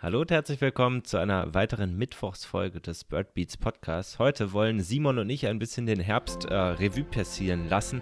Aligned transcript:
Hallo 0.00 0.20
und 0.20 0.30
herzlich 0.30 0.60
willkommen 0.60 1.02
zu 1.02 1.16
einer 1.16 1.54
weiteren 1.54 1.98
Mittwochsfolge 1.98 2.80
des 2.80 3.02
Bird 3.02 3.34
Beats 3.34 3.56
Podcasts. 3.56 4.20
Heute 4.20 4.52
wollen 4.52 4.78
Simon 4.78 5.18
und 5.18 5.28
ich 5.28 5.48
ein 5.48 5.58
bisschen 5.58 5.86
den 5.86 5.98
Herbst 5.98 6.44
äh, 6.44 6.54
Revue 6.54 7.02
passieren 7.02 7.68
lassen. 7.68 8.00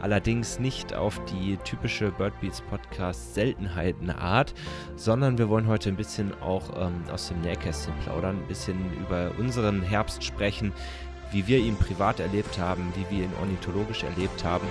Allerdings 0.00 0.58
nicht 0.58 0.94
auf 0.94 1.22
die 1.26 1.58
typische 1.58 2.10
Bird 2.10 2.40
Beats 2.40 2.62
Podcast 2.62 3.34
Seltenheitenart, 3.34 4.54
sondern 4.94 5.36
wir 5.36 5.50
wollen 5.50 5.66
heute 5.66 5.90
ein 5.90 5.96
bisschen 5.96 6.32
auch 6.40 6.70
ähm, 6.74 7.02
aus 7.12 7.28
dem 7.28 7.42
Nähkästchen 7.42 7.92
plaudern, 8.02 8.38
ein 8.38 8.48
bisschen 8.48 8.78
über 8.98 9.30
unseren 9.36 9.82
Herbst 9.82 10.24
sprechen, 10.24 10.72
wie 11.32 11.46
wir 11.46 11.58
ihn 11.58 11.76
privat 11.76 12.18
erlebt 12.18 12.58
haben, 12.58 12.90
wie 12.94 13.14
wir 13.14 13.24
ihn 13.24 13.34
ornithologisch 13.38 14.04
erlebt 14.04 14.42
haben. 14.42 14.66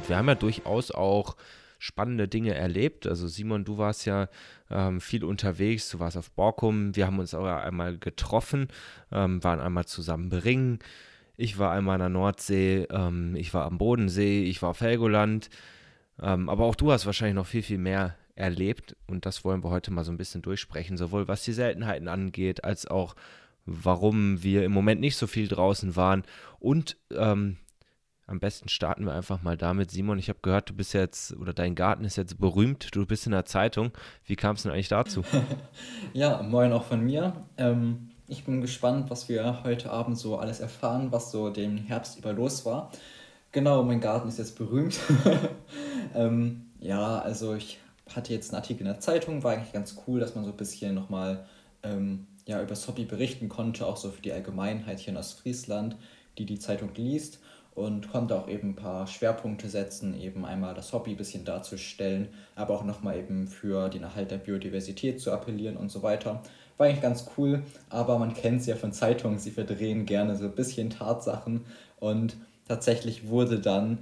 Und 0.00 0.08
wir 0.08 0.16
haben 0.16 0.28
ja 0.28 0.34
durchaus 0.34 0.90
auch 0.90 1.36
spannende 1.78 2.26
Dinge 2.26 2.54
erlebt. 2.54 3.06
Also 3.06 3.28
Simon, 3.28 3.66
du 3.66 3.76
warst 3.76 4.06
ja 4.06 4.28
ähm, 4.70 4.98
viel 4.98 5.24
unterwegs, 5.24 5.90
du 5.90 5.98
warst 5.98 6.16
auf 6.16 6.30
Borkum, 6.30 6.96
wir 6.96 7.06
haben 7.06 7.18
uns 7.18 7.34
auch 7.34 7.44
einmal 7.44 7.98
getroffen, 7.98 8.68
ähm, 9.12 9.44
waren 9.44 9.60
einmal 9.60 9.84
zusammen 9.84 10.30
beringen. 10.30 10.78
Ich 11.36 11.58
war 11.58 11.72
einmal 11.72 11.96
an 11.96 12.00
der 12.00 12.08
Nordsee, 12.08 12.86
ähm, 12.90 13.36
ich 13.36 13.52
war 13.52 13.66
am 13.66 13.76
Bodensee, 13.76 14.42
ich 14.44 14.62
war 14.62 14.70
auf 14.70 14.80
Helgoland. 14.80 15.50
Ähm, 16.22 16.48
aber 16.48 16.64
auch 16.64 16.76
du 16.76 16.90
hast 16.92 17.04
wahrscheinlich 17.04 17.36
noch 17.36 17.46
viel, 17.46 17.62
viel 17.62 17.78
mehr 17.78 18.16
erlebt 18.36 18.96
und 19.06 19.26
das 19.26 19.44
wollen 19.44 19.62
wir 19.62 19.68
heute 19.68 19.90
mal 19.90 20.04
so 20.04 20.12
ein 20.12 20.18
bisschen 20.18 20.40
durchsprechen, 20.40 20.96
sowohl 20.96 21.28
was 21.28 21.44
die 21.44 21.52
Seltenheiten 21.52 22.08
angeht, 22.08 22.64
als 22.64 22.86
auch 22.86 23.16
warum 23.66 24.42
wir 24.42 24.64
im 24.64 24.72
Moment 24.72 25.02
nicht 25.02 25.18
so 25.18 25.26
viel 25.26 25.46
draußen 25.46 25.94
waren 25.94 26.22
und 26.58 26.96
ähm, 27.10 27.58
am 28.30 28.38
besten 28.38 28.68
starten 28.68 29.04
wir 29.04 29.12
einfach 29.12 29.42
mal 29.42 29.56
damit. 29.56 29.90
Simon, 29.90 30.18
ich 30.18 30.28
habe 30.28 30.38
gehört, 30.40 30.70
du 30.70 30.74
bist 30.74 30.94
jetzt, 30.94 31.36
oder 31.36 31.52
dein 31.52 31.74
Garten 31.74 32.04
ist 32.04 32.16
jetzt 32.16 32.38
berühmt, 32.38 32.94
du 32.94 33.04
bist 33.04 33.26
in 33.26 33.32
der 33.32 33.44
Zeitung. 33.44 33.90
Wie 34.24 34.36
kam 34.36 34.54
es 34.54 34.62
denn 34.62 34.70
eigentlich 34.72 34.88
dazu? 34.88 35.24
ja, 36.12 36.40
moin 36.42 36.72
auch 36.72 36.84
von 36.84 37.00
mir. 37.00 37.32
Ähm, 37.58 38.10
ich 38.28 38.44
bin 38.44 38.60
gespannt, 38.60 39.10
was 39.10 39.28
wir 39.28 39.64
heute 39.64 39.90
Abend 39.90 40.16
so 40.16 40.38
alles 40.38 40.60
erfahren, 40.60 41.10
was 41.10 41.32
so 41.32 41.50
den 41.50 41.78
Herbst 41.78 42.18
über 42.18 42.32
los 42.32 42.64
war. 42.64 42.92
Genau, 43.50 43.82
mein 43.82 44.00
Garten 44.00 44.28
ist 44.28 44.38
jetzt 44.38 44.56
berühmt. 44.56 45.00
ähm, 46.14 46.66
ja, 46.78 47.18
also 47.18 47.54
ich 47.54 47.80
hatte 48.14 48.32
jetzt 48.32 48.52
einen 48.52 48.62
Artikel 48.62 48.82
in 48.82 48.92
der 48.92 49.00
Zeitung, 49.00 49.42
war 49.42 49.54
eigentlich 49.54 49.72
ganz 49.72 50.00
cool, 50.06 50.20
dass 50.20 50.36
man 50.36 50.44
so 50.44 50.52
ein 50.52 50.56
bisschen 50.56 50.94
nochmal 50.94 51.46
ähm, 51.82 52.28
ja, 52.46 52.58
über 52.58 52.68
das 52.68 52.86
Hobby 52.86 53.04
berichten 53.04 53.48
konnte, 53.48 53.86
auch 53.86 53.96
so 53.96 54.10
für 54.10 54.22
die 54.22 54.32
Allgemeinheit 54.32 55.00
hier 55.00 55.12
in 55.12 55.18
Ostfriesland, 55.18 55.96
die 56.38 56.46
die 56.46 56.60
Zeitung 56.60 56.94
liest 56.94 57.39
und 57.74 58.10
konnte 58.10 58.36
auch 58.36 58.48
eben 58.48 58.70
ein 58.70 58.76
paar 58.76 59.06
Schwerpunkte 59.06 59.68
setzen, 59.68 60.18
eben 60.20 60.44
einmal 60.44 60.74
das 60.74 60.92
Hobby 60.92 61.12
ein 61.12 61.16
bisschen 61.16 61.44
darzustellen, 61.44 62.28
aber 62.54 62.74
auch 62.74 62.84
nochmal 62.84 63.18
eben 63.18 63.46
für 63.48 63.88
den 63.88 64.02
Erhalt 64.02 64.30
der 64.30 64.38
Biodiversität 64.38 65.20
zu 65.20 65.32
appellieren 65.32 65.76
und 65.76 65.90
so 65.90 66.02
weiter. 66.02 66.42
War 66.76 66.86
eigentlich 66.86 67.02
ganz 67.02 67.26
cool, 67.36 67.62
aber 67.88 68.18
man 68.18 68.34
kennt 68.34 68.60
es 68.62 68.66
ja 68.66 68.76
von 68.76 68.92
Zeitungen, 68.92 69.38
sie 69.38 69.50
verdrehen 69.50 70.06
gerne 70.06 70.36
so 70.36 70.46
ein 70.46 70.54
bisschen 70.54 70.90
Tatsachen 70.90 71.64
und 71.98 72.36
tatsächlich 72.66 73.28
wurde 73.28 73.60
dann 73.60 73.98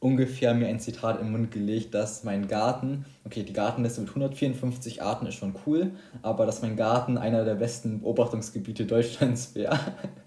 ungefähr 0.00 0.54
mir 0.54 0.68
ein 0.68 0.78
Zitat 0.78 1.20
im 1.20 1.32
Mund 1.32 1.50
gelegt, 1.50 1.94
dass 1.94 2.22
mein 2.22 2.48
Garten, 2.48 3.06
okay, 3.24 3.42
die 3.42 3.52
Gartenliste 3.52 4.00
mit 4.00 4.10
154 4.10 5.02
Arten 5.02 5.26
ist 5.26 5.36
schon 5.36 5.54
cool, 5.66 5.92
aber 6.22 6.46
dass 6.46 6.62
mein 6.62 6.76
Garten 6.76 7.16
einer 7.16 7.44
der 7.44 7.54
besten 7.54 8.00
Beobachtungsgebiete 8.00 8.84
Deutschlands 8.84 9.54
wäre. 9.54 9.78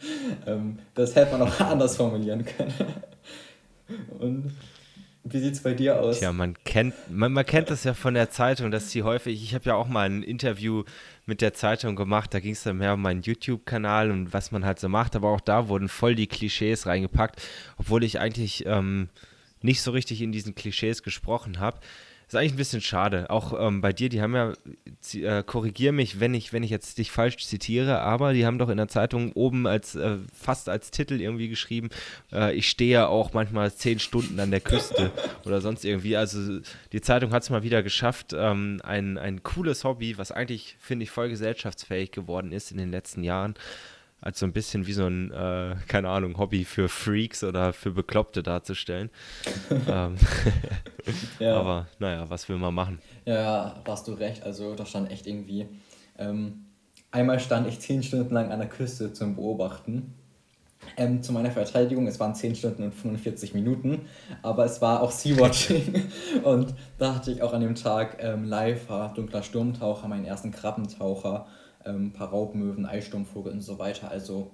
ähm, 0.47 0.79
das 0.95 1.15
hätte 1.15 1.37
man 1.37 1.47
auch 1.47 1.59
anders 1.59 1.97
formulieren 1.97 2.45
können. 2.45 2.73
Und 4.19 4.53
wie 5.23 5.39
sieht 5.39 5.53
es 5.53 5.61
bei 5.61 5.73
dir 5.73 5.99
aus? 5.99 6.21
Ja, 6.21 6.31
man 6.31 6.55
kennt, 6.63 6.93
man, 7.09 7.31
man 7.33 7.45
kennt 7.45 7.69
das 7.69 7.83
ja 7.83 7.93
von 7.93 8.13
der 8.13 8.31
Zeitung, 8.31 8.71
dass 8.71 8.89
sie 8.89 9.03
häufig, 9.03 9.43
ich 9.43 9.53
habe 9.53 9.65
ja 9.65 9.75
auch 9.75 9.87
mal 9.87 10.09
ein 10.09 10.23
Interview 10.23 10.83
mit 11.25 11.41
der 11.41 11.53
Zeitung 11.53 11.95
gemacht, 11.95 12.33
da 12.33 12.39
ging 12.39 12.53
es 12.53 12.63
dann 12.63 12.77
mehr 12.77 12.93
um 12.93 13.01
meinen 13.01 13.21
YouTube-Kanal 13.21 14.09
und 14.09 14.33
was 14.33 14.51
man 14.51 14.65
halt 14.65 14.79
so 14.79 14.89
macht, 14.89 15.15
aber 15.15 15.29
auch 15.29 15.41
da 15.41 15.67
wurden 15.67 15.89
voll 15.89 16.15
die 16.15 16.27
Klischees 16.27 16.87
reingepackt, 16.87 17.41
obwohl 17.77 18.03
ich 18.03 18.19
eigentlich 18.19 18.65
ähm, 18.65 19.09
nicht 19.61 19.81
so 19.81 19.91
richtig 19.91 20.21
in 20.21 20.31
diesen 20.31 20.55
Klischees 20.55 21.03
gesprochen 21.03 21.59
habe. 21.59 21.79
Ist 22.29 22.35
eigentlich 22.35 22.53
ein 22.53 22.57
bisschen 22.57 22.81
schade. 22.81 23.31
Auch 23.31 23.59
ähm, 23.59 23.81
bei 23.81 23.91
dir, 23.91 24.07
die 24.07 24.21
haben 24.21 24.35
ja, 24.35 24.53
äh, 25.13 25.41
korrigier 25.41 25.91
mich, 25.91 26.19
wenn 26.19 26.35
ich, 26.35 26.53
wenn 26.53 26.61
ich 26.61 26.69
jetzt 26.69 26.99
dich 26.99 27.09
falsch 27.09 27.37
zitiere, 27.37 28.01
aber 28.01 28.33
die 28.33 28.45
haben 28.45 28.59
doch 28.59 28.69
in 28.69 28.77
der 28.77 28.87
Zeitung 28.87 29.31
oben 29.33 29.65
als 29.65 29.95
äh, 29.95 30.17
fast 30.31 30.69
als 30.69 30.91
Titel 30.91 31.19
irgendwie 31.19 31.49
geschrieben, 31.49 31.89
äh, 32.31 32.53
ich 32.53 32.69
stehe 32.69 32.91
ja 32.91 33.07
auch 33.07 33.33
manchmal 33.33 33.73
zehn 33.73 33.97
Stunden 33.97 34.39
an 34.39 34.51
der 34.51 34.61
Küste 34.61 35.11
oder 35.43 35.59
sonst 35.59 35.83
irgendwie. 35.83 36.17
Also 36.17 36.59
die 36.91 37.01
Zeitung 37.01 37.31
hat 37.31 37.41
es 37.41 37.49
mal 37.49 37.63
wieder 37.63 37.81
geschafft, 37.81 38.35
ähm, 38.37 38.79
ein, 38.83 39.17
ein 39.17 39.41
cooles 39.41 39.83
Hobby, 39.83 40.19
was 40.19 40.31
eigentlich, 40.31 40.75
finde 40.79 41.05
ich, 41.05 41.09
voll 41.09 41.29
gesellschaftsfähig 41.29 42.11
geworden 42.11 42.51
ist 42.51 42.69
in 42.69 42.77
den 42.77 42.91
letzten 42.91 43.23
Jahren 43.23 43.55
als 44.21 44.39
so 44.39 44.45
ein 44.45 44.53
bisschen 44.53 44.85
wie 44.87 44.93
so 44.93 45.05
ein, 45.05 45.31
äh, 45.31 45.75
keine 45.87 46.09
Ahnung, 46.09 46.37
Hobby 46.37 46.65
für 46.65 46.89
Freaks 46.89 47.43
oder 47.43 47.73
für 47.73 47.91
Bekloppte 47.91 48.43
darzustellen. 48.43 49.09
ähm, 49.87 50.15
ja. 51.39 51.57
Aber 51.57 51.87
naja, 51.99 52.29
was 52.29 52.49
will 52.49 52.57
man 52.57 52.73
machen? 52.73 52.99
Ja, 53.25 53.81
hast 53.87 54.07
du 54.07 54.13
recht. 54.13 54.43
Also 54.43 54.75
da 54.75 54.85
stand 54.85 55.11
echt 55.11 55.27
irgendwie. 55.27 55.67
Ähm, 56.17 56.65
einmal 57.11 57.39
stand 57.39 57.67
ich 57.67 57.79
zehn 57.79 58.03
Stunden 58.03 58.33
lang 58.33 58.51
an 58.51 58.59
der 58.59 58.69
Küste 58.69 59.13
zum 59.13 59.35
Beobachten. 59.35 60.13
Ähm, 60.97 61.21
zu 61.21 61.33
meiner 61.33 61.51
Verteidigung, 61.51 62.07
es 62.07 62.19
waren 62.21 62.33
10 62.33 62.55
Stunden 62.55 62.83
und 62.83 62.95
45 62.95 63.53
Minuten, 63.53 64.07
aber 64.41 64.63
es 64.63 64.81
war 64.81 65.01
auch 65.01 65.11
Sea-Watching. 65.11 66.09
und 66.43 66.73
da 66.97 67.15
hatte 67.15 67.31
ich 67.31 67.41
auch 67.41 67.53
an 67.53 67.61
dem 67.61 67.75
Tag 67.75 68.17
ähm, 68.21 68.45
live 68.45 68.87
Dunkler 69.13 69.43
Sturmtaucher, 69.43 70.07
meinen 70.07 70.23
ersten 70.25 70.51
Krabbentaucher 70.51 71.47
ähm, 71.89 72.07
ein 72.07 72.13
paar 72.13 72.29
Raubmöwen, 72.29 72.85
Eissturmvogel 72.85 73.51
und 73.51 73.61
so 73.61 73.79
weiter. 73.79 74.09
Also 74.11 74.51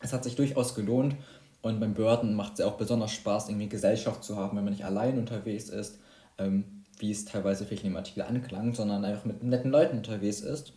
es 0.00 0.12
hat 0.12 0.24
sich 0.24 0.36
durchaus 0.36 0.74
gelohnt. 0.74 1.16
Und 1.62 1.80
beim 1.80 1.94
Börden 1.94 2.34
macht 2.34 2.54
es 2.54 2.58
ja 2.60 2.66
auch 2.66 2.76
besonders 2.76 3.12
Spaß, 3.12 3.48
irgendwie 3.48 3.68
Gesellschaft 3.68 4.22
zu 4.22 4.36
haben, 4.36 4.56
wenn 4.56 4.64
man 4.64 4.72
nicht 4.72 4.84
allein 4.84 5.18
unterwegs 5.18 5.68
ist, 5.68 5.98
ähm, 6.38 6.64
wie 6.98 7.10
es 7.10 7.24
teilweise 7.24 7.64
vielleicht 7.64 7.82
in 7.82 7.90
dem 7.90 7.96
Artikel 7.96 8.22
anklang, 8.22 8.72
sondern 8.72 9.04
einfach 9.04 9.24
mit 9.24 9.42
netten 9.42 9.72
Leuten 9.72 9.96
unterwegs 9.96 10.40
ist. 10.40 10.74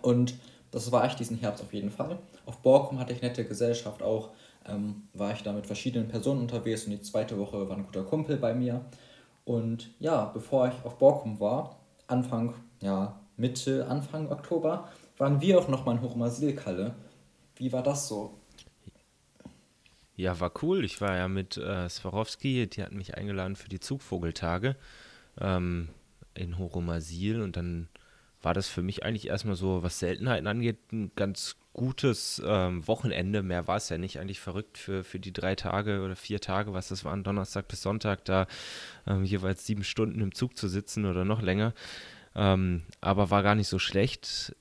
Und 0.00 0.34
das 0.70 0.90
war 0.90 1.06
ich 1.06 1.14
diesen 1.14 1.36
Herbst 1.36 1.62
auf 1.62 1.74
jeden 1.74 1.90
Fall. 1.90 2.18
Auf 2.46 2.58
Borkum 2.58 2.98
hatte 2.98 3.12
ich 3.12 3.20
nette 3.20 3.44
Gesellschaft 3.44 4.02
auch, 4.02 4.30
ähm, 4.66 5.02
war 5.12 5.32
ich 5.32 5.42
da 5.42 5.52
mit 5.52 5.66
verschiedenen 5.66 6.08
Personen 6.08 6.40
unterwegs 6.40 6.84
und 6.84 6.92
die 6.92 7.02
zweite 7.02 7.38
Woche 7.38 7.68
war 7.68 7.76
ein 7.76 7.84
guter 7.84 8.04
Kumpel 8.04 8.36
bei 8.36 8.54
mir. 8.54 8.84
Und 9.44 9.90
ja, 10.00 10.30
bevor 10.32 10.68
ich 10.68 10.74
auf 10.84 10.98
Borkum 10.98 11.40
war, 11.40 11.76
Anfang, 12.06 12.54
ja, 12.80 13.20
Mitte, 13.36 13.86
Anfang 13.86 14.30
Oktober, 14.30 14.88
waren 15.18 15.40
wir 15.40 15.58
auch 15.58 15.68
nochmal 15.68 15.96
in 15.96 16.02
Hochmasilkalle. 16.02 16.94
Wie 17.56 17.72
war 17.72 17.82
das 17.82 18.08
so? 18.08 18.38
Ja, 20.16 20.40
war 20.40 20.52
cool. 20.62 20.84
Ich 20.84 21.00
war 21.00 21.16
ja 21.16 21.28
mit 21.28 21.56
äh, 21.56 21.88
Swarovski, 21.88 22.66
die 22.66 22.82
hatten 22.82 22.96
mich 22.96 23.16
eingeladen 23.16 23.56
für 23.56 23.68
die 23.68 23.80
Zugvogeltage 23.80 24.76
ähm, 25.40 25.88
in 26.34 26.58
Horomasil 26.58 27.42
und 27.42 27.56
dann 27.56 27.88
war 28.42 28.54
das 28.54 28.68
für 28.68 28.82
mich 28.82 29.04
eigentlich 29.04 29.28
erstmal 29.28 29.56
so, 29.56 29.82
was 29.82 29.98
Seltenheiten 29.98 30.46
angeht, 30.46 30.92
ein 30.92 31.10
ganz 31.16 31.56
gutes 31.72 32.40
ähm, 32.46 32.86
Wochenende. 32.86 33.42
Mehr 33.42 33.66
war 33.66 33.76
es 33.76 33.88
ja 33.88 33.98
nicht. 33.98 34.18
Eigentlich 34.18 34.40
verrückt 34.40 34.78
für, 34.78 35.04
für 35.04 35.18
die 35.18 35.32
drei 35.32 35.54
Tage 35.54 36.02
oder 36.02 36.16
vier 36.16 36.40
Tage, 36.40 36.72
was 36.72 36.88
das 36.88 37.04
waren, 37.04 37.24
Donnerstag 37.24 37.68
bis 37.68 37.82
Sonntag, 37.82 38.24
da 38.24 38.46
ähm, 39.06 39.24
jeweils 39.24 39.66
sieben 39.66 39.84
Stunden 39.84 40.20
im 40.20 40.34
Zug 40.34 40.56
zu 40.56 40.68
sitzen 40.68 41.04
oder 41.04 41.24
noch 41.24 41.42
länger. 41.42 41.74
Ähm, 42.34 42.82
aber 43.00 43.30
war 43.30 43.42
gar 43.42 43.54
nicht 43.54 43.68
so 43.68 43.78
schlecht 43.78 44.54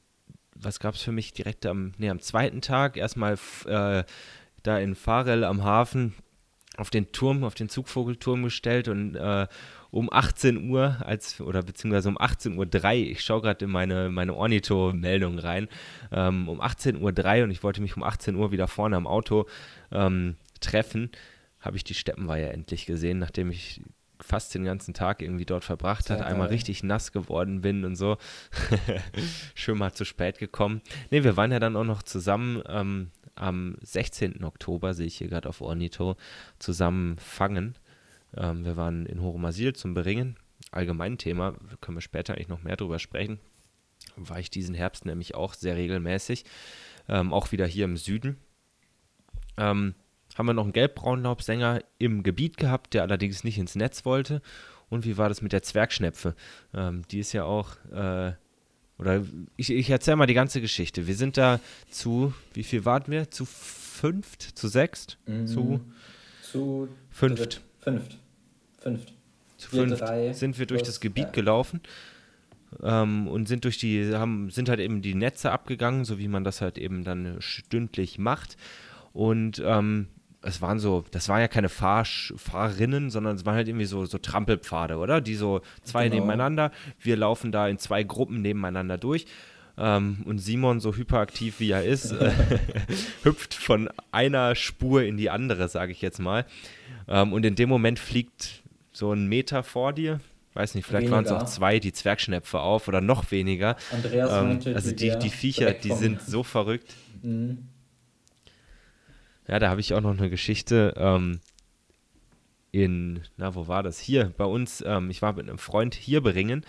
was 0.55 0.79
gab 0.79 0.95
es 0.95 1.01
für 1.01 1.11
mich 1.11 1.33
direkt 1.33 1.65
am, 1.65 1.93
nee, 1.97 2.09
am 2.09 2.19
zweiten 2.19 2.61
Tag? 2.61 2.97
Erstmal 2.97 3.37
äh, 3.65 4.03
da 4.63 4.79
in 4.79 4.95
Farel 4.95 5.43
am 5.43 5.63
Hafen 5.63 6.13
auf 6.77 6.89
den 6.89 7.11
Turm, 7.11 7.43
auf 7.43 7.55
den 7.55 7.69
Zugvogelturm 7.69 8.43
gestellt 8.43 8.87
und 8.87 9.15
äh, 9.15 9.47
um 9.91 10.11
18 10.11 10.69
Uhr, 10.69 10.97
als, 11.05 11.39
oder 11.39 11.63
beziehungsweise 11.63 12.09
um 12.09 12.17
18.03 12.17 12.57
Uhr, 12.57 13.11
ich 13.11 13.21
schaue 13.21 13.41
gerade 13.41 13.63
in 13.65 13.71
meine, 13.71 14.09
meine 14.09 14.33
Ornitho-Meldung 14.33 15.39
rein, 15.39 15.69
ähm, 16.11 16.49
um 16.49 16.61
18.03 16.61 17.37
Uhr 17.37 17.43
und 17.45 17.51
ich 17.51 17.63
wollte 17.63 17.81
mich 17.81 17.95
um 17.95 18.03
18 18.03 18.35
Uhr 18.35 18.51
wieder 18.51 18.67
vorne 18.67 18.97
am 18.97 19.07
Auto 19.07 19.45
ähm, 19.91 20.35
treffen, 20.59 21.11
habe 21.61 21.77
ich 21.77 21.85
die 21.85 21.93
Steppenweiher 21.93 22.53
endlich 22.53 22.85
gesehen, 22.85 23.19
nachdem 23.19 23.51
ich 23.51 23.81
fast 24.19 24.53
den 24.55 24.63
ganzen 24.63 24.93
Tag 24.93 25.21
irgendwie 25.21 25.45
dort 25.45 25.63
verbracht 25.63 26.09
hat, 26.09 26.21
einmal 26.21 26.47
richtig 26.47 26.83
nass 26.83 27.11
geworden 27.11 27.61
bin 27.61 27.85
und 27.85 27.95
so. 27.95 28.17
Schön 29.55 29.77
mal 29.77 29.93
zu 29.93 30.05
spät 30.05 30.37
gekommen. 30.37 30.81
Ne, 31.11 31.23
wir 31.23 31.37
waren 31.37 31.51
ja 31.51 31.59
dann 31.59 31.75
auch 31.75 31.83
noch 31.83 32.03
zusammen 32.03 32.61
ähm, 32.67 33.11
am 33.35 33.75
16. 33.81 34.43
Oktober, 34.43 34.93
sehe 34.93 35.07
ich 35.07 35.17
hier 35.17 35.27
gerade 35.27 35.49
auf 35.49 35.61
Ornito, 35.61 36.15
zusammen 36.59 37.17
fangen. 37.17 37.75
Ähm, 38.35 38.65
wir 38.65 38.77
waren 38.77 39.05
in 39.05 39.21
Horomasil 39.21 39.73
zum 39.73 39.93
Beringen. 39.93 40.37
Allgemein 40.71 41.17
Thema, 41.17 41.55
können 41.81 41.97
wir 41.97 42.01
später 42.01 42.33
eigentlich 42.33 42.47
noch 42.47 42.63
mehr 42.63 42.77
drüber 42.77 42.99
sprechen. 42.99 43.39
War 44.15 44.39
ich 44.39 44.49
diesen 44.49 44.75
Herbst 44.75 45.05
nämlich 45.05 45.35
auch 45.35 45.53
sehr 45.53 45.75
regelmäßig. 45.75 46.45
Ähm, 47.07 47.33
auch 47.33 47.51
wieder 47.51 47.65
hier 47.67 47.85
im 47.85 47.97
Süden. 47.97 48.37
ähm, 49.57 49.95
haben 50.35 50.45
wir 50.45 50.53
noch 50.53 50.63
einen 50.63 50.73
gelbbraunlaubsänger 50.73 51.81
im 51.97 52.21
Gebiet 52.23 52.57
gehabt, 52.57 52.93
der 52.93 53.01
allerdings 53.03 53.43
nicht 53.43 53.57
ins 53.57 53.75
Netz 53.75 54.05
wollte. 54.05 54.41
Und 54.89 55.05
wie 55.05 55.17
war 55.17 55.29
das 55.29 55.41
mit 55.41 55.51
der 55.53 55.63
Zwergschnepfe? 55.63 56.35
Ähm, 56.73 57.01
die 57.09 57.19
ist 57.19 57.33
ja 57.33 57.43
auch, 57.45 57.71
äh, 57.91 58.33
oder 58.99 59.23
ich, 59.57 59.71
ich 59.71 59.89
erzähle 59.89 60.17
mal 60.17 60.25
die 60.27 60.33
ganze 60.33 60.61
Geschichte. 60.61 61.07
Wir 61.07 61.15
sind 61.15 61.37
da 61.37 61.59
zu, 61.89 62.33
wie 62.53 62.63
viel 62.63 62.85
warten 62.85 63.11
wir? 63.11 63.31
Zu 63.31 63.45
fünft, 63.45 64.41
zu 64.41 64.67
sechst, 64.67 65.17
Mhm. 65.25 65.47
zu, 65.47 65.81
Zu 66.41 66.87
fünft. 67.09 67.39
dritt- 67.41 67.61
Fünft. 67.79 68.17
Fünft. 68.79 69.13
zu 69.57 69.71
Wir 69.73 69.79
fünft 69.87 70.01
drei 70.01 70.33
sind 70.33 70.59
wir 70.59 70.65
durch 70.65 70.79
plus- 70.81 70.89
das 70.89 70.99
Gebiet 70.99 71.25
ja. 71.25 71.31
gelaufen 71.31 71.81
ähm, 72.83 73.27
und 73.27 73.47
sind 73.47 73.63
durch 73.63 73.77
die, 73.77 74.13
haben, 74.13 74.49
sind 74.49 74.69
halt 74.69 74.79
eben 74.79 75.01
die 75.01 75.15
Netze 75.15 75.51
abgegangen, 75.51 76.03
so 76.05 76.19
wie 76.19 76.27
man 76.27 76.43
das 76.43 76.61
halt 76.61 76.77
eben 76.77 77.03
dann 77.03 77.37
stündlich 77.39 78.17
macht. 78.19 78.57
Und 79.13 79.61
ähm, 79.65 80.07
es 80.45 80.61
waren 80.61 80.79
so, 80.79 81.03
das 81.11 81.27
waren 81.29 81.41
ja 81.41 81.47
keine 81.47 81.69
Fahr 81.69 82.05
Fahrerinnen, 82.05 83.09
sondern 83.09 83.35
es 83.35 83.45
waren 83.45 83.55
halt 83.55 83.67
irgendwie 83.67 83.85
so, 83.85 84.05
so 84.05 84.17
Trampelpfade, 84.17 84.97
oder? 84.97 85.19
Die 85.21 85.35
so 85.35 85.61
zwei 85.83 86.05
Genau. 86.07 86.21
nebeneinander. 86.21 86.71
Wir 86.99 87.17
laufen 87.17 87.51
da 87.51 87.67
in 87.67 87.77
zwei 87.79 88.03
Gruppen 88.03 88.41
nebeneinander 88.41 88.97
durch. 88.97 89.25
Ähm, 89.77 90.23
und 90.25 90.39
Simon, 90.39 90.79
so 90.79 90.95
hyperaktiv 90.95 91.59
wie 91.59 91.71
er 91.71 91.83
ist, 91.83 92.11
äh, 92.11 92.31
hüpft 93.23 93.53
von 93.53 93.89
einer 94.11 94.55
Spur 94.55 95.03
in 95.03 95.17
die 95.17 95.29
andere, 95.29 95.67
sage 95.67 95.91
ich 95.91 96.01
jetzt 96.01 96.19
mal. 96.19 96.45
Ähm, 97.07 97.33
und 97.33 97.45
in 97.45 97.55
dem 97.55 97.67
Moment 97.69 97.99
fliegt 97.99 98.63
so 98.93 99.11
ein 99.11 99.27
Meter 99.27 99.63
vor 99.63 99.91
dir, 99.91 100.21
weiß 100.53 100.75
nicht, 100.75 100.85
vielleicht 100.87 101.11
waren 101.11 101.25
es 101.25 101.31
auch 101.33 101.43
zwei, 101.43 101.79
die 101.79 101.91
Zwergschnepfe 101.91 102.61
auf 102.61 102.87
oder 102.87 103.01
noch 103.01 103.31
weniger. 103.31 103.75
Andreas 103.91 104.31
Ähm, 104.31 104.47
meinte, 104.47 104.73
also 104.73 104.91
die, 104.91 105.17
die 105.19 105.29
Viecher, 105.29 105.73
die 105.73 105.91
sind 105.91 106.21
so 106.21 106.43
verrückt. 106.43 106.93
Mhm. 107.21 107.67
Ja, 109.47 109.59
da 109.59 109.69
habe 109.69 109.81
ich 109.81 109.93
auch 109.93 110.01
noch 110.01 110.17
eine 110.17 110.29
Geschichte 110.29 110.93
ähm, 110.97 111.39
in, 112.71 113.21
na, 113.37 113.55
wo 113.55 113.67
war 113.67 113.83
das? 113.83 113.99
Hier 113.99 114.33
bei 114.37 114.43
uns. 114.43 114.83
Ähm, 114.85 115.09
ich 115.09 115.21
war 115.21 115.33
mit 115.33 115.47
einem 115.47 115.59
Freund 115.59 115.95
hier 115.95 116.21
beringen. 116.21 116.65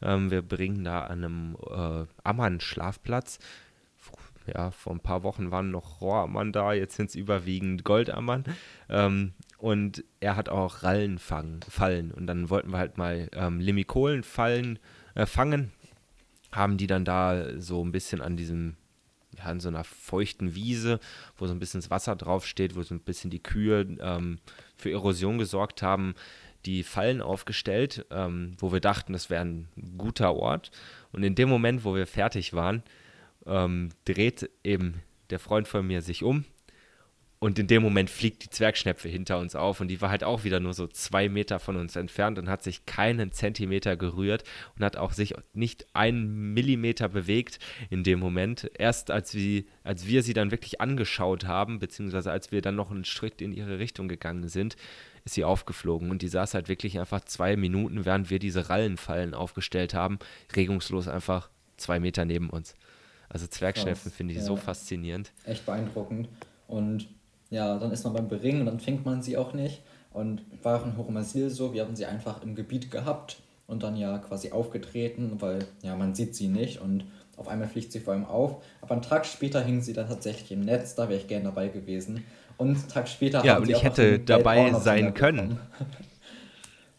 Ähm, 0.00 0.30
wir 0.30 0.42
bringen 0.42 0.84
da 0.84 1.02
an 1.02 1.24
einem 1.24 1.56
äh, 1.68 2.06
Ammann-Schlafplatz. 2.24 3.38
Ja, 4.46 4.70
vor 4.70 4.94
ein 4.94 5.00
paar 5.00 5.22
Wochen 5.22 5.50
waren 5.50 5.70
noch 5.70 6.00
Rohrammern 6.00 6.50
da, 6.50 6.72
jetzt 6.72 6.96
sind 6.96 7.10
es 7.10 7.14
überwiegend 7.14 7.84
Goldammern. 7.84 8.44
Ähm, 8.88 9.34
und 9.58 10.02
er 10.20 10.36
hat 10.36 10.48
auch 10.48 10.82
Rallen 10.82 11.18
fangen, 11.18 11.60
fallen. 11.68 12.10
Und 12.10 12.26
dann 12.26 12.48
wollten 12.48 12.72
wir 12.72 12.78
halt 12.78 12.96
mal 12.96 13.28
ähm, 13.34 13.60
Limikolen 13.60 14.22
fallen, 14.22 14.78
äh, 15.14 15.26
fangen. 15.26 15.72
Haben 16.52 16.78
die 16.78 16.86
dann 16.86 17.04
da 17.04 17.60
so 17.60 17.84
ein 17.84 17.92
bisschen 17.92 18.22
an 18.22 18.36
diesem 18.36 18.76
an 19.44 19.60
so 19.60 19.68
einer 19.68 19.84
feuchten 19.84 20.54
Wiese, 20.54 21.00
wo 21.36 21.46
so 21.46 21.52
ein 21.52 21.58
bisschen 21.58 21.80
das 21.80 21.90
Wasser 21.90 22.16
draufsteht, 22.16 22.76
wo 22.76 22.82
so 22.82 22.94
ein 22.94 23.00
bisschen 23.00 23.30
die 23.30 23.42
Kühe 23.42 23.86
ähm, 24.00 24.38
für 24.76 24.90
Erosion 24.90 25.38
gesorgt 25.38 25.82
haben, 25.82 26.14
die 26.66 26.82
Fallen 26.82 27.22
aufgestellt, 27.22 28.06
ähm, 28.10 28.54
wo 28.58 28.72
wir 28.72 28.80
dachten, 28.80 29.12
das 29.12 29.30
wäre 29.30 29.44
ein 29.44 29.68
guter 29.96 30.34
Ort. 30.34 30.70
Und 31.12 31.22
in 31.22 31.34
dem 31.34 31.48
Moment, 31.48 31.84
wo 31.84 31.94
wir 31.94 32.06
fertig 32.06 32.52
waren, 32.52 32.82
ähm, 33.46 33.90
dreht 34.04 34.50
eben 34.62 35.02
der 35.30 35.38
Freund 35.38 35.68
von 35.68 35.86
mir 35.86 36.02
sich 36.02 36.22
um 36.22 36.44
und 37.42 37.58
in 37.58 37.66
dem 37.66 37.82
Moment 37.82 38.10
fliegt 38.10 38.44
die 38.44 38.50
Zwergschnepfe 38.50 39.08
hinter 39.08 39.38
uns 39.38 39.56
auf 39.56 39.80
und 39.80 39.88
die 39.88 40.02
war 40.02 40.10
halt 40.10 40.22
auch 40.22 40.44
wieder 40.44 40.60
nur 40.60 40.74
so 40.74 40.86
zwei 40.86 41.30
Meter 41.30 41.58
von 41.58 41.76
uns 41.76 41.96
entfernt 41.96 42.38
und 42.38 42.50
hat 42.50 42.62
sich 42.62 42.84
keinen 42.84 43.32
Zentimeter 43.32 43.96
gerührt 43.96 44.44
und 44.76 44.84
hat 44.84 44.98
auch 44.98 45.12
sich 45.12 45.34
nicht 45.54 45.86
einen 45.94 46.52
Millimeter 46.52 47.08
bewegt 47.08 47.58
in 47.88 48.04
dem 48.04 48.18
Moment. 48.18 48.70
Erst 48.78 49.10
als 49.10 49.34
wir, 49.34 49.64
als 49.84 50.06
wir 50.06 50.22
sie 50.22 50.34
dann 50.34 50.50
wirklich 50.50 50.82
angeschaut 50.82 51.46
haben, 51.46 51.78
beziehungsweise 51.78 52.30
als 52.30 52.52
wir 52.52 52.60
dann 52.60 52.76
noch 52.76 52.90
einen 52.90 53.06
Schritt 53.06 53.40
in 53.40 53.54
ihre 53.54 53.78
Richtung 53.78 54.06
gegangen 54.06 54.48
sind, 54.48 54.76
ist 55.24 55.32
sie 55.32 55.44
aufgeflogen 55.44 56.10
und 56.10 56.20
die 56.20 56.28
saß 56.28 56.52
halt 56.52 56.68
wirklich 56.68 56.98
einfach 57.00 57.22
zwei 57.22 57.56
Minuten, 57.56 58.04
während 58.04 58.28
wir 58.28 58.38
diese 58.38 58.68
Rallenfallen 58.68 59.32
aufgestellt 59.32 59.94
haben, 59.94 60.18
regungslos 60.54 61.08
einfach 61.08 61.48
zwei 61.78 62.00
Meter 62.00 62.26
neben 62.26 62.50
uns. 62.50 62.74
Also 63.30 63.46
Zwergschnepfen 63.46 64.12
finde 64.12 64.34
ich 64.34 64.40
ja. 64.40 64.44
so 64.44 64.56
faszinierend. 64.56 65.32
Echt 65.44 65.64
beeindruckend. 65.64 66.28
Und 66.66 67.08
ja, 67.50 67.78
dann 67.78 67.90
ist 67.90 68.04
man 68.04 68.12
beim 68.14 68.28
Beringen 68.28 68.60
und 68.60 68.66
dann 68.66 68.80
fängt 68.80 69.04
man 69.04 69.22
sie 69.22 69.36
auch 69.36 69.52
nicht. 69.52 69.82
Und 70.12 70.42
war 70.62 70.80
auch 70.80 70.86
in 70.86 70.96
Horumasil 70.96 71.50
so, 71.50 71.72
wir 71.72 71.82
hatten 71.82 71.94
sie 71.94 72.06
einfach 72.06 72.42
im 72.42 72.54
Gebiet 72.56 72.90
gehabt 72.90 73.40
und 73.68 73.84
dann 73.84 73.96
ja 73.96 74.18
quasi 74.18 74.50
aufgetreten, 74.50 75.36
weil 75.38 75.60
ja, 75.82 75.94
man 75.94 76.14
sieht 76.14 76.34
sie 76.34 76.48
nicht 76.48 76.80
und 76.80 77.04
auf 77.36 77.48
einmal 77.48 77.68
fliegt 77.68 77.92
sie 77.92 78.00
vor 78.00 78.14
allem 78.14 78.24
auf. 78.24 78.62
Aber 78.80 78.92
einen 78.92 79.02
Tag 79.02 79.24
später 79.24 79.62
hing 79.62 79.80
sie 79.80 79.92
dann 79.92 80.08
tatsächlich 80.08 80.50
im 80.52 80.60
Netz, 80.60 80.94
da 80.96 81.08
wäre 81.08 81.20
ich 81.20 81.28
gerne 81.28 81.44
dabei 81.44 81.68
gewesen. 81.68 82.24
Und 82.56 82.76
einen 82.76 82.88
Tag 82.88 83.08
später 83.08 83.44
Ja, 83.44 83.54
haben 83.54 83.62
und 83.62 83.66
sie 83.66 83.72
ich 83.72 83.82
hätte 83.82 84.18
dabei 84.18 84.72
sein 84.74 85.14
können. 85.14 85.58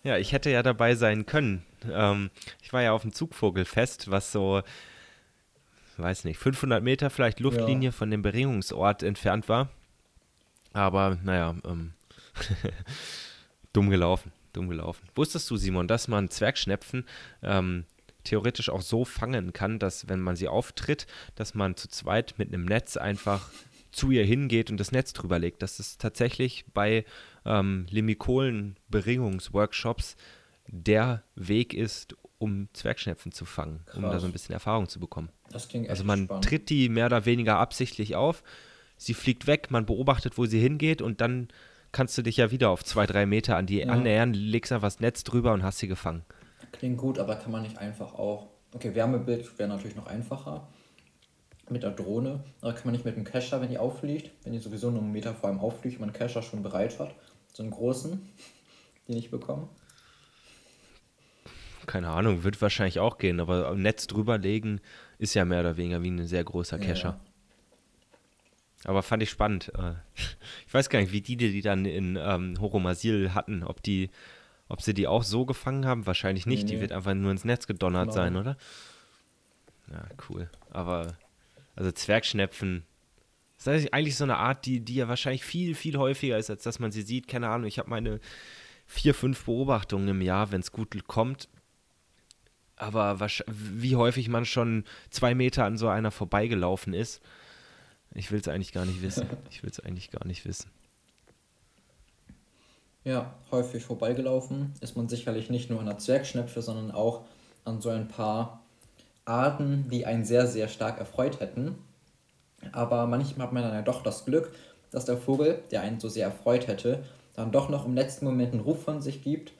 Ja, 0.03 0.17
ich 0.17 0.31
hätte 0.31 0.49
ja 0.49 0.63
dabei 0.63 0.95
sein 0.95 1.27
können. 1.27 1.63
Ähm, 1.87 2.31
ich 2.63 2.73
war 2.73 2.81
ja 2.81 2.91
auf 2.91 3.03
dem 3.03 3.13
Zugvogelfest, 3.13 4.09
was 4.09 4.31
so, 4.31 4.63
weiß 5.97 6.23
nicht, 6.23 6.39
500 6.39 6.83
Meter 6.83 7.11
vielleicht 7.11 7.39
Luftlinie 7.39 7.91
von 7.91 8.09
dem 8.09 8.23
Beringungsort 8.23 9.03
entfernt 9.03 9.47
war. 9.47 9.69
Aber 10.73 11.17
naja, 11.23 11.55
ähm, 11.65 11.93
dumm 13.73 13.89
gelaufen, 13.89 14.31
dumm 14.53 14.69
gelaufen. 14.69 15.07
Wusstest 15.15 15.49
du, 15.49 15.57
Simon, 15.57 15.87
dass 15.87 16.07
man 16.07 16.29
Zwergschnepfen 16.29 17.05
ähm, 17.43 17.85
theoretisch 18.23 18.69
auch 18.69 18.81
so 18.81 19.03
fangen 19.05 19.51
kann, 19.53 19.79
dass 19.79 20.07
wenn 20.07 20.21
man 20.21 20.35
sie 20.35 20.47
auftritt, 20.47 21.07
dass 21.35 21.53
man 21.55 21.75
zu 21.75 21.87
zweit 21.89 22.35
mit 22.37 22.49
einem 22.49 22.65
Netz 22.65 22.95
einfach 22.97 23.49
zu 23.91 24.11
ihr 24.11 24.23
hingeht 24.25 24.69
und 24.71 24.77
das 24.77 24.91
Netz 24.91 25.11
drüber 25.13 25.39
legt. 25.39 25.61
Dass 25.61 25.79
es 25.79 25.97
tatsächlich 25.97 26.65
bei 26.73 27.03
ähm, 27.45 27.85
Limikolen-Beringungsworkshops 28.91 30.15
der 30.67 31.23
Weg 31.35 31.73
ist, 31.73 32.15
um 32.37 32.69
Zwergschnepfen 32.73 33.31
zu 33.31 33.45
fangen, 33.45 33.83
um 33.93 34.03
da 34.03 34.09
Krass. 34.11 34.21
so 34.21 34.27
ein 34.27 34.31
bisschen 34.33 34.53
Erfahrung 34.53 34.87
zu 34.87 34.99
bekommen. 34.99 35.29
Das 35.51 35.67
klingt 35.67 35.85
echt 35.85 35.91
Also 35.91 36.03
man 36.05 36.25
spannend. 36.25 36.45
tritt 36.45 36.69
die 36.69 36.89
mehr 36.89 37.07
oder 37.07 37.25
weniger 37.25 37.57
absichtlich 37.59 38.15
auf, 38.15 38.43
sie 39.01 39.15
fliegt 39.15 39.47
weg, 39.47 39.71
man 39.71 39.87
beobachtet, 39.87 40.37
wo 40.37 40.45
sie 40.45 40.59
hingeht 40.59 41.01
und 41.01 41.21
dann 41.21 41.47
kannst 41.91 42.17
du 42.17 42.21
dich 42.21 42.37
ja 42.37 42.51
wieder 42.51 42.69
auf 42.69 42.83
zwei, 42.83 43.07
drei 43.07 43.25
Meter 43.25 43.57
an 43.57 43.65
die 43.65 43.79
Ja. 43.79 43.87
annähern, 43.87 44.33
legst 44.33 44.71
einfach 44.71 44.87
das 44.87 44.99
Netz 44.99 45.23
drüber 45.23 45.53
und 45.53 45.63
hast 45.63 45.79
sie 45.79 45.87
gefangen. 45.87 46.23
Klingt 46.71 46.97
gut, 46.99 47.17
aber 47.17 47.35
kann 47.35 47.51
man 47.51 47.63
nicht 47.63 47.79
einfach 47.79 48.13
auch. 48.13 48.47
Okay, 48.73 48.93
Wärmebild 48.93 49.57
wäre 49.57 49.67
natürlich 49.67 49.95
noch 49.95 50.05
einfacher. 50.05 50.67
Mit 51.69 51.83
der 51.83 51.91
Drohne. 51.91 52.43
Aber 52.61 52.73
kann 52.73 52.83
man 52.85 52.91
nicht 52.93 53.05
mit 53.05 53.15
dem 53.15 53.23
Kescher, 53.23 53.59
wenn 53.61 53.69
die 53.69 53.77
auffliegt, 53.77 54.31
wenn 54.43 54.53
die 54.53 54.59
sowieso 54.59 54.91
nur 54.91 55.01
einen 55.01 55.11
Meter 55.11 55.33
vor 55.33 55.49
einem 55.49 55.59
auffliegt, 55.59 55.99
man 55.99 56.09
einen 56.09 56.17
Kescher 56.17 56.41
schon 56.43 56.63
bereit 56.63 56.99
hat. 56.99 57.15
So 57.53 57.63
einen 57.63 57.71
großen, 57.71 58.21
den 59.07 59.17
ich 59.17 59.31
bekomme. 59.31 59.67
Keine 61.87 62.09
Ahnung, 62.09 62.43
wird 62.43 62.61
wahrscheinlich 62.61 62.99
auch 62.99 63.17
gehen, 63.17 63.39
aber 63.39 63.73
Netz 63.75 64.05
drüberlegen 64.07 64.79
ist 65.17 65.33
ja 65.33 65.43
mehr 65.45 65.61
oder 65.61 65.77
weniger 65.77 66.03
wie 66.03 66.11
ein 66.11 66.27
sehr 66.27 66.43
großer 66.43 66.77
Kescher. 66.77 67.19
Aber 68.85 69.03
fand 69.03 69.21
ich 69.23 69.29
spannend. 69.29 69.71
Äh, 69.77 69.93
Ich 70.67 70.73
weiß 70.73 70.89
gar 70.89 70.99
nicht, 70.99 71.11
wie 71.11 71.21
die, 71.21 71.37
die 71.37 71.61
dann 71.61 71.85
in 71.85 72.17
ähm, 72.19 72.55
Horomasil 72.59 73.33
hatten, 73.33 73.63
ob 73.63 73.83
die, 73.83 74.09
ob 74.69 74.81
sie 74.81 74.93
die 74.93 75.07
auch 75.07 75.23
so 75.23 75.45
gefangen 75.45 75.85
haben. 75.85 76.07
Wahrscheinlich 76.07 76.45
nicht. 76.45 76.63
Nee, 76.63 76.69
Die 76.69 76.75
nee. 76.75 76.81
wird 76.81 76.91
einfach 76.91 77.13
nur 77.13 77.31
ins 77.31 77.45
Netz 77.45 77.67
gedonnert 77.67 78.05
Genau. 78.09 78.13
sein, 78.13 78.35
oder? 78.37 78.57
Ja, 79.91 80.05
cool. 80.29 80.49
Aber 80.71 81.15
also 81.75 81.91
Zwergschnepfen. 81.91 82.83
Das 83.63 83.81
ist 83.83 83.93
eigentlich 83.93 84.15
so 84.17 84.23
eine 84.23 84.37
Art, 84.37 84.65
die, 84.65 84.79
die 84.79 84.95
ja 84.95 85.07
wahrscheinlich 85.07 85.43
viel, 85.43 85.75
viel 85.75 85.97
häufiger 85.97 86.37
ist, 86.37 86.49
als 86.49 86.63
dass 86.63 86.79
man 86.79 86.91
sie 86.91 87.03
sieht. 87.03 87.27
Keine 87.27 87.49
Ahnung, 87.49 87.67
ich 87.67 87.77
habe 87.77 87.89
meine 87.89 88.19
vier, 88.87 89.13
fünf 89.13 89.45
Beobachtungen 89.45 90.07
im 90.07 90.21
Jahr, 90.21 90.51
wenn 90.51 90.61
es 90.61 90.71
gut 90.71 90.95
kommt. 91.07 91.47
Aber 92.75 93.19
wie 93.47 93.95
häufig 93.95 94.27
man 94.29 94.45
schon 94.45 94.85
zwei 95.11 95.35
Meter 95.35 95.65
an 95.65 95.77
so 95.77 95.87
einer 95.87 96.09
vorbeigelaufen 96.09 96.93
ist, 96.95 97.21
ich 98.13 98.31
will 98.31 98.39
es 98.39 98.47
eigentlich 98.47 98.73
gar 98.73 98.85
nicht 98.85 99.01
wissen. 99.01 99.27
Ich 99.49 99.63
will 99.63 99.69
es 99.69 99.79
eigentlich 99.79 100.11
gar 100.11 100.25
nicht 100.25 100.45
wissen. 100.45 100.69
Ja, 103.03 103.33
häufig 103.49 103.83
vorbeigelaufen 103.83 104.73
ist 104.79 104.95
man 104.95 105.09
sicherlich 105.09 105.49
nicht 105.49 105.69
nur 105.69 105.79
an 105.79 105.87
der 105.87 105.97
Zwergschnepfe, 105.97 106.61
sondern 106.61 106.91
auch 106.91 107.21
an 107.65 107.81
so 107.81 107.89
ein 107.89 108.07
paar 108.07 108.61
Arten, 109.25 109.87
die 109.89 110.05
einen 110.05 110.23
sehr, 110.23 110.45
sehr 110.45 110.67
stark 110.67 110.99
erfreut 110.99 111.39
hätten. 111.39 111.75
Aber 112.71 113.07
manchmal 113.07 113.47
hat 113.47 113.53
man 113.53 113.63
dann 113.63 113.73
ja 113.73 113.81
doch 113.81 114.03
das 114.03 114.25
Glück, 114.25 114.53
dass 114.91 115.05
der 115.05 115.17
Vogel, 115.17 115.63
der 115.71 115.81
einen 115.81 115.99
so 115.99 116.09
sehr 116.09 116.25
erfreut 116.25 116.67
hätte, 116.67 117.03
dann 117.35 117.51
doch 117.51 117.69
noch 117.69 117.85
im 117.85 117.95
letzten 117.95 118.25
Moment 118.25 118.53
einen 118.53 118.61
Ruf 118.61 118.83
von 118.83 119.01
sich 119.01 119.23
gibt, 119.23 119.53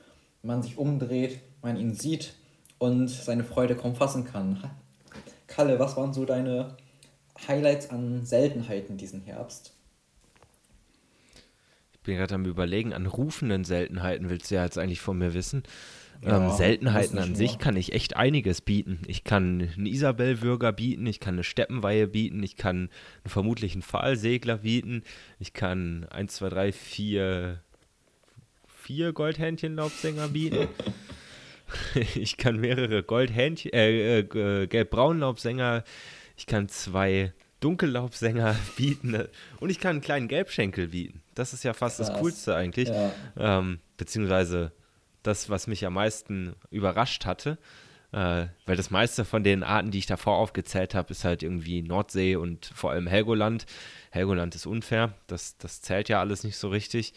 man 0.44 0.62
sich 0.62 0.78
umdreht, 0.78 1.40
man 1.62 1.78
ihn 1.78 1.94
sieht 1.94 2.36
und 2.78 3.08
seine 3.08 3.44
Freude 3.44 3.76
kaum 3.76 3.96
fassen 3.96 4.26
kann. 4.26 4.70
Kalle, 5.48 5.80
was 5.80 5.98
waren 5.98 6.14
so 6.14 6.26
deine 6.26 6.76
Highlights 7.48 7.90
an 7.90 8.26
Seltenheiten 8.26 8.98
diesen 8.98 9.22
Herbst? 9.22 9.74
Ich 11.94 12.00
bin 12.02 12.18
gerade 12.18 12.36
am 12.36 12.46
überlegen, 12.46 12.94
an 12.94 13.06
rufenden 13.06 13.64
Seltenheiten 13.64 14.30
willst 14.30 14.50
du 14.50 14.56
ja 14.56 14.64
jetzt 14.64 14.78
eigentlich 14.78 15.02
von 15.02 15.18
mir 15.18 15.34
wissen. 15.34 15.64
Ja, 16.24 16.38
ähm, 16.38 16.52
Seltenheiten 16.56 17.18
an 17.18 17.36
sich 17.36 17.58
kann 17.58 17.76
ich 17.76 17.94
echt 17.94 18.16
einiges 18.16 18.62
bieten. 18.62 19.00
Ich 19.08 19.24
kann 19.24 19.70
einen 19.76 19.86
Isabellwürger 19.88 20.72
bieten, 20.72 21.06
ich 21.08 21.20
kann 21.20 21.36
eine 21.36 21.44
Steppenweihe 21.44 22.08
bieten, 22.08 22.44
ich 22.44 22.58
kann 22.58 22.90
einen 23.24 23.30
vermutlichen 23.32 23.82
Pfahlsegler 23.82 24.58
bieten, 24.58 25.04
ich 25.40 25.54
kann 25.54 26.06
1, 26.10 26.36
2, 26.36 26.50
3, 26.50 26.72
4, 26.72 27.60
4 28.68 29.14
Goldhähnchenlaubsänger 29.14 30.28
bieten. 30.28 30.68
ich 32.16 32.38
kann 32.38 32.60
mehrere 32.60 33.02
Goldhähnchen, 33.02 33.72
äh, 33.74 34.20
äh, 34.20 34.68
gelb-braun-Laubsänger, 34.68 35.84
ich 36.42 36.48
kann 36.48 36.68
zwei 36.70 37.34
Dunkellaubsänger 37.60 38.56
bieten 38.76 39.28
und 39.60 39.70
ich 39.70 39.80
kann 39.80 39.92
einen 39.92 40.02
kleinen 40.02 40.28
Gelbschenkel 40.28 40.88
bieten. 40.88 41.22
Das 41.36 41.54
ist 41.54 41.64
ja 41.64 41.74
fast 41.74 41.98
Krass. 41.98 42.08
das 42.08 42.20
Coolste 42.20 42.56
eigentlich. 42.56 42.90
Ja. 42.90 43.12
Ähm, 43.38 43.80
beziehungsweise 43.96 44.72
das, 45.22 45.52
was 45.52 45.68
mich 45.68 45.86
am 45.86 45.94
meisten 45.94 46.56
überrascht 46.72 47.28
hatte. 47.28 47.60
Äh, 48.12 48.48
weil 48.66 48.76
das 48.76 48.90
meiste 48.90 49.24
von 49.24 49.44
den 49.44 49.62
Arten, 49.62 49.92
die 49.92 50.00
ich 50.00 50.08
davor 50.08 50.38
aufgezählt 50.38 50.96
habe, 50.96 51.12
ist 51.12 51.26
halt 51.26 51.44
irgendwie 51.44 51.84
Nordsee 51.84 52.38
und 52.38 52.66
vor 52.74 52.90
allem 52.90 53.06
Helgoland. 53.06 53.68
Helgoland 54.10 54.56
ist 54.56 54.66
unfair, 54.66 55.14
das, 55.28 55.60
das 55.60 55.82
zählt 55.82 56.10
ja 56.10 56.20
alles 56.20 56.44
nicht 56.44 56.58
so 56.58 56.70
richtig. 56.70 57.14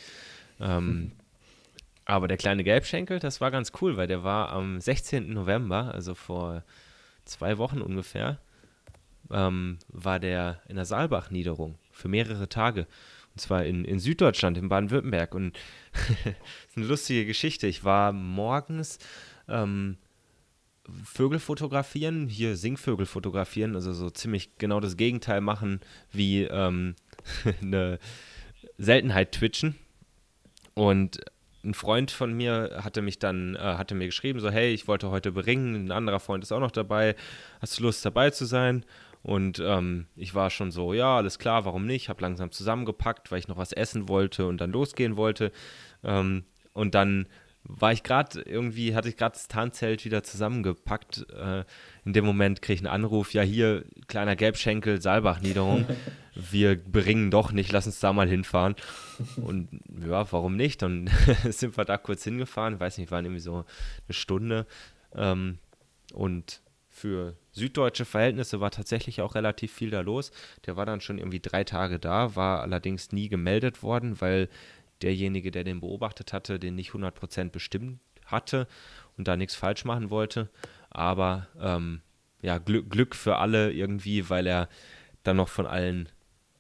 Ähm. 0.60 1.12
Aber 2.06 2.28
der 2.28 2.36
kleine 2.36 2.64
Gelbschenkel, 2.64 3.18
das 3.18 3.40
war 3.40 3.50
ganz 3.50 3.72
cool, 3.80 3.96
weil 3.96 4.06
der 4.06 4.22
war 4.22 4.50
am 4.50 4.78
16. 4.78 5.32
November, 5.32 5.94
also 5.94 6.14
vor 6.14 6.62
zwei 7.24 7.56
Wochen 7.56 7.80
ungefähr, 7.80 8.38
ähm, 9.30 9.78
war 9.88 10.18
der 10.18 10.60
in 10.68 10.76
der 10.76 10.84
Saalbach-Niederung 10.84 11.78
für 11.90 12.08
mehrere 12.08 12.48
Tage. 12.48 12.86
Und 13.32 13.40
zwar 13.40 13.64
in, 13.64 13.84
in 13.84 13.98
Süddeutschland, 13.98 14.58
in 14.58 14.68
Baden-Württemberg. 14.68 15.34
Und 15.34 15.58
das 15.92 16.34
ist 16.70 16.76
eine 16.76 16.86
lustige 16.86 17.26
Geschichte. 17.26 17.66
Ich 17.66 17.84
war 17.84 18.12
morgens 18.12 18.98
ähm, 19.48 19.96
Vögel 21.04 21.38
fotografieren, 21.38 22.28
hier 22.28 22.56
Singvögel 22.56 23.06
fotografieren, 23.06 23.74
also 23.74 23.92
so 23.92 24.10
ziemlich 24.10 24.58
genau 24.58 24.80
das 24.80 24.96
Gegenteil 24.96 25.40
machen 25.40 25.80
wie 26.12 26.42
ähm, 26.42 26.94
eine 27.62 27.98
Seltenheit 28.76 29.32
twitchen. 29.32 29.74
Und 30.74 31.20
ein 31.64 31.74
Freund 31.74 32.10
von 32.10 32.34
mir 32.34 32.80
hatte 32.82 33.00
mich 33.00 33.18
dann, 33.18 33.56
äh, 33.56 33.58
hatte 33.58 33.94
mir 33.94 34.06
geschrieben, 34.06 34.40
so, 34.40 34.50
hey, 34.50 34.74
ich 34.74 34.86
wollte 34.86 35.10
heute 35.10 35.32
beringen, 35.32 35.86
ein 35.86 35.90
anderer 35.90 36.20
Freund 36.20 36.44
ist 36.44 36.52
auch 36.52 36.60
noch 36.60 36.70
dabei, 36.70 37.16
hast 37.60 37.78
du 37.78 37.84
Lust 37.84 38.04
dabei 38.04 38.30
zu 38.30 38.44
sein? 38.44 38.84
Und 39.24 39.58
ähm, 39.58 40.06
ich 40.16 40.34
war 40.34 40.50
schon 40.50 40.70
so, 40.70 40.92
ja, 40.92 41.16
alles 41.16 41.38
klar, 41.38 41.64
warum 41.64 41.86
nicht? 41.86 42.10
Habe 42.10 42.20
langsam 42.20 42.52
zusammengepackt, 42.52 43.32
weil 43.32 43.38
ich 43.38 43.48
noch 43.48 43.56
was 43.56 43.72
essen 43.72 44.06
wollte 44.06 44.46
und 44.46 44.60
dann 44.60 44.70
losgehen 44.70 45.16
wollte. 45.16 45.50
Ähm, 46.04 46.44
und 46.74 46.94
dann 46.94 47.26
war 47.62 47.90
ich 47.90 48.02
gerade 48.02 48.42
irgendwie, 48.42 48.94
hatte 48.94 49.08
ich 49.08 49.16
gerade 49.16 49.32
das 49.32 49.48
Tarnzelt 49.48 50.04
wieder 50.04 50.22
zusammengepackt. 50.22 51.26
Äh, 51.30 51.64
in 52.04 52.12
dem 52.12 52.26
Moment 52.26 52.60
kriege 52.60 52.74
ich 52.74 52.80
einen 52.80 52.94
Anruf, 52.94 53.32
ja 53.32 53.40
hier, 53.40 53.86
kleiner 54.08 54.36
Gelbschenkel, 54.36 55.00
Saalbach-Niederung. 55.00 55.86
wir 56.34 56.76
bringen 56.76 57.30
doch 57.30 57.50
nicht, 57.50 57.72
lass 57.72 57.86
uns 57.86 58.00
da 58.00 58.12
mal 58.12 58.28
hinfahren. 58.28 58.74
Und 59.36 59.70
ja, 60.06 60.30
warum 60.30 60.54
nicht? 60.56 60.82
Dann 60.82 61.08
sind 61.48 61.78
wir 61.78 61.86
da 61.86 61.96
kurz 61.96 62.24
hingefahren, 62.24 62.78
weiß 62.78 62.98
nicht, 62.98 63.10
waren 63.10 63.24
irgendwie 63.24 63.40
so 63.40 63.54
eine 63.54 64.14
Stunde. 64.14 64.66
Ähm, 65.14 65.58
und 66.12 66.60
für 66.94 67.36
süddeutsche 67.50 68.04
Verhältnisse 68.04 68.60
war 68.60 68.70
tatsächlich 68.70 69.20
auch 69.20 69.34
relativ 69.34 69.72
viel 69.72 69.90
da 69.90 70.00
los. 70.00 70.30
Der 70.64 70.76
war 70.76 70.86
dann 70.86 71.00
schon 71.00 71.18
irgendwie 71.18 71.40
drei 71.40 71.64
Tage 71.64 71.98
da, 71.98 72.36
war 72.36 72.60
allerdings 72.62 73.10
nie 73.10 73.28
gemeldet 73.28 73.82
worden, 73.82 74.20
weil 74.20 74.48
derjenige, 75.02 75.50
der 75.50 75.64
den 75.64 75.80
beobachtet 75.80 76.32
hatte, 76.32 76.60
den 76.60 76.76
nicht 76.76 76.92
100% 76.92 77.50
bestimmt 77.50 77.98
hatte 78.26 78.68
und 79.18 79.26
da 79.26 79.36
nichts 79.36 79.56
falsch 79.56 79.84
machen 79.84 80.08
wollte. 80.10 80.50
Aber 80.88 81.48
ähm, 81.60 82.00
ja, 82.42 82.58
Glück, 82.58 82.88
Glück 82.90 83.16
für 83.16 83.38
alle 83.38 83.72
irgendwie, 83.72 84.30
weil 84.30 84.46
er 84.46 84.68
dann 85.24 85.36
noch 85.36 85.48
von 85.48 85.66
allen 85.66 86.08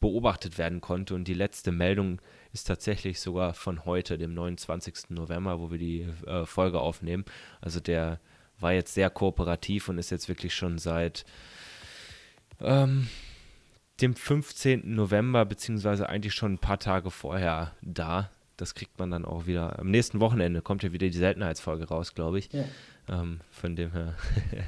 beobachtet 0.00 0.58
werden 0.58 0.80
konnte. 0.80 1.14
Und 1.14 1.28
die 1.28 1.34
letzte 1.34 1.70
Meldung 1.70 2.20
ist 2.52 2.64
tatsächlich 2.64 3.20
sogar 3.20 3.54
von 3.54 3.84
heute, 3.84 4.18
dem 4.18 4.34
29. 4.34 5.10
November, 5.10 5.60
wo 5.60 5.70
wir 5.70 5.78
die 5.78 6.08
äh, 6.26 6.44
Folge 6.44 6.80
aufnehmen. 6.80 7.24
Also 7.60 7.78
der 7.78 8.18
war 8.60 8.72
jetzt 8.72 8.94
sehr 8.94 9.10
kooperativ 9.10 9.88
und 9.88 9.98
ist 9.98 10.10
jetzt 10.10 10.28
wirklich 10.28 10.54
schon 10.54 10.78
seit 10.78 11.24
ähm, 12.60 13.08
dem 14.00 14.14
15. 14.14 14.94
November, 14.94 15.44
beziehungsweise 15.44 16.08
eigentlich 16.08 16.34
schon 16.34 16.54
ein 16.54 16.58
paar 16.58 16.78
Tage 16.78 17.10
vorher 17.10 17.72
da. 17.82 18.30
Das 18.56 18.74
kriegt 18.74 18.98
man 18.98 19.10
dann 19.10 19.24
auch 19.24 19.46
wieder. 19.46 19.78
Am 19.78 19.90
nächsten 19.90 20.20
Wochenende 20.20 20.62
kommt 20.62 20.82
ja 20.82 20.92
wieder 20.92 21.08
die 21.08 21.18
Seltenheitsfolge 21.18 21.88
raus, 21.88 22.14
glaube 22.14 22.38
ich. 22.38 22.52
Ja. 22.52 22.64
Ähm, 23.08 23.40
von 23.50 23.76
dem 23.76 23.92
her. 23.92 24.14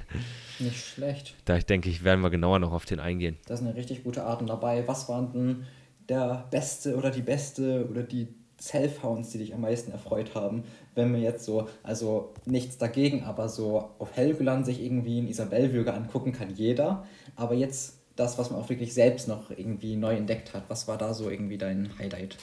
Nicht 0.59 0.85
schlecht. 0.85 1.35
Da 1.45 1.59
denke 1.59 1.89
ich, 1.89 2.05
werden 2.05 2.21
wir 2.21 2.31
genauer 2.31 2.59
noch 2.59 2.73
auf 2.73 2.85
den 2.85 3.01
eingehen. 3.01 3.37
Da 3.47 3.57
sind 3.57 3.69
richtig 3.69 4.05
gute 4.05 4.25
Arten 4.25 4.47
dabei. 4.47 4.87
Was 4.87 5.09
waren 5.09 5.33
denn 5.33 5.67
der 6.09 6.47
beste 6.51 6.97
oder 6.97 7.11
die 7.11 7.23
beste 7.23 7.89
oder 7.89 8.03
die 8.03 8.29
Self-Hounds, 8.61 9.31
die 9.31 9.39
dich 9.39 9.55
am 9.55 9.61
meisten 9.61 9.93
erfreut 9.93 10.35
haben, 10.35 10.65
wenn 10.97 11.13
wir 11.13 11.21
jetzt 11.21 11.45
so, 11.45 11.69
also 11.83 12.33
nichts 12.45 12.79
dagegen, 12.79 13.23
aber 13.23 13.49
so 13.49 13.91
auf 13.99 14.17
Helgoland 14.17 14.67
sich 14.67 14.83
irgendwie 14.83 15.19
einen 15.19 15.29
Isabellwürger 15.29 15.95
angucken 15.95 16.33
kann 16.33 16.55
jeder, 16.55 17.07
aber 17.37 17.55
jetzt 17.55 17.99
das, 18.17 18.39
was 18.39 18.51
man 18.51 18.61
auch 18.61 18.69
wirklich 18.69 18.95
selbst 18.95 19.29
noch 19.29 19.51
irgendwie 19.51 19.95
neu 19.97 20.17
entdeckt 20.17 20.55
hat, 20.55 20.65
was 20.69 20.89
war 20.89 20.97
da 20.97 21.15
so 21.15 21.31
irgendwie 21.31 21.59
dein 21.59 21.91
Highlight? 21.99 22.37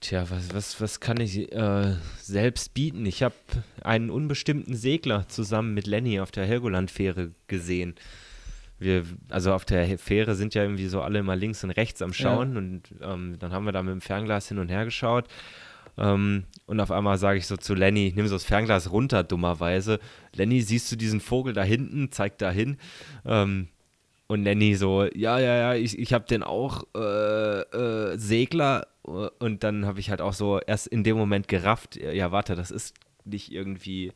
Tja, 0.00 0.26
was, 0.28 0.54
was, 0.54 0.80
was 0.80 1.00
kann 1.00 1.18
ich 1.18 1.50
äh, 1.52 1.94
selbst 2.20 2.74
bieten? 2.74 3.06
Ich 3.06 3.22
habe 3.22 3.34
einen 3.82 4.10
unbestimmten 4.10 4.76
Segler 4.76 5.26
zusammen 5.28 5.72
mit 5.72 5.86
Lenny 5.86 6.20
auf 6.20 6.30
der 6.30 6.44
Helgoland-Fähre 6.44 7.32
gesehen 7.48 7.96
wir, 8.78 9.04
also 9.28 9.52
auf 9.52 9.64
der 9.64 9.98
Fähre 9.98 10.34
sind 10.34 10.54
ja 10.54 10.62
irgendwie 10.62 10.86
so 10.86 11.00
alle 11.00 11.22
mal 11.22 11.38
links 11.38 11.64
und 11.64 11.70
rechts 11.70 12.02
am 12.02 12.12
Schauen 12.12 12.52
ja. 12.52 12.58
und 12.58 12.82
ähm, 13.00 13.38
dann 13.38 13.52
haben 13.52 13.64
wir 13.64 13.72
da 13.72 13.82
mit 13.82 13.92
dem 13.92 14.00
Fernglas 14.00 14.48
hin 14.48 14.58
und 14.58 14.68
her 14.68 14.84
geschaut. 14.84 15.26
Ähm, 15.98 16.44
und 16.66 16.80
auf 16.80 16.90
einmal 16.90 17.16
sage 17.16 17.38
ich 17.38 17.46
so 17.46 17.56
zu 17.56 17.74
Lenny, 17.74 18.12
nimm 18.14 18.26
so 18.26 18.34
das 18.34 18.44
Fernglas 18.44 18.90
runter, 18.90 19.22
dummerweise. 19.22 19.98
Lenny, 20.34 20.60
siehst 20.60 20.90
du 20.92 20.96
diesen 20.96 21.20
Vogel 21.20 21.54
da 21.54 21.62
hinten? 21.62 22.12
Zeig 22.12 22.38
da 22.38 22.50
hin. 22.50 22.76
Ähm, 23.24 23.68
und 24.26 24.42
Lenny 24.42 24.74
so, 24.74 25.04
ja, 25.14 25.38
ja, 25.38 25.56
ja, 25.56 25.74
ich, 25.74 25.98
ich 25.98 26.12
habe 26.12 26.26
den 26.26 26.42
auch 26.42 26.84
äh, 26.94 27.60
äh, 27.60 28.18
Segler. 28.18 28.88
Und 29.02 29.62
dann 29.62 29.86
habe 29.86 30.00
ich 30.00 30.10
halt 30.10 30.20
auch 30.20 30.32
so 30.32 30.58
erst 30.58 30.88
in 30.88 31.04
dem 31.04 31.16
Moment 31.16 31.46
gerafft, 31.46 31.96
ja, 31.96 32.32
warte, 32.32 32.56
das 32.56 32.72
ist 32.72 32.94
nicht 33.24 33.52
irgendwie, 33.52 34.12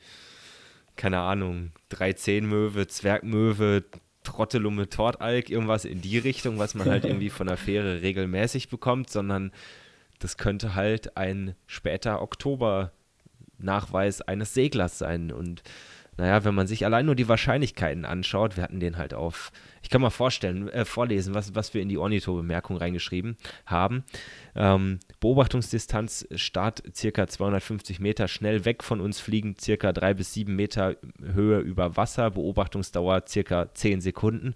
keine 0.97 1.21
Ahnung, 1.21 1.71
310-Möwe, 1.93 2.89
Zwergmöwe, 2.89 3.85
Trottelumme 4.23 4.89
Tortalk, 4.89 5.51
irgendwas 5.51 5.85
in 5.85 6.01
die 6.01 6.19
Richtung, 6.19 6.59
was 6.59 6.75
man 6.75 6.89
halt 6.89 7.05
irgendwie 7.07 7.31
von 7.31 7.47
der 7.47 7.57
Fähre 7.57 8.03
regelmäßig 8.03 8.69
bekommt, 8.69 9.11
sondern 9.11 9.53
das 10.19 10.37
könnte 10.37 10.75
halt 10.75 11.17
ein 11.17 11.55
später 11.67 12.23
Oktober-Nachweis 12.23 14.21
eines 14.23 14.55
Seglers 14.55 14.99
sein. 14.99 15.33
Und 15.33 15.63
naja, 16.17 16.45
wenn 16.45 16.55
man 16.55 16.67
sich 16.67 16.85
allein 16.85 17.07
nur 17.07 17.15
die 17.15 17.29
Wahrscheinlichkeiten 17.29 18.05
anschaut, 18.05 18.57
wir 18.57 18.63
hatten 18.63 18.81
den 18.81 18.99
halt 18.99 19.15
auf, 19.15 19.51
ich 19.83 19.91
kann 19.91 20.01
mal 20.01 20.11
vorstellen, 20.11 20.69
äh, 20.69 20.85
vorlesen, 20.85 21.35
was, 21.35 21.55
was 21.55 21.75
wir 21.75 21.83
in 21.83 21.89
die 21.89 21.99
Ornitho-Bemerkung 21.99 22.77
reingeschrieben 22.77 23.37
haben. 23.67 24.05
Ähm, 24.55 25.01
Beobachtungsdistanz 25.21 26.29
Start 26.35 26.83
circa 26.95 27.27
250 27.27 28.01
Meter, 28.01 28.29
schnell 28.29 28.65
weg 28.65 28.85
von 28.85 29.01
uns 29.01 29.21
fliegen 29.21 29.57
circa 29.59 29.93
3 29.93 30.15
bis 30.15 30.35
7 30.35 30.55
Meter 30.55 30.97
Höhe 31.23 31.61
über 31.61 31.97
Wasser, 31.97 32.31
Beobachtungsdauer 32.31 33.25
circa 33.27 33.73
10 33.75 34.01
Sekunden 34.01 34.55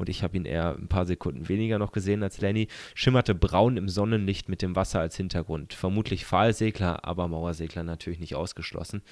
und 0.00 0.08
ich 0.08 0.22
habe 0.22 0.36
ihn 0.36 0.46
eher 0.46 0.76
ein 0.76 0.88
paar 0.88 1.04
Sekunden 1.04 1.48
weniger 1.50 1.78
noch 1.78 1.92
gesehen 1.92 2.22
als 2.22 2.40
Lenny, 2.40 2.68
schimmerte 2.94 3.34
braun 3.34 3.76
im 3.76 3.90
Sonnenlicht 3.90 4.48
mit 4.48 4.62
dem 4.62 4.74
Wasser 4.74 4.98
als 4.98 5.14
Hintergrund. 5.16 5.74
Vermutlich 5.74 6.24
Pfahlsegler, 6.24 7.04
aber 7.04 7.28
Mauersegler 7.28 7.82
natürlich 7.82 8.18
nicht 8.18 8.34
ausgeschlossen. 8.34 9.02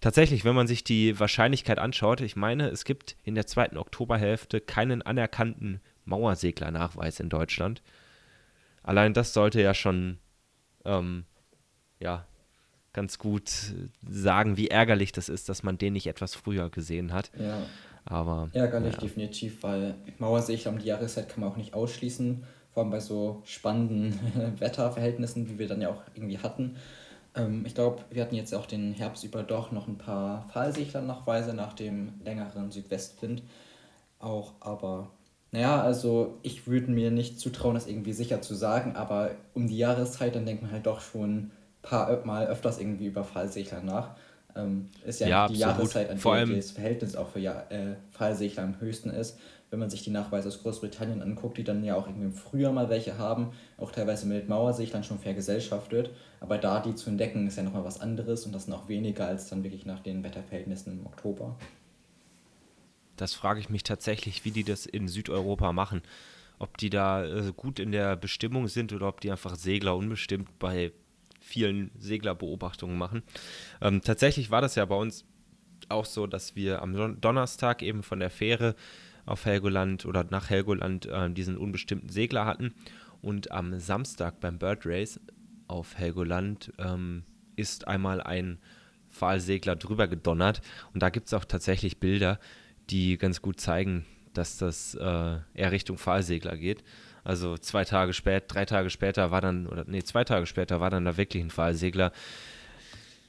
Tatsächlich, 0.00 0.44
wenn 0.44 0.54
man 0.54 0.66
sich 0.66 0.82
die 0.82 1.18
Wahrscheinlichkeit 1.20 1.78
anschaut, 1.78 2.22
ich 2.22 2.34
meine, 2.34 2.68
es 2.68 2.84
gibt 2.84 3.16
in 3.22 3.34
der 3.34 3.46
zweiten 3.46 3.76
Oktoberhälfte 3.76 4.60
keinen 4.60 5.02
anerkannten 5.02 5.80
Mauerseglernachweis 6.06 7.20
in 7.20 7.28
Deutschland. 7.28 7.82
Allein 8.82 9.12
das 9.12 9.34
sollte 9.34 9.60
ja 9.60 9.74
schon, 9.74 10.18
ähm, 10.84 11.24
ja, 12.00 12.26
ganz 12.92 13.18
gut 13.18 13.52
sagen, 14.08 14.56
wie 14.56 14.68
ärgerlich 14.68 15.12
das 15.12 15.28
ist, 15.28 15.48
dass 15.48 15.62
man 15.62 15.78
den 15.78 15.92
nicht 15.92 16.06
etwas 16.06 16.34
früher 16.34 16.70
gesehen 16.70 17.12
hat. 17.12 17.30
Ja. 17.38 17.62
Aber. 18.04 18.48
Ärgerlich 18.52 18.94
ja. 18.94 19.00
definitiv, 19.00 19.62
weil 19.62 19.94
Mauersegler 20.18 20.72
um 20.72 20.78
die 20.78 20.86
Jahreszeit 20.86 21.28
kann 21.28 21.40
man 21.40 21.52
auch 21.52 21.56
nicht 21.56 21.74
ausschließen, 21.74 22.44
vor 22.72 22.82
allem 22.82 22.90
bei 22.90 23.00
so 23.00 23.42
spannenden 23.44 24.18
Wetterverhältnissen, 24.58 25.48
wie 25.50 25.58
wir 25.58 25.68
dann 25.68 25.82
ja 25.82 25.90
auch 25.90 26.02
irgendwie 26.14 26.38
hatten. 26.38 26.76
Ähm, 27.34 27.64
ich 27.66 27.74
glaube, 27.74 28.04
wir 28.10 28.22
hatten 28.22 28.34
jetzt 28.34 28.54
auch 28.54 28.66
den 28.66 28.92
Herbst 28.92 29.24
über 29.24 29.42
doch 29.42 29.72
noch 29.72 29.88
ein 29.88 29.98
paar 29.98 30.48
Fallsichler-Nachweise 30.52 31.54
nach 31.54 31.72
dem 31.72 32.20
längeren 32.24 32.70
Südwestwind. 32.70 33.42
Auch, 34.18 34.54
aber 34.60 35.10
naja, 35.52 35.80
also 35.82 36.38
ich 36.42 36.66
würde 36.66 36.90
mir 36.90 37.10
nicht 37.10 37.40
zutrauen, 37.40 37.74
das 37.74 37.86
irgendwie 37.86 38.12
sicher 38.12 38.40
zu 38.40 38.54
sagen, 38.54 38.94
aber 38.94 39.32
um 39.54 39.66
die 39.66 39.78
Jahreszeit, 39.78 40.34
dann 40.34 40.46
denkt 40.46 40.62
man 40.62 40.70
halt 40.70 40.86
doch 40.86 41.00
schon, 41.00 41.50
paar 41.82 42.24
Mal 42.24 42.46
öfters 42.46 42.78
irgendwie 42.78 43.06
über 43.06 43.24
Fallsegler 43.24 43.82
nach. 43.82 44.10
Ähm, 44.56 44.88
ist 45.06 45.20
ja, 45.20 45.28
ja 45.28 45.48
die 45.48 45.64
absolut. 45.64 45.94
Jahreszeit, 45.94 46.10
an 46.10 46.46
der 46.46 46.56
das 46.56 46.70
Verhältnis 46.72 47.16
auch 47.16 47.28
für 47.28 47.38
ja, 47.38 47.62
äh, 47.70 47.96
Fallsegler 48.10 48.64
am 48.64 48.80
höchsten 48.80 49.10
ist. 49.10 49.38
Wenn 49.70 49.78
man 49.78 49.90
sich 49.90 50.02
die 50.02 50.10
Nachweise 50.10 50.48
aus 50.48 50.62
Großbritannien 50.62 51.22
anguckt, 51.22 51.56
die 51.56 51.64
dann 51.64 51.84
ja 51.84 51.94
auch 51.94 52.08
irgendwie 52.08 52.26
im 52.26 52.32
Frühjahr 52.32 52.72
mal 52.72 52.90
welche 52.90 53.18
haben, 53.18 53.52
auch 53.78 53.92
teilweise 53.92 54.26
mit 54.26 54.48
Mauerseglern 54.48 55.04
schon 55.04 55.20
vergesellschaftet. 55.20 56.10
Aber 56.40 56.58
da 56.58 56.80
die 56.80 56.94
zu 56.96 57.08
entdecken, 57.08 57.46
ist 57.46 57.56
ja 57.56 57.62
nochmal 57.62 57.84
was 57.84 58.00
anderes 58.00 58.46
und 58.46 58.52
das 58.52 58.66
noch 58.66 58.88
weniger 58.88 59.26
als 59.26 59.48
dann 59.48 59.62
wirklich 59.62 59.86
nach 59.86 60.00
den 60.00 60.24
Wetterverhältnissen 60.24 60.98
im 60.98 61.06
Oktober. 61.06 61.56
Das 63.16 63.34
frage 63.34 63.60
ich 63.60 63.68
mich 63.68 63.84
tatsächlich, 63.84 64.44
wie 64.44 64.50
die 64.50 64.64
das 64.64 64.86
in 64.86 65.06
Südeuropa 65.06 65.72
machen. 65.72 66.02
Ob 66.58 66.76
die 66.78 66.90
da 66.90 67.24
äh, 67.24 67.52
gut 67.54 67.78
in 67.78 67.92
der 67.92 68.16
Bestimmung 68.16 68.66
sind 68.66 68.92
oder 68.92 69.08
ob 69.08 69.20
die 69.20 69.30
einfach 69.30 69.54
Segler 69.54 69.94
unbestimmt 69.96 70.58
bei 70.58 70.92
vielen 71.38 71.90
Seglerbeobachtungen 71.98 72.98
machen. 72.98 73.22
Ähm, 73.80 74.02
tatsächlich 74.02 74.50
war 74.50 74.60
das 74.60 74.74
ja 74.74 74.84
bei 74.84 74.94
uns 74.94 75.24
auch 75.88 76.04
so, 76.04 76.26
dass 76.26 76.56
wir 76.56 76.82
am 76.82 77.20
Donnerstag 77.20 77.82
eben 77.82 78.02
von 78.02 78.20
der 78.20 78.30
Fähre 78.30 78.74
auf 79.30 79.44
Helgoland 79.44 80.04
oder 80.06 80.24
nach 80.30 80.50
Helgoland 80.50 81.06
äh, 81.06 81.30
diesen 81.30 81.56
unbestimmten 81.56 82.08
Segler 82.08 82.46
hatten 82.46 82.74
und 83.22 83.52
am 83.52 83.78
Samstag 83.78 84.40
beim 84.40 84.58
Bird 84.58 84.84
Race 84.84 85.20
auf 85.68 85.96
Helgoland 85.96 86.72
ähm, 86.78 87.22
ist 87.56 87.86
einmal 87.86 88.20
ein 88.20 88.58
Pfahlsegler 89.10 89.76
drüber 89.76 90.08
gedonnert 90.08 90.60
und 90.92 91.02
da 91.02 91.10
gibt 91.10 91.28
es 91.28 91.34
auch 91.34 91.44
tatsächlich 91.44 91.98
Bilder, 91.98 92.38
die 92.90 93.18
ganz 93.18 93.40
gut 93.42 93.60
zeigen, 93.60 94.04
dass 94.34 94.58
das 94.58 94.94
äh, 94.94 95.38
eher 95.54 95.72
Richtung 95.72 95.98
Pfahlsegler 95.98 96.56
geht. 96.56 96.82
Also 97.22 97.58
zwei 97.58 97.84
Tage 97.84 98.12
später, 98.12 98.46
drei 98.46 98.64
Tage 98.64 98.90
später 98.90 99.30
war 99.30 99.40
dann, 99.40 99.66
oder 99.66 99.84
nee, 99.86 100.02
zwei 100.02 100.24
Tage 100.24 100.46
später 100.46 100.80
war 100.80 100.90
dann 100.90 101.04
da 101.04 101.16
wirklich 101.16 101.42
ein 101.42 101.50
Pfahlsegler. 101.50 102.12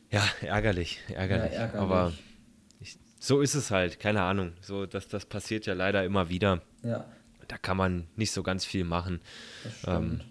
Ja, 0.10 0.24
ärgerlich, 0.42 1.00
ärgerlich. 1.14 1.54
Ja, 1.54 1.60
ärgerlich. 1.60 1.82
Aber 1.82 2.14
so 3.22 3.40
ist 3.40 3.54
es 3.54 3.70
halt, 3.70 4.00
keine 4.00 4.24
Ahnung. 4.24 4.54
So, 4.62 4.88
das, 4.88 5.08
das 5.08 5.26
passiert 5.26 5.68
ja 5.68 5.76
leider 5.76 6.04
immer 6.04 6.30
wieder. 6.30 6.62
Ja. 6.82 7.06
Da 7.48 7.58
kann 7.58 7.78
man 7.78 8.08
nicht 8.16 8.32
so 8.32 8.42
ganz 8.42 8.66
viel 8.66 8.84
machen. 8.84 9.22
Ähm, 9.86 10.22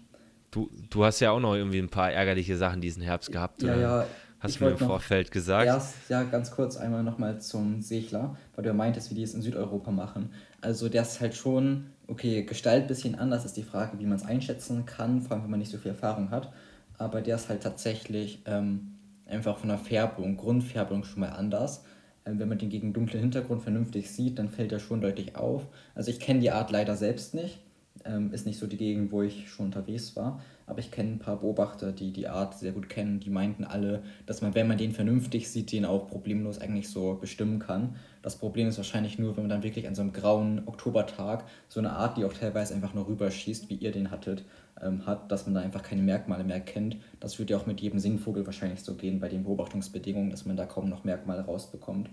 du, 0.51 0.69
du 0.89 1.05
hast 1.05 1.21
ja 1.21 1.31
auch 1.31 1.39
noch 1.39 1.55
irgendwie 1.55 1.79
ein 1.79 1.87
paar 1.87 2.11
ärgerliche 2.11 2.57
Sachen 2.57 2.81
diesen 2.81 3.01
Herbst 3.01 3.31
gehabt. 3.31 3.63
Ja, 3.63 3.77
ja. 3.77 4.07
Hast 4.41 4.59
du 4.59 4.65
mir 4.65 4.71
im 4.71 4.77
Vorfeld 4.77 5.31
gesagt? 5.31 5.67
Erst, 5.67 6.09
ja, 6.09 6.23
ganz 6.23 6.51
kurz 6.51 6.75
einmal 6.75 7.03
nochmal 7.03 7.39
zum 7.39 7.81
Segler, 7.81 8.35
weil 8.55 8.63
du 8.63 8.69
ja 8.69 8.73
meintest, 8.73 9.09
wie 9.09 9.15
die 9.15 9.23
es 9.23 9.35
in 9.35 9.41
Südeuropa 9.41 9.91
machen. 9.91 10.33
Also 10.59 10.89
der 10.89 11.03
ist 11.03 11.21
halt 11.21 11.35
schon, 11.35 11.91
okay, 12.07 12.43
Gestalt 12.43 12.83
ein 12.83 12.87
bisschen 12.87 13.15
anders, 13.15 13.45
ist 13.45 13.55
die 13.55 13.63
Frage, 13.63 13.99
wie 13.99 14.05
man 14.05 14.17
es 14.17 14.25
einschätzen 14.25 14.85
kann, 14.85 15.21
vor 15.21 15.33
allem 15.33 15.43
wenn 15.43 15.51
man 15.51 15.59
nicht 15.59 15.71
so 15.71 15.77
viel 15.77 15.91
Erfahrung 15.91 16.31
hat. 16.31 16.51
Aber 16.97 17.21
der 17.21 17.35
ist 17.35 17.47
halt 17.47 17.63
tatsächlich 17.63 18.41
ähm, 18.47 18.95
einfach 19.27 19.59
von 19.59 19.69
der 19.69 19.77
Färbung, 19.77 20.35
Grundfärbung 20.35 21.05
schon 21.05 21.21
mal 21.21 21.29
anders. 21.29 21.85
Ähm, 22.25 22.39
wenn 22.39 22.49
man 22.49 22.57
den 22.57 22.69
gegen 22.69 22.93
dunklen 22.93 23.21
Hintergrund 23.21 23.63
vernünftig 23.63 24.11
sieht, 24.11 24.39
dann 24.39 24.49
fällt 24.49 24.71
er 24.71 24.79
schon 24.79 25.01
deutlich 25.01 25.35
auf. 25.35 25.67
Also 25.95 26.11
ich 26.11 26.19
kenne 26.19 26.39
die 26.39 26.51
Art 26.51 26.71
leider 26.71 26.95
selbst 26.95 27.33
nicht. 27.33 27.59
Ähm, 28.05 28.31
ist 28.31 28.45
nicht 28.45 28.57
so 28.57 28.67
die 28.67 28.77
Gegend, 28.77 29.11
wo 29.11 29.21
ich 29.21 29.49
schon 29.49 29.67
unterwegs 29.67 30.15
war. 30.15 30.41
Aber 30.65 30.79
ich 30.79 30.91
kenne 30.91 31.11
ein 31.11 31.19
paar 31.19 31.41
Beobachter, 31.41 31.91
die 31.91 32.11
die 32.11 32.27
Art 32.27 32.57
sehr 32.57 32.71
gut 32.71 32.89
kennen. 32.89 33.19
Die 33.19 33.29
meinten 33.29 33.63
alle, 33.63 34.03
dass 34.25 34.41
man, 34.41 34.55
wenn 34.55 34.67
man 34.67 34.77
den 34.77 34.93
vernünftig 34.93 35.49
sieht, 35.49 35.71
den 35.71 35.85
auch 35.85 36.07
problemlos 36.07 36.59
eigentlich 36.59 36.89
so 36.89 37.15
bestimmen 37.15 37.59
kann. 37.59 37.95
Das 38.21 38.37
Problem 38.37 38.67
ist 38.67 38.77
wahrscheinlich 38.77 39.19
nur, 39.19 39.35
wenn 39.35 39.43
man 39.43 39.49
dann 39.49 39.63
wirklich 39.63 39.87
an 39.87 39.95
so 39.95 40.01
einem 40.01 40.13
grauen 40.13 40.61
Oktobertag 40.67 41.43
so 41.67 41.79
eine 41.79 41.91
Art, 41.91 42.17
die 42.17 42.25
auch 42.25 42.33
teilweise 42.33 42.73
einfach 42.73 42.93
nur 42.93 43.07
rüberschießt, 43.07 43.69
wie 43.69 43.75
ihr 43.75 43.91
den 43.91 44.11
hattet, 44.11 44.45
ähm, 44.81 45.05
hat, 45.05 45.31
dass 45.31 45.45
man 45.45 45.55
da 45.55 45.61
einfach 45.61 45.83
keine 45.83 46.01
Merkmale 46.01 46.43
mehr 46.43 46.59
kennt. 46.59 46.97
Das 47.19 47.39
würde 47.39 47.53
ja 47.53 47.59
auch 47.59 47.65
mit 47.65 47.81
jedem 47.81 47.99
Singvogel 47.99 48.45
wahrscheinlich 48.45 48.81
so 48.81 48.95
gehen 48.95 49.19
bei 49.19 49.29
den 49.29 49.43
Beobachtungsbedingungen, 49.43 50.29
dass 50.29 50.45
man 50.45 50.57
da 50.57 50.65
kaum 50.65 50.89
noch 50.89 51.03
Merkmale 51.03 51.41
rausbekommt. 51.41 52.09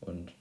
Und 0.00 0.32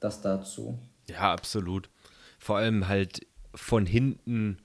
das 0.00 0.20
dazu. 0.20 0.78
Ja, 1.08 1.32
absolut. 1.32 1.90
Vor 2.38 2.56
allem 2.56 2.88
halt 2.88 3.26
von 3.54 3.86
hinten 3.86 4.58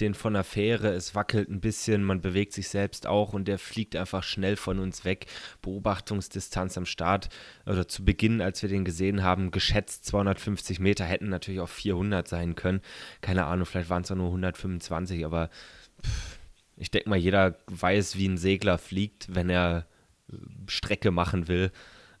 den 0.00 0.14
von 0.14 0.34
der 0.34 0.44
Fähre, 0.44 0.88
es 0.88 1.14
wackelt 1.14 1.48
ein 1.48 1.60
bisschen, 1.60 2.02
man 2.02 2.20
bewegt 2.20 2.52
sich 2.52 2.68
selbst 2.68 3.06
auch 3.06 3.32
und 3.32 3.46
der 3.46 3.58
fliegt 3.58 3.94
einfach 3.96 4.22
schnell 4.22 4.56
von 4.56 4.78
uns 4.78 5.04
weg. 5.04 5.26
Beobachtungsdistanz 5.62 6.76
am 6.76 6.86
Start 6.86 7.28
oder 7.66 7.86
zu 7.86 8.04
Beginn, 8.04 8.40
als 8.40 8.62
wir 8.62 8.68
den 8.68 8.84
gesehen 8.84 9.22
haben, 9.22 9.50
geschätzt 9.50 10.04
250 10.06 10.80
Meter, 10.80 11.04
hätten 11.04 11.28
natürlich 11.28 11.60
auch 11.60 11.68
400 11.68 12.26
sein 12.26 12.54
können. 12.54 12.80
Keine 13.20 13.46
Ahnung, 13.46 13.66
vielleicht 13.66 13.90
waren 13.90 14.02
es 14.02 14.10
auch 14.10 14.16
nur 14.16 14.28
125, 14.28 15.24
aber 15.24 15.48
pff, 16.02 16.38
ich 16.76 16.90
denke 16.90 17.08
mal, 17.08 17.16
jeder 17.16 17.56
weiß, 17.66 18.16
wie 18.16 18.28
ein 18.28 18.38
Segler 18.38 18.78
fliegt, 18.78 19.34
wenn 19.34 19.48
er 19.48 19.86
äh, 20.32 20.36
Strecke 20.66 21.10
machen 21.10 21.48
will. 21.48 21.70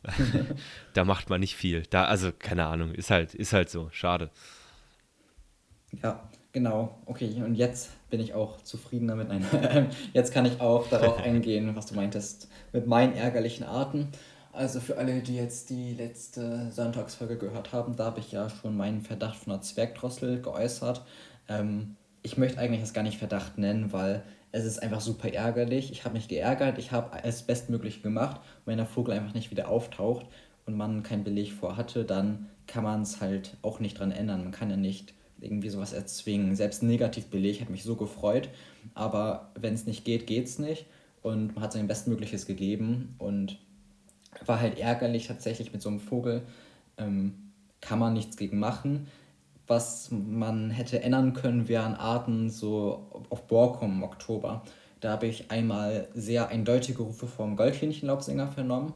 da 0.94 1.04
macht 1.04 1.30
man 1.30 1.40
nicht 1.40 1.56
viel. 1.56 1.84
Da, 1.90 2.04
also, 2.04 2.30
keine 2.30 2.66
Ahnung, 2.66 2.92
ist 2.92 3.10
halt, 3.10 3.34
ist 3.34 3.52
halt 3.52 3.70
so. 3.70 3.88
Schade. 3.90 4.30
Ja, 6.02 6.28
genau. 6.54 6.96
Okay, 7.04 7.42
und 7.44 7.56
jetzt 7.56 7.90
bin 8.08 8.20
ich 8.20 8.32
auch 8.32 8.62
zufrieden 8.62 9.08
damit. 9.08 9.28
Nein, 9.28 9.44
jetzt 10.14 10.32
kann 10.32 10.46
ich 10.46 10.62
auch 10.62 10.88
darauf 10.88 11.18
eingehen, 11.22 11.76
was 11.76 11.86
du 11.86 11.94
meintest, 11.94 12.48
mit 12.72 12.86
meinen 12.86 13.14
ärgerlichen 13.14 13.66
Arten. 13.66 14.08
Also 14.52 14.80
für 14.80 14.96
alle, 14.96 15.20
die 15.20 15.36
jetzt 15.36 15.68
die 15.68 15.92
letzte 15.92 16.70
Sonntagsfolge 16.70 17.36
gehört 17.36 17.72
haben, 17.72 17.96
da 17.96 18.04
habe 18.06 18.20
ich 18.20 18.30
ja 18.32 18.48
schon 18.48 18.76
meinen 18.76 19.02
Verdacht 19.02 19.36
von 19.36 19.52
einer 19.52 19.62
Zwergdrossel 19.62 20.40
geäußert. 20.40 21.04
Ähm, 21.48 21.96
ich 22.22 22.38
möchte 22.38 22.58
eigentlich 22.58 22.80
das 22.80 22.94
gar 22.94 23.02
nicht 23.02 23.18
Verdacht 23.18 23.58
nennen, 23.58 23.92
weil 23.92 24.22
es 24.52 24.64
ist 24.64 24.80
einfach 24.80 25.00
super 25.00 25.32
ärgerlich. 25.32 25.90
Ich 25.90 26.04
habe 26.04 26.14
mich 26.14 26.28
geärgert, 26.28 26.78
ich 26.78 26.92
habe 26.92 27.18
es 27.24 27.42
bestmöglich 27.42 28.02
gemacht. 28.02 28.36
Und 28.36 28.66
wenn 28.66 28.76
der 28.76 28.86
Vogel 28.86 29.14
einfach 29.14 29.34
nicht 29.34 29.50
wieder 29.50 29.68
auftaucht 29.68 30.26
und 30.66 30.76
man 30.76 31.02
keinen 31.02 31.24
Beleg 31.24 31.52
vor 31.52 31.76
hatte, 31.76 32.04
dann 32.04 32.48
kann 32.68 32.84
man 32.84 33.02
es 33.02 33.20
halt 33.20 33.56
auch 33.62 33.80
nicht 33.80 33.98
dran 33.98 34.12
ändern. 34.12 34.44
Man 34.44 34.52
kann 34.52 34.70
ja 34.70 34.76
nicht 34.76 35.14
irgendwie 35.44 35.68
sowas 35.68 35.92
erzwingen. 35.92 36.56
Selbst 36.56 36.82
ein 36.82 36.88
Negativbeleg 36.88 37.60
hat 37.60 37.70
mich 37.70 37.84
so 37.84 37.96
gefreut, 37.96 38.48
aber 38.94 39.52
wenn 39.58 39.74
es 39.74 39.86
nicht 39.86 40.04
geht, 40.04 40.26
geht 40.26 40.46
es 40.46 40.58
nicht. 40.58 40.86
Und 41.22 41.54
man 41.54 41.64
hat 41.64 41.72
sein 41.72 41.86
Bestmögliches 41.86 42.46
gegeben 42.46 43.14
und 43.18 43.58
war 44.44 44.60
halt 44.60 44.78
ärgerlich 44.78 45.26
tatsächlich 45.26 45.72
mit 45.72 45.80
so 45.80 45.88
einem 45.88 46.00
Vogel. 46.00 46.42
Ähm, 46.98 47.34
kann 47.80 47.98
man 47.98 48.12
nichts 48.12 48.36
gegen 48.36 48.58
machen. 48.58 49.06
Was 49.66 50.10
man 50.10 50.70
hätte 50.70 51.02
ändern 51.02 51.32
können, 51.32 51.68
wären 51.68 51.94
Arten 51.94 52.50
so 52.50 53.26
auf 53.30 53.46
Borkum 53.46 53.92
im 53.92 54.02
Oktober. 54.02 54.62
Da 55.00 55.12
habe 55.12 55.26
ich 55.26 55.50
einmal 55.50 56.08
sehr 56.14 56.48
eindeutige 56.48 57.02
Rufe 57.02 57.26
vom 57.26 57.56
Goldhähnchenlaubsänger 57.56 58.48
vernommen. 58.48 58.94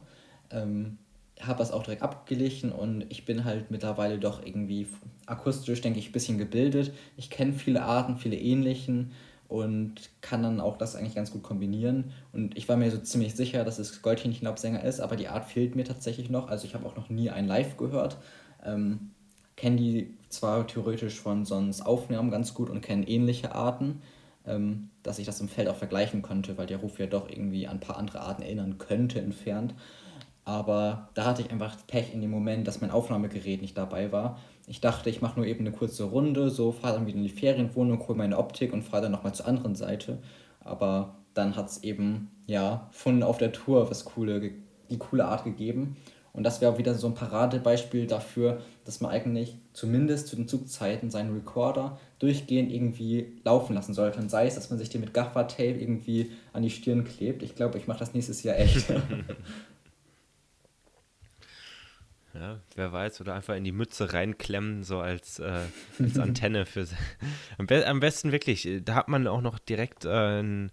Ähm, 0.51 0.97
habe 1.41 1.59
das 1.59 1.71
auch 1.71 1.83
direkt 1.83 2.01
abgeglichen 2.01 2.71
und 2.71 3.05
ich 3.09 3.25
bin 3.25 3.45
halt 3.45 3.71
mittlerweile 3.71 4.19
doch 4.19 4.45
irgendwie 4.45 4.87
akustisch, 5.25 5.81
denke 5.81 5.99
ich, 5.99 6.09
ein 6.09 6.13
bisschen 6.13 6.37
gebildet. 6.37 6.93
Ich 7.15 7.29
kenne 7.29 7.53
viele 7.53 7.83
Arten, 7.83 8.17
viele 8.17 8.35
ähnlichen 8.37 9.11
und 9.47 10.09
kann 10.21 10.43
dann 10.43 10.59
auch 10.59 10.77
das 10.77 10.95
eigentlich 10.95 11.15
ganz 11.15 11.31
gut 11.31 11.43
kombinieren. 11.43 12.11
Und 12.33 12.57
ich 12.57 12.69
war 12.69 12.77
mir 12.77 12.91
so 12.91 12.97
ziemlich 12.97 13.35
sicher, 13.35 13.63
dass 13.63 13.79
es 13.79 14.01
Goldhähnchenlaubsänger 14.01 14.83
ist, 14.83 14.99
aber 14.99 15.15
die 15.15 15.27
Art 15.27 15.49
fehlt 15.49 15.75
mir 15.75 15.85
tatsächlich 15.85 16.29
noch. 16.29 16.49
Also 16.49 16.67
ich 16.67 16.75
habe 16.75 16.85
auch 16.85 16.95
noch 16.95 17.09
nie 17.09 17.29
einen 17.29 17.47
live 17.47 17.77
gehört. 17.77 18.17
Ähm, 18.63 19.11
kenne 19.55 19.77
die 19.77 20.17
zwar 20.29 20.67
theoretisch 20.67 21.19
von 21.19 21.45
sonst 21.45 21.81
Aufnahmen 21.81 22.31
ganz 22.31 22.53
gut 22.53 22.69
und 22.69 22.81
kenne 22.81 23.07
ähnliche 23.07 23.55
Arten, 23.55 24.01
ähm, 24.45 24.89
dass 25.03 25.19
ich 25.19 25.25
das 25.25 25.41
im 25.41 25.49
Feld 25.49 25.67
auch 25.67 25.75
vergleichen 25.75 26.21
konnte, 26.21 26.57
weil 26.57 26.67
der 26.67 26.77
Ruf 26.77 26.99
ja 26.99 27.07
doch 27.07 27.29
irgendwie 27.29 27.67
an 27.67 27.77
ein 27.77 27.79
paar 27.81 27.97
andere 27.97 28.21
Arten 28.21 28.43
erinnern 28.43 28.77
könnte 28.77 29.19
entfernt. 29.19 29.73
Aber 30.49 31.09
da 31.13 31.25
hatte 31.25 31.43
ich 31.43 31.51
einfach 31.51 31.77
Pech 31.85 32.11
in 32.11 32.21
dem 32.21 32.31
Moment, 32.31 32.67
dass 32.67 32.81
mein 32.81 32.89
Aufnahmegerät 32.89 33.61
nicht 33.61 33.77
dabei 33.77 34.11
war. 34.11 34.39
Ich 34.65 34.81
dachte, 34.81 35.11
ich 35.11 35.21
mache 35.21 35.39
nur 35.39 35.45
eben 35.45 35.59
eine 35.59 35.71
kurze 35.71 36.05
Runde, 36.05 36.49
so 36.49 36.71
fahre 36.71 36.95
dann 36.95 37.05
wieder 37.05 37.17
in 37.17 37.23
die 37.23 37.29
Ferienwohnung, 37.29 38.07
hole 38.07 38.17
meine 38.17 38.39
Optik 38.39 38.73
und 38.73 38.81
fahre 38.81 39.03
dann 39.03 39.11
nochmal 39.11 39.35
zur 39.35 39.45
anderen 39.45 39.75
Seite. 39.75 40.17
Aber 40.59 41.17
dann 41.35 41.55
hat 41.55 41.69
es 41.69 41.83
eben, 41.83 42.31
ja, 42.47 42.87
von 42.89 43.21
auf 43.21 43.37
der 43.37 43.51
Tour 43.51 43.91
was 43.91 44.05
coole, 44.05 44.53
die 44.89 44.97
coole 44.97 45.25
Art 45.25 45.43
gegeben. 45.43 45.97
Und 46.33 46.41
das 46.43 46.61
wäre 46.61 46.79
wieder 46.79 46.95
so 46.95 47.05
ein 47.05 47.13
Paradebeispiel 47.13 48.07
dafür, 48.07 48.61
dass 48.85 49.01
man 49.01 49.11
eigentlich 49.11 49.55
zumindest 49.73 50.29
zu 50.29 50.35
den 50.35 50.47
Zugzeiten 50.47 51.11
seinen 51.11 51.35
Recorder 51.35 51.99
durchgehend 52.17 52.71
irgendwie 52.71 53.39
laufen 53.43 53.75
lassen 53.75 53.93
sollte. 53.93 54.19
Und 54.19 54.31
sei 54.31 54.47
es, 54.47 54.55
dass 54.55 54.71
man 54.71 54.79
sich 54.79 54.89
den 54.89 55.01
mit 55.01 55.13
Gaffer-Tape 55.13 55.79
irgendwie 55.79 56.31
an 56.53 56.63
die 56.63 56.71
Stirn 56.71 57.03
klebt. 57.03 57.43
Ich 57.43 57.53
glaube, 57.53 57.77
ich 57.77 57.85
mache 57.85 57.99
das 57.99 58.15
nächstes 58.15 58.41
Jahr 58.41 58.57
echt. 58.57 58.91
Ja, 62.33 62.59
wer 62.75 62.91
weiß, 62.91 63.21
oder 63.21 63.33
einfach 63.33 63.55
in 63.55 63.63
die 63.63 63.71
Mütze 63.71 64.13
reinklemmen, 64.13 64.83
so 64.83 64.99
als, 64.99 65.39
äh, 65.39 65.61
als 65.99 66.19
Antenne 66.19 66.65
für. 66.65 66.85
am, 67.57 67.65
be 67.65 67.85
am, 67.87 67.99
besten 67.99 68.31
wirklich, 68.31 68.67
äh, 68.67 68.81
da 68.81 68.95
hat 68.95 69.07
man 69.07 69.27
auch 69.27 69.41
noch 69.41 69.57
direkt, 69.57 70.05
äh, 70.05 70.41
ein, 70.41 70.71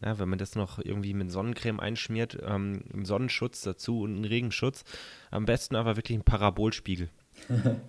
na, 0.00 0.18
wenn 0.18 0.28
man 0.28 0.38
das 0.38 0.54
noch 0.54 0.78
irgendwie 0.78 1.12
mit 1.12 1.30
Sonnencreme 1.30 1.80
einschmiert, 1.80 2.38
ähm, 2.42 2.84
einen 2.92 3.04
Sonnenschutz 3.04 3.62
dazu 3.62 4.02
und 4.02 4.14
einen 4.14 4.24
Regenschutz. 4.24 4.84
Am 5.30 5.44
besten 5.44 5.76
aber 5.76 5.96
wirklich 5.96 6.16
ein 6.16 6.24
Parabolspiegel. 6.24 7.10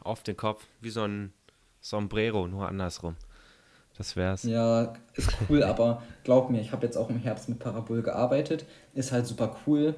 Auf 0.00 0.22
den 0.22 0.36
Kopf, 0.36 0.66
wie 0.80 0.90
so 0.90 1.02
ein 1.02 1.32
Sombrero, 1.80 2.46
nur 2.48 2.68
andersrum. 2.68 3.16
Das 3.96 4.14
wär's. 4.14 4.44
Ja, 4.44 4.94
ist 5.14 5.32
cool, 5.48 5.64
aber 5.64 6.02
glaub 6.22 6.50
mir, 6.50 6.60
ich 6.60 6.70
habe 6.70 6.86
jetzt 6.86 6.96
auch 6.96 7.10
im 7.10 7.18
Herbst 7.18 7.48
mit 7.48 7.58
Parabol 7.58 8.02
gearbeitet. 8.02 8.64
Ist 8.94 9.10
halt 9.10 9.26
super 9.26 9.56
cool. 9.66 9.96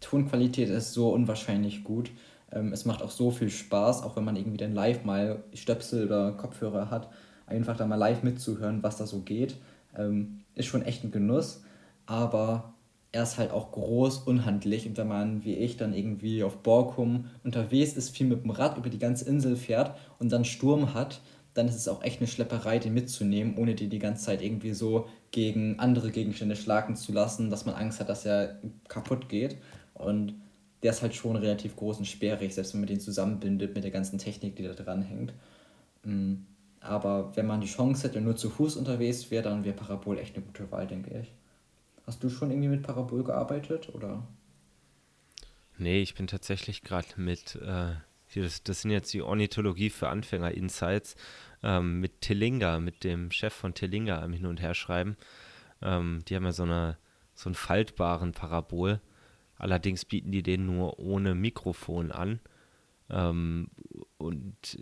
Tonqualität 0.00 0.68
ist 0.68 0.92
so 0.92 1.10
unwahrscheinlich 1.10 1.84
gut. 1.84 2.10
Ähm, 2.52 2.72
es 2.72 2.84
macht 2.84 3.02
auch 3.02 3.10
so 3.10 3.30
viel 3.30 3.50
Spaß, 3.50 4.02
auch 4.02 4.16
wenn 4.16 4.24
man 4.24 4.36
irgendwie 4.36 4.58
dann 4.58 4.74
live 4.74 5.04
mal 5.04 5.42
Stöpsel 5.54 6.06
oder 6.06 6.32
Kopfhörer 6.32 6.90
hat, 6.90 7.10
einfach 7.46 7.76
da 7.76 7.86
mal 7.86 7.96
live 7.96 8.22
mitzuhören, 8.22 8.82
was 8.82 8.96
da 8.96 9.06
so 9.06 9.20
geht. 9.20 9.56
Ähm, 9.96 10.40
ist 10.54 10.66
schon 10.66 10.82
echt 10.82 11.04
ein 11.04 11.10
Genuss, 11.10 11.62
aber 12.06 12.74
er 13.12 13.22
ist 13.22 13.38
halt 13.38 13.50
auch 13.50 13.72
groß, 13.72 14.18
unhandlich. 14.18 14.86
Und 14.86 14.96
wenn 14.98 15.08
man, 15.08 15.44
wie 15.44 15.54
ich, 15.54 15.76
dann 15.76 15.94
irgendwie 15.94 16.44
auf 16.44 16.58
Borkum 16.58 17.26
unterwegs 17.44 17.94
ist, 17.94 18.10
viel 18.10 18.26
mit 18.26 18.44
dem 18.44 18.50
Rad 18.50 18.76
über 18.76 18.90
die 18.90 18.98
ganze 18.98 19.26
Insel 19.26 19.56
fährt 19.56 19.96
und 20.18 20.30
dann 20.30 20.44
Sturm 20.44 20.92
hat, 20.92 21.20
dann 21.54 21.68
ist 21.68 21.76
es 21.76 21.88
auch 21.88 22.02
echt 22.02 22.20
eine 22.20 22.28
Schlepperei, 22.28 22.78
den 22.78 22.92
mitzunehmen, 22.92 23.56
ohne 23.56 23.74
die 23.74 23.88
die 23.88 23.98
ganze 23.98 24.24
Zeit 24.26 24.42
irgendwie 24.42 24.74
so 24.74 25.08
gegen 25.30 25.78
andere 25.78 26.10
Gegenstände 26.10 26.56
schlagen 26.56 26.96
zu 26.96 27.12
lassen, 27.12 27.48
dass 27.48 27.64
man 27.64 27.74
Angst 27.74 28.00
hat, 28.00 28.10
dass 28.10 28.26
er 28.26 28.60
kaputt 28.88 29.30
geht. 29.30 29.56
Und 29.98 30.34
der 30.82 30.92
ist 30.92 31.02
halt 31.02 31.14
schon 31.14 31.36
relativ 31.36 31.76
groß 31.76 31.98
und 31.98 32.04
sperrig, 32.06 32.54
selbst 32.54 32.74
wenn 32.74 32.80
man 32.80 32.88
den 32.88 33.00
zusammenbindet 33.00 33.74
mit 33.74 33.84
der 33.84 33.90
ganzen 33.90 34.18
Technik, 34.18 34.56
die 34.56 34.62
da 34.62 34.72
dran 34.72 35.02
hängt. 35.02 35.32
Mm, 36.04 36.34
aber 36.80 37.34
wenn 37.36 37.46
man 37.46 37.60
die 37.60 37.66
Chance 37.66 38.06
hätte 38.06 38.18
und 38.18 38.24
nur 38.24 38.36
zu 38.36 38.50
Fuß 38.50 38.76
unterwegs 38.76 39.30
wäre, 39.30 39.44
dann 39.44 39.64
wäre 39.64 39.74
Parabol 39.74 40.18
echt 40.18 40.36
eine 40.36 40.44
gute 40.44 40.70
Wahl, 40.70 40.86
denke 40.86 41.18
ich. 41.20 41.32
Hast 42.06 42.22
du 42.22 42.30
schon 42.30 42.50
irgendwie 42.50 42.68
mit 42.68 42.82
Parabol 42.82 43.24
gearbeitet 43.24 43.92
oder? 43.92 44.26
Nee, 45.78 46.00
ich 46.00 46.14
bin 46.14 46.26
tatsächlich 46.26 46.82
gerade 46.82 47.08
mit, 47.16 47.56
äh, 47.56 47.94
das, 48.34 48.62
das 48.62 48.82
sind 48.82 48.92
jetzt 48.92 49.12
die 49.12 49.22
Ornithologie 49.22 49.90
für 49.90 50.08
Anfänger 50.08 50.52
Insights, 50.52 51.16
ähm, 51.62 52.00
mit 52.00 52.20
Telinga, 52.20 52.78
mit 52.78 53.02
dem 53.02 53.30
Chef 53.30 53.52
von 53.52 53.74
Telinga 53.74 54.22
am 54.22 54.32
Hin- 54.32 54.46
und 54.46 54.60
Herschreiben. 54.60 55.16
Ähm, 55.82 56.22
die 56.28 56.36
haben 56.36 56.44
ja 56.44 56.52
so, 56.52 56.62
eine, 56.62 56.96
so 57.34 57.48
einen 57.48 57.54
faltbaren 57.54 58.32
Parabol. 58.32 59.00
Allerdings 59.58 60.04
bieten 60.04 60.32
die 60.32 60.42
den 60.42 60.66
nur 60.66 60.98
ohne 60.98 61.34
Mikrofon 61.34 62.12
an. 62.12 62.40
Ähm, 63.08 63.68
und 64.18 64.78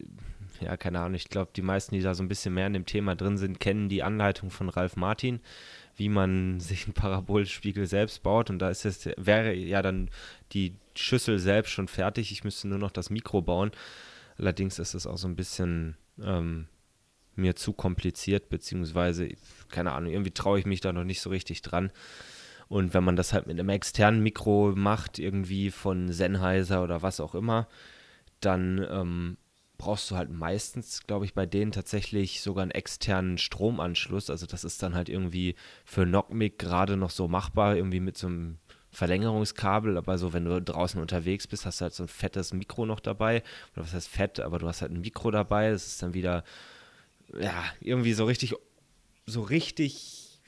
ja, 0.61 0.77
keine 0.77 1.01
Ahnung, 1.01 1.15
ich 1.15 1.29
glaube, 1.29 1.53
die 1.55 1.63
meisten, 1.63 1.95
die 1.95 2.01
da 2.01 2.15
so 2.15 2.23
ein 2.23 2.29
bisschen 2.29 2.55
mehr 2.55 2.67
in 2.67 2.73
dem 2.73 2.87
Thema 2.87 3.15
drin 3.17 3.37
sind, 3.37 3.61
kennen 3.61 3.89
die 3.89 4.03
Anleitung 4.03 4.51
von 4.51 4.69
Ralf 4.69 4.97
Martin, 4.97 5.41
wie 5.97 6.09
man 6.09 6.59
sich 6.61 6.85
einen 6.85 6.95
Parabolspiegel 6.95 7.87
selbst 7.87 8.23
baut. 8.23 8.51
Und 8.51 8.59
da 8.61 8.71
ist 8.71 8.85
es, 8.85 9.09
wäre 9.17 9.55
ja 9.55 9.83
dann 9.83 10.11
die 10.53 10.77
Schüssel 10.97 11.39
selbst 11.39 11.71
schon 11.71 11.89
fertig. 11.89 12.33
Ich 12.33 12.45
müsste 12.45 12.69
nur 12.69 12.79
noch 12.79 12.93
das 12.93 13.11
Mikro 13.11 13.43
bauen. 13.43 13.73
Allerdings 14.39 14.79
ist 14.79 14.95
es 14.95 15.07
auch 15.07 15.19
so 15.19 15.29
ein 15.29 15.37
bisschen 15.37 15.97
ähm, 16.21 16.67
mir 17.37 17.57
zu 17.57 17.73
kompliziert, 17.73 18.49
beziehungsweise, 18.49 19.29
keine 19.69 19.93
Ahnung, 19.93 20.13
irgendwie 20.13 20.31
traue 20.31 20.59
ich 20.59 20.67
mich 20.67 20.81
da 20.81 20.93
noch 20.93 21.05
nicht 21.05 21.21
so 21.21 21.31
richtig 21.31 21.63
dran. 21.63 21.91
Und 22.75 22.93
wenn 22.93 23.05
man 23.05 23.15
das 23.15 23.33
halt 23.33 23.47
mit 23.47 23.57
einem 23.61 23.69
externen 23.69 24.21
Mikro 24.21 24.73
macht, 24.75 25.21
irgendwie 25.21 25.71
von 25.71 26.11
Sennheiser 26.11 26.83
oder 26.83 27.03
was 27.03 27.21
auch 27.21 27.37
immer, 27.37 27.69
dann 28.41 28.85
ähm, 28.91 29.37
brauchst 29.79 30.11
du 30.11 30.17
halt 30.17 30.33
meistens, 30.33 31.07
glaube 31.07 31.25
ich, 31.25 31.35
bei 31.35 31.47
denen 31.47 31.71
tatsächlich 31.71 32.41
sogar 32.41 32.63
einen 32.63 32.73
externen 32.73 33.39
Stromanschluss. 33.39 34.29
Also 34.29 34.47
das 34.47 34.65
ist 34.65 34.83
dann 34.83 34.97
halt 34.97 35.09
irgendwie 35.09 35.55
für 35.85 36.05
Knockmic 36.05 36.59
gerade 36.59 36.97
noch 36.97 37.11
so 37.11 37.29
machbar, 37.29 37.77
irgendwie 37.77 38.01
mit 38.01 38.19
so 38.19 38.27
einem 38.27 38.59
Verlängerungskabel, 38.91 39.97
aber 39.97 40.19
so, 40.19 40.33
wenn 40.33 40.45
du 40.45 40.61
draußen 40.61 41.01
unterwegs 41.01 41.47
bist, 41.47 41.67
hast 41.67 41.81
du 41.81 41.85
halt 41.85 41.95
so 41.95 42.03
ein 42.03 42.09
fettes 42.09 42.53
Mikro 42.53 42.87
noch 42.87 42.99
dabei. 42.99 43.45
Oder 43.75 43.85
was 43.85 43.95
heißt 43.95 44.09
fett, 44.09 44.41
aber 44.41 44.59
du 44.59 44.67
hast 44.67 44.83
halt 44.83 44.91
ein 44.91 45.01
Mikro 45.01 45.31
dabei. 45.31 45.71
Das 45.71 45.87
ist 45.87 46.03
dann 46.03 46.13
wieder, 46.13 46.43
ja, 47.39 47.63
irgendwie 47.81 48.15
so 48.15 48.25
richtig, 48.25 48.57
so 49.27 49.43
richtig 49.43 50.41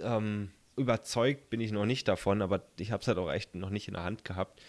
ähm, 0.00 0.50
überzeugt 0.78 1.50
bin 1.50 1.60
ich 1.60 1.72
noch 1.72 1.86
nicht 1.86 2.08
davon, 2.08 2.42
aber 2.42 2.62
ich 2.78 2.92
habe 2.92 3.00
es 3.00 3.08
halt 3.08 3.18
auch 3.18 3.30
echt 3.30 3.54
noch 3.54 3.70
nicht 3.70 3.88
in 3.88 3.94
der 3.94 4.04
Hand 4.04 4.24
gehabt. 4.24 4.60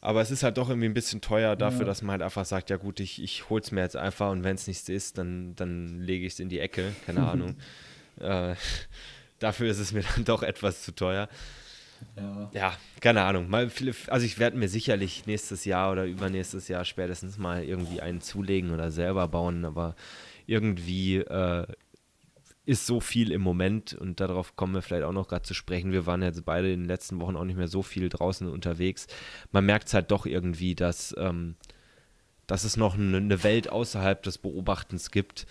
Aber 0.00 0.20
es 0.20 0.30
ist 0.30 0.42
halt 0.42 0.58
doch 0.58 0.68
irgendwie 0.68 0.88
ein 0.88 0.94
bisschen 0.94 1.20
teuer 1.20 1.56
dafür, 1.56 1.80
ja. 1.80 1.86
dass 1.86 2.02
man 2.02 2.12
halt 2.12 2.22
einfach 2.22 2.44
sagt, 2.44 2.70
ja 2.70 2.76
gut, 2.76 3.00
ich, 3.00 3.20
ich 3.22 3.50
hol's 3.50 3.72
mir 3.72 3.80
jetzt 3.80 3.96
einfach 3.96 4.30
und 4.30 4.44
wenn 4.44 4.54
es 4.54 4.66
nichts 4.66 4.88
ist, 4.88 5.18
dann, 5.18 5.56
dann 5.56 6.00
lege 6.00 6.24
ich 6.24 6.34
es 6.34 6.40
in 6.40 6.48
die 6.48 6.60
Ecke. 6.60 6.92
Keine 7.04 7.26
Ahnung. 7.28 7.56
äh, 8.20 8.54
dafür 9.38 9.70
ist 9.70 9.78
es 9.78 9.92
mir 9.92 10.04
dann 10.14 10.24
doch 10.24 10.42
etwas 10.42 10.82
zu 10.82 10.94
teuer. 10.94 11.28
Ja. 12.16 12.50
ja, 12.52 12.76
keine 13.00 13.22
Ahnung. 13.22 13.48
Mal, 13.48 13.70
also 14.06 14.24
ich 14.24 14.38
werde 14.38 14.56
mir 14.56 14.68
sicherlich 14.68 15.26
nächstes 15.26 15.64
Jahr 15.64 15.90
oder 15.90 16.04
übernächstes 16.04 16.68
Jahr 16.68 16.84
spätestens 16.84 17.38
mal 17.38 17.64
irgendwie 17.64 18.00
einen 18.00 18.20
zulegen 18.20 18.70
oder 18.72 18.92
selber 18.92 19.26
bauen, 19.26 19.64
aber 19.64 19.96
irgendwie 20.46 21.16
äh, 21.16 21.66
ist 22.68 22.86
so 22.86 23.00
viel 23.00 23.32
im 23.32 23.40
Moment 23.40 23.94
und 23.94 24.20
darauf 24.20 24.54
kommen 24.54 24.74
wir 24.74 24.82
vielleicht 24.82 25.04
auch 25.04 25.12
noch 25.12 25.26
gerade 25.26 25.42
zu 25.42 25.54
sprechen. 25.54 25.90
Wir 25.90 26.04
waren 26.04 26.20
jetzt 26.20 26.44
beide 26.44 26.70
in 26.70 26.80
den 26.80 26.86
letzten 26.86 27.18
Wochen 27.18 27.34
auch 27.34 27.44
nicht 27.44 27.56
mehr 27.56 27.66
so 27.66 27.82
viel 27.82 28.10
draußen 28.10 28.46
unterwegs. 28.46 29.06
Man 29.52 29.64
merkt 29.64 29.88
es 29.88 29.94
halt 29.94 30.10
doch 30.10 30.26
irgendwie, 30.26 30.74
dass, 30.74 31.16
ähm, 31.18 31.56
dass 32.46 32.64
es 32.64 32.76
noch 32.76 32.98
eine 32.98 33.42
Welt 33.42 33.70
außerhalb 33.70 34.22
des 34.22 34.36
Beobachtens 34.36 35.10
gibt, 35.10 35.46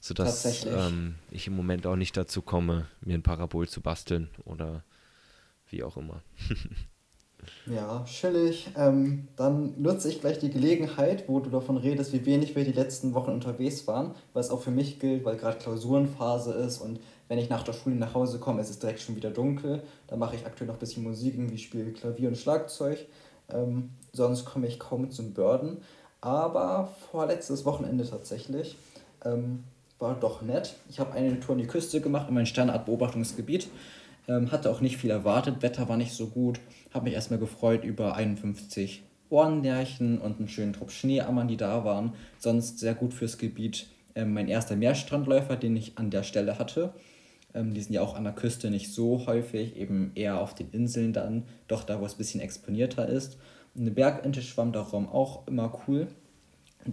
sodass 0.00 0.66
ähm, 0.66 1.14
ich 1.30 1.46
im 1.46 1.56
Moment 1.56 1.86
auch 1.86 1.96
nicht 1.96 2.14
dazu 2.14 2.42
komme, 2.42 2.88
mir 3.00 3.14
ein 3.14 3.22
Parabol 3.22 3.66
zu 3.66 3.80
basteln 3.80 4.28
oder 4.44 4.84
wie 5.70 5.82
auch 5.82 5.96
immer. 5.96 6.22
Ja, 7.66 8.04
chillig. 8.04 8.68
Ähm, 8.76 9.28
dann 9.36 9.80
nutze 9.80 10.08
ich 10.08 10.20
gleich 10.20 10.38
die 10.38 10.50
Gelegenheit, 10.50 11.28
wo 11.28 11.40
du 11.40 11.50
davon 11.50 11.76
redest, 11.76 12.12
wie 12.12 12.26
wenig 12.26 12.56
wir 12.56 12.64
die 12.64 12.72
letzten 12.72 13.14
Wochen 13.14 13.30
unterwegs 13.30 13.86
waren, 13.86 14.14
es 14.34 14.50
auch 14.50 14.60
für 14.60 14.70
mich 14.70 14.98
gilt, 14.98 15.24
weil 15.24 15.36
gerade 15.36 15.58
Klausurenphase 15.58 16.52
ist 16.52 16.78
und 16.78 17.00
wenn 17.28 17.38
ich 17.38 17.48
nach 17.48 17.62
der 17.62 17.74
Schule 17.74 17.94
nach 17.94 18.14
Hause 18.14 18.40
komme, 18.40 18.60
ist 18.60 18.70
es 18.70 18.80
direkt 18.80 19.00
schon 19.00 19.14
wieder 19.14 19.30
dunkel. 19.30 19.82
Da 20.08 20.16
mache 20.16 20.34
ich 20.34 20.44
aktuell 20.44 20.66
noch 20.66 20.74
ein 20.74 20.80
bisschen 20.80 21.04
Musik, 21.04 21.34
irgendwie 21.34 21.58
spiele 21.58 21.92
Klavier 21.92 22.28
und 22.28 22.36
Schlagzeug. 22.36 23.06
Ähm, 23.52 23.90
sonst 24.12 24.44
komme 24.44 24.66
ich 24.66 24.80
kaum 24.80 25.10
zum 25.12 25.32
Börden. 25.32 25.78
Aber 26.20 26.92
vorletztes 27.12 27.64
Wochenende 27.64 28.04
tatsächlich 28.04 28.76
ähm, 29.24 29.62
war 30.00 30.16
doch 30.18 30.42
nett. 30.42 30.74
Ich 30.88 30.98
habe 30.98 31.12
eine 31.12 31.38
Tour 31.38 31.54
an 31.54 31.60
die 31.60 31.68
Küste 31.68 32.00
gemacht 32.00 32.28
in 32.28 32.34
mein 32.34 32.46
Standardbeobachtungsgebiet. 32.46 33.68
Ähm, 34.26 34.50
hatte 34.50 34.68
auch 34.70 34.80
nicht 34.80 34.96
viel 34.96 35.10
erwartet, 35.10 35.62
Wetter 35.62 35.88
war 35.88 35.96
nicht 35.96 36.12
so 36.12 36.26
gut. 36.26 36.58
Habe 36.92 37.04
mich 37.04 37.14
erstmal 37.14 37.38
gefreut 37.38 37.84
über 37.84 38.16
51 38.16 39.04
Ohrennärchen 39.30 40.18
und 40.18 40.38
einen 40.38 40.48
schönen 40.48 40.72
Trupp 40.72 40.90
Schneeammern, 40.90 41.48
die 41.48 41.56
da 41.56 41.84
waren. 41.84 42.14
Sonst 42.38 42.80
sehr 42.80 42.94
gut 42.94 43.14
fürs 43.14 43.38
Gebiet. 43.38 43.86
Ähm, 44.14 44.34
mein 44.34 44.48
erster 44.48 44.76
Meerstrandläufer, 44.76 45.56
den 45.56 45.76
ich 45.76 45.96
an 45.96 46.10
der 46.10 46.24
Stelle 46.24 46.58
hatte. 46.58 46.92
Ähm, 47.54 47.74
die 47.74 47.80
sind 47.80 47.94
ja 47.94 48.02
auch 48.02 48.14
an 48.14 48.24
der 48.24 48.32
Küste 48.32 48.70
nicht 48.70 48.92
so 48.92 49.26
häufig, 49.26 49.76
eben 49.76 50.12
eher 50.14 50.40
auf 50.40 50.54
den 50.54 50.70
Inseln 50.72 51.12
dann, 51.12 51.44
doch 51.68 51.84
da, 51.84 52.00
wo 52.00 52.06
es 52.06 52.14
ein 52.14 52.18
bisschen 52.18 52.40
exponierter 52.40 53.08
ist. 53.08 53.38
Eine 53.76 53.92
Bergente 53.92 54.42
schwamm 54.42 54.72
darum 54.72 55.08
auch 55.08 55.46
immer 55.46 55.80
cool. 55.86 56.08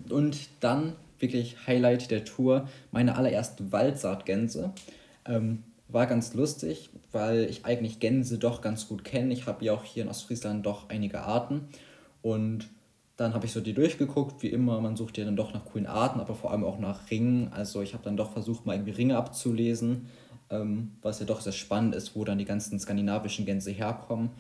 Und 0.10 0.50
dann 0.60 0.96
wirklich 1.20 1.66
Highlight 1.66 2.12
der 2.12 2.26
Tour, 2.26 2.68
meine 2.92 3.16
allerersten 3.16 3.72
Waldsaatgänse. 3.72 4.74
Ähm, 5.26 5.64
war 5.90 6.06
ganz 6.06 6.34
lustig, 6.34 6.90
weil 7.12 7.46
ich 7.46 7.66
eigentlich 7.66 8.00
Gänse 8.00 8.38
doch 8.38 8.62
ganz 8.62 8.88
gut 8.88 9.04
kenne. 9.04 9.34
Ich 9.34 9.46
habe 9.48 9.64
ja 9.64 9.74
auch 9.74 9.84
hier 9.84 10.04
in 10.04 10.10
Ostfriesland 10.10 10.66
doch 10.66 10.90
einige 10.90 11.22
Arten. 11.22 11.70
Und 12.22 12.68
dann 13.16 13.34
habe 13.34 13.46
ich 13.46 13.52
so 13.52 13.62
die 13.62 13.74
durchgeguckt, 13.74 14.44
wie 14.44 14.50
immer, 14.50 14.80
man 14.80 14.96
sucht 14.96 15.18
ja 15.18 15.26
dann 15.26 15.36
doch 15.36 15.54
nach 15.54 15.66
coolen 15.66 15.88
Arten, 15.88 16.20
aber 16.20 16.36
vor 16.36 16.52
allem 16.52 16.64
auch 16.64 16.78
nach 16.78 17.10
Ringen. 17.10 17.52
Also 17.52 17.82
ich 17.82 17.94
habe 17.94 18.04
dann 18.04 18.18
doch 18.18 18.32
versucht, 18.32 18.66
mal 18.66 18.74
irgendwie 18.76 18.92
Ringe 18.92 19.18
abzulesen, 19.18 20.08
ähm, 20.50 20.92
was 21.02 21.20
ja 21.20 21.26
doch 21.26 21.42
sehr 21.42 21.54
spannend 21.54 21.96
ist, 21.96 22.16
wo 22.16 22.24
dann 22.24 22.38
die 22.38 22.46
ganzen 22.46 22.80
skandinavischen 22.80 23.46
Gänse 23.46 23.72
herkommen. 23.72 24.32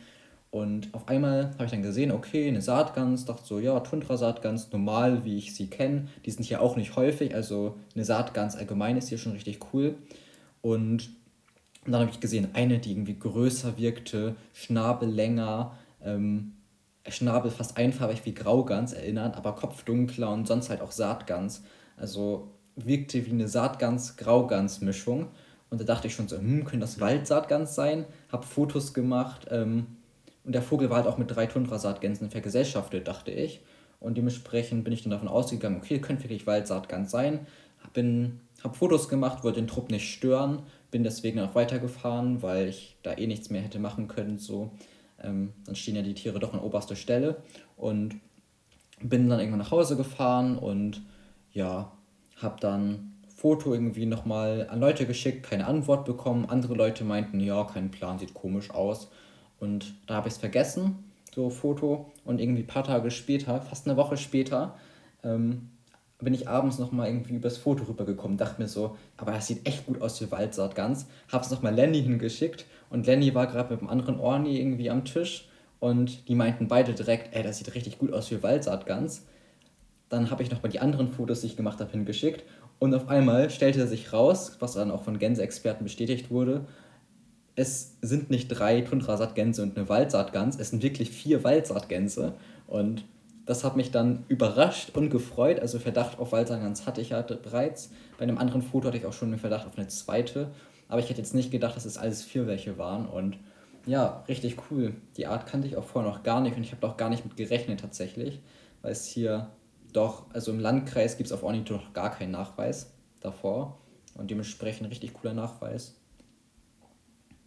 Und 0.51 0.93
auf 0.93 1.07
einmal 1.07 1.51
habe 1.55 1.65
ich 1.65 1.71
dann 1.71 1.81
gesehen, 1.81 2.12
okay, 2.12 2.47
eine 2.47 2.62
Saatgans, 2.62 3.25
dachte 3.25 3.45
so, 3.45 3.60
ja, 3.60 3.79
Tundra-Saatgans, 3.79 4.71
normal, 4.71 5.25
wie 5.25 5.38
ich 5.38 5.53
sie 5.53 5.67
kenne. 5.67 6.07
Die 6.25 6.31
sind 6.31 6.43
hier 6.43 6.62
auch 6.62 6.77
nicht 6.77 6.95
häufig, 6.95 7.36
also 7.36 7.77
eine 7.95 8.05
Saatgans 8.05 8.55
allgemein 8.55 8.97
ist 8.97 9.10
hier 9.10 9.17
schon 9.17 9.33
richtig 9.33 9.60
cool. 9.73 9.95
Und 10.62 11.10
und 11.88 11.93
dann 11.93 12.02
habe 12.02 12.12
ich 12.12 12.19
gesehen, 12.19 12.50
eine, 12.52 12.80
die 12.80 12.91
irgendwie 12.91 13.17
größer 13.17 13.78
wirkte, 13.78 14.36
Schnabel 14.52 15.10
länger, 15.10 15.71
ähm, 16.04 16.52
Schnabel 17.08 17.50
fast 17.50 17.78
einfarbig 17.78 18.26
wie 18.26 18.34
Graugans 18.34 18.91
erinnern, 18.91 19.32
aber 19.32 19.56
Kopf 19.56 19.84
dunkler 19.84 20.30
und 20.34 20.50
sonst 20.50 20.69
halt 20.69 20.82
auch 20.82 20.91
Saatgans. 20.91 21.63
Also 21.95 22.52
wirkte 22.76 23.26
wie 23.26 23.32
eine 23.32 23.47
Saatgans-Graugans-Mischung. 23.47 25.30
Und 25.69 25.80
da 25.80 25.86
dachte 25.86 26.08
ich 26.08 26.13
schon 26.13 26.28
so, 26.28 26.38
hm, 26.38 26.65
könnte 26.65 26.80
das 26.80 27.00
Waldsaatgans 27.00 27.73
sein? 27.73 28.04
Hab 28.30 28.43
Fotos 28.43 28.93
gemacht. 28.93 29.47
Ähm, 29.50 29.88
und 30.43 30.54
der 30.54 30.62
Vogel 30.62 30.89
war 30.89 30.97
halt 30.97 31.08
auch 31.08 31.17
mit 31.17 31.34
drei 31.34 31.45
Tundra-Saatgänsen 31.45 32.30
vergesellschaftet, 32.30 33.08
dachte 33.08 33.32
ich. 33.32 33.62
Und 34.02 34.17
dementsprechend 34.17 34.84
bin 34.84 34.91
ich 34.91 35.04
dann 35.04 35.12
davon 35.12 35.30
ausgegangen, 35.30 35.78
okay, 35.78 36.00
könnte 36.00 36.26
wirklich 36.26 36.47
Waldsaatgans 36.47 37.10
sein. 37.10 37.47
Bin, 37.93 38.41
hab 38.62 38.76
Fotos 38.76 39.08
gemacht, 39.08 39.45
wollte 39.45 39.62
den 39.62 39.67
Trupp 39.67 39.89
nicht 39.89 40.12
stören 40.12 40.63
bin 40.91 41.04
deswegen 41.04 41.39
auch 41.39 41.56
weitergefahren, 41.56 42.41
weil 42.41 42.67
ich 42.69 42.97
da 43.04 43.13
eh 43.13 43.28
nichts 43.28 43.50
mehr 43.50 43.62
hätte 43.62 43.80
machen 43.80 44.08
können. 44.08 44.38
So. 44.38 44.71
Ähm, 45.21 45.54
dann 45.65 45.76
stehen 45.76 45.95
ja 45.95 46.02
die 46.02 46.13
Tiere 46.13 46.39
doch 46.39 46.54
an 46.54 46.60
oberster 46.60 46.95
Stelle. 46.95 47.38
Und 47.76 48.15
bin 49.02 49.30
dann 49.30 49.39
irgendwann 49.39 49.60
nach 49.60 49.71
Hause 49.71 49.95
gefahren 49.95 50.58
und 50.58 51.04
ja, 51.52 51.91
habe 52.38 52.60
dann 52.60 53.13
Foto 53.36 53.73
irgendwie 53.73 54.08
nochmal 54.08 54.67
an 54.69 54.80
Leute 54.80 55.06
geschickt, 55.06 55.43
keine 55.43 55.67
Antwort 55.67 56.06
bekommen. 56.06 56.45
Andere 56.50 56.73
Leute 56.73 57.04
meinten, 57.04 57.39
ja, 57.39 57.63
kein 57.65 57.91
Plan, 57.91 58.17
sieht 58.17 58.34
komisch 58.34 58.71
aus. 58.71 59.12
Und 59.60 59.93
da 60.08 60.15
habe 60.15 60.28
ich 60.28 60.34
es 60.34 60.39
vergessen, 60.39 61.04
so 61.34 61.50
Foto. 61.50 62.12
Und 62.26 62.41
irgendwie 62.41 62.63
ein 62.63 62.67
paar 62.67 62.84
Tage 62.84 63.12
später, 63.12 63.62
fast 63.62 63.88
eine 63.88 63.97
Woche 63.97 64.17
später, 64.17 64.76
ähm, 65.23 65.69
bin 66.19 66.34
ich 66.34 66.47
abends 66.47 66.80
nochmal 66.80 67.08
irgendwie 67.08 67.36
übers 67.36 67.58
Foto 67.58 67.84
rübergekommen. 67.84 68.38
Dachte 68.38 68.62
mir 68.62 68.67
so, 68.67 68.97
aber 69.17 69.34
das 69.34 69.47
sieht 69.47 69.67
echt 69.67 69.86
gut 69.86 70.01
aus 70.01 70.19
wie 70.21 70.32
Waldsaat 70.32 70.75
ganz. 70.75 71.08
Hab's 71.32 71.51
nochmal 71.51 71.75
Lenny 71.75 72.01
hingeschickt. 72.01 72.65
Und 72.89 73.06
Lenny 73.06 73.36
war 73.36 73.47
gerade 73.47 73.71
mit 73.71 73.82
einem 73.82 73.89
anderen 73.89 74.19
Orni 74.19 74.60
irgendwie 74.60 74.89
am 74.89 75.06
Tisch. 75.06 75.47
Und 75.80 76.27
die 76.27 76.36
meinten 76.36 76.67
beide 76.67 76.93
direkt, 76.93 77.36
ey, 77.36 77.43
das 77.43 77.58
sieht 77.58 77.73
richtig 77.75 77.99
gut 77.99 78.13
aus 78.13 78.32
wie 78.32 78.41
Waldsaat 78.41 78.86
ganz. 78.88 79.25
Dann 80.10 80.32
habe 80.32 80.41
ich 80.41 80.49
nochmal 80.49 80.71
die 80.71 80.80
anderen 80.80 81.10
Fotos, 81.10 81.41
die 81.41 81.47
ich 81.47 81.56
gemacht 81.56 81.80
habe, 81.80 81.91
hingeschickt. 81.91 82.43
Und 82.80 82.95
auf 82.95 83.10
einmal 83.10 83.49
stellte 83.49 83.86
sich 83.88 84.13
raus, 84.13 84.58
was 84.60 84.73
dann 84.73 84.91
auch 84.91 85.03
von 85.03 85.19
Gänseexperten 85.19 85.84
bestätigt 85.84 86.32
wurde, 86.32 86.65
es 87.58 87.97
sind 88.03 88.30
nicht 88.30 88.49
drei 88.49 88.82
Tundrasaatgänse 88.82 89.63
und 89.63 89.75
eine 89.75 89.89
Waldsaatgans, 89.89 90.60
es 90.60 90.69
sind 90.69 90.84
wirklich 90.84 91.10
vier 91.10 91.43
Waldsaatgänse. 91.43 92.36
Und 92.67 93.03
das 93.47 93.63
hat 93.63 93.77
mich 93.77 93.91
dann 93.91 94.25
überrascht 94.27 94.95
und 94.95 95.10
gefreut. 95.10 95.60
Also 95.62 95.79
Verdacht 95.79 96.19
auf 96.19 96.33
Waldsaatgans 96.33 96.86
hatte 96.86 97.01
ich 97.01 97.10
ja 97.10 97.21
bereits. 97.21 97.89
Bei 98.17 98.23
einem 98.23 98.38
anderen 98.38 98.62
Foto 98.62 98.88
hatte 98.89 98.97
ich 98.97 99.05
auch 99.05 99.13
schon 99.13 99.29
einen 99.29 99.39
Verdacht 99.39 99.65
auf 99.65 99.77
eine 99.77 99.88
zweite. 99.88 100.51
Aber 100.89 100.99
ich 100.99 101.10
hätte 101.10 101.21
jetzt 101.21 101.33
nicht 101.33 101.49
gedacht, 101.49 101.75
dass 101.75 101.86
es 101.86 101.97
alles 101.97 102.23
vier 102.23 102.45
welche 102.45 102.77
waren. 102.77 103.07
Und 103.07 103.38
ja, 103.86 104.25
richtig 104.27 104.57
cool. 104.69 104.95
Die 105.15 105.27
Art 105.27 105.47
kannte 105.47 105.65
ich 105.65 105.77
auch 105.77 105.86
vorher 105.86 106.12
noch 106.12 106.23
gar 106.23 106.41
nicht 106.41 106.57
und 106.57 106.63
ich 106.63 106.73
habe 106.73 106.86
auch 106.86 106.97
gar 106.97 107.10
nicht 107.10 107.23
mit 107.23 107.38
gerechnet 107.38 107.79
tatsächlich, 107.79 108.41
weil 108.81 108.91
es 108.91 109.05
hier 109.05 109.49
doch, 109.93 110.25
also 110.33 110.51
im 110.51 110.60
Landkreis 110.60 111.15
gibt 111.15 111.27
es 111.27 111.33
auf 111.33 111.43
Ornito 111.43 111.75
noch 111.75 111.93
gar 111.93 112.12
keinen 112.12 112.31
Nachweis 112.31 112.91
davor 113.21 113.79
und 114.15 114.29
dementsprechend 114.29 114.89
richtig 114.89 115.13
cooler 115.13 115.33
Nachweis. 115.33 115.95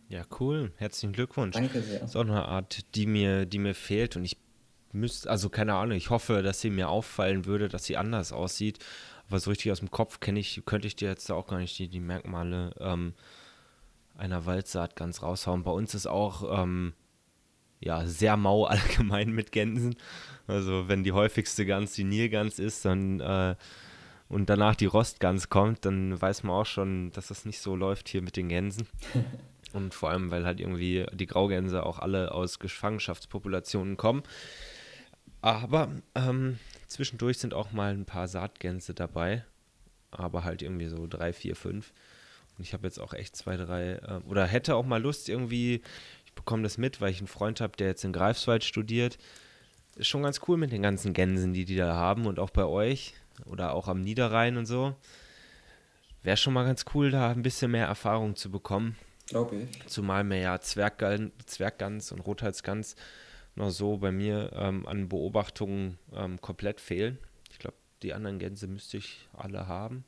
Ja, 0.08 0.22
cool. 0.40 0.72
Herzlichen 0.76 1.12
Glückwunsch. 1.12 1.54
Danke 1.54 1.82
sehr. 1.82 2.00
Das 2.00 2.10
ist 2.10 2.16
auch 2.16 2.22
eine 2.22 2.46
Art, 2.46 2.94
die 2.94 3.04
mir, 3.04 3.44
die 3.44 3.58
mir 3.58 3.74
fehlt 3.74 4.16
und 4.16 4.24
ich 4.24 4.38
müsste, 4.92 5.30
also 5.30 5.48
keine 5.48 5.74
Ahnung, 5.74 5.96
ich 5.96 6.10
hoffe, 6.10 6.42
dass 6.42 6.60
sie 6.60 6.70
mir 6.70 6.88
auffallen 6.88 7.46
würde, 7.46 7.68
dass 7.68 7.84
sie 7.84 7.96
anders 7.96 8.32
aussieht. 8.32 8.78
Aber 9.28 9.38
so 9.38 9.50
richtig 9.50 9.70
aus 9.70 9.78
dem 9.78 9.90
Kopf 9.90 10.20
kenne 10.20 10.40
ich, 10.40 10.62
könnte 10.66 10.88
ich 10.88 10.96
dir 10.96 11.08
jetzt 11.08 11.30
auch 11.30 11.46
gar 11.46 11.58
nicht 11.58 11.78
die, 11.78 11.88
die 11.88 12.00
Merkmale 12.00 12.74
ähm, 12.80 13.14
einer 14.16 14.44
Waldsaat 14.46 14.96
ganz 14.96 15.22
raushauen. 15.22 15.62
Bei 15.62 15.70
uns 15.70 15.94
ist 15.94 16.06
auch 16.06 16.62
ähm, 16.62 16.94
ja, 17.78 18.06
sehr 18.06 18.36
mau 18.36 18.64
allgemein 18.66 19.30
mit 19.30 19.52
Gänsen. 19.52 19.96
Also 20.46 20.88
wenn 20.88 21.04
die 21.04 21.12
häufigste 21.12 21.64
Gans 21.64 21.92
die 21.92 22.04
Nilgans 22.04 22.58
ist, 22.58 22.84
dann 22.84 23.20
äh, 23.20 23.54
und 24.28 24.48
danach 24.48 24.76
die 24.76 24.86
Rostgans 24.86 25.48
kommt, 25.48 25.84
dann 25.84 26.20
weiß 26.20 26.44
man 26.44 26.54
auch 26.54 26.66
schon, 26.66 27.10
dass 27.10 27.28
das 27.28 27.44
nicht 27.44 27.60
so 27.60 27.74
läuft 27.74 28.08
hier 28.08 28.22
mit 28.22 28.36
den 28.36 28.48
Gänsen. 28.48 28.86
Und 29.72 29.94
vor 29.94 30.10
allem, 30.10 30.32
weil 30.32 30.44
halt 30.44 30.58
irgendwie 30.58 31.06
die 31.12 31.26
Graugänse 31.26 31.86
auch 31.86 32.00
alle 32.00 32.32
aus 32.32 32.58
Gefangenschaftspopulationen 32.58 33.96
kommen. 33.96 34.24
Aber 35.42 35.90
ähm, 36.14 36.58
zwischendurch 36.86 37.38
sind 37.38 37.54
auch 37.54 37.72
mal 37.72 37.92
ein 37.92 38.04
paar 38.04 38.28
Saatgänse 38.28 38.94
dabei. 38.94 39.44
Aber 40.10 40.44
halt 40.44 40.62
irgendwie 40.62 40.88
so 40.88 41.06
drei, 41.06 41.32
vier, 41.32 41.56
fünf. 41.56 41.92
Und 42.58 42.64
ich 42.64 42.72
habe 42.72 42.86
jetzt 42.86 42.98
auch 42.98 43.14
echt 43.14 43.36
zwei, 43.36 43.56
drei, 43.56 43.92
äh, 43.92 44.20
oder 44.28 44.46
hätte 44.46 44.74
auch 44.74 44.84
mal 44.84 45.00
Lust 45.00 45.28
irgendwie 45.28 45.82
bekomme 46.40 46.62
das 46.62 46.78
mit, 46.78 47.00
weil 47.00 47.10
ich 47.10 47.18
einen 47.18 47.28
Freund 47.28 47.60
habe, 47.60 47.76
der 47.76 47.88
jetzt 47.88 48.04
in 48.04 48.12
Greifswald 48.12 48.64
studiert. 48.64 49.18
Ist 49.96 50.08
schon 50.08 50.22
ganz 50.22 50.40
cool 50.48 50.56
mit 50.56 50.72
den 50.72 50.82
ganzen 50.82 51.12
Gänsen, 51.12 51.52
die 51.52 51.64
die 51.64 51.76
da 51.76 51.94
haben 51.94 52.26
und 52.26 52.38
auch 52.38 52.50
bei 52.50 52.64
euch 52.64 53.14
oder 53.46 53.72
auch 53.72 53.88
am 53.88 54.00
Niederrhein 54.00 54.56
und 54.56 54.66
so. 54.66 54.94
Wäre 56.22 56.36
schon 56.36 56.54
mal 56.54 56.64
ganz 56.64 56.84
cool, 56.94 57.10
da 57.10 57.30
ein 57.30 57.42
bisschen 57.42 57.70
mehr 57.70 57.86
Erfahrung 57.86 58.36
zu 58.36 58.50
bekommen. 58.50 58.96
Glaube 59.28 59.56
ich. 59.56 59.86
Zumal 59.86 60.24
mir 60.24 60.40
ja 60.40 60.60
Zwerggans, 60.60 61.32
Zwerggans 61.46 62.12
und 62.12 62.20
Rothalsgans 62.20 62.96
noch 63.54 63.70
so 63.70 63.98
bei 63.98 64.12
mir 64.12 64.50
ähm, 64.54 64.86
an 64.86 65.08
Beobachtungen 65.08 65.98
ähm, 66.14 66.40
komplett 66.40 66.80
fehlen. 66.80 67.18
Ich 67.50 67.58
glaube, 67.58 67.76
die 68.02 68.14
anderen 68.14 68.38
Gänse 68.38 68.66
müsste 68.66 68.96
ich 68.96 69.28
alle 69.32 69.66
haben. 69.66 70.04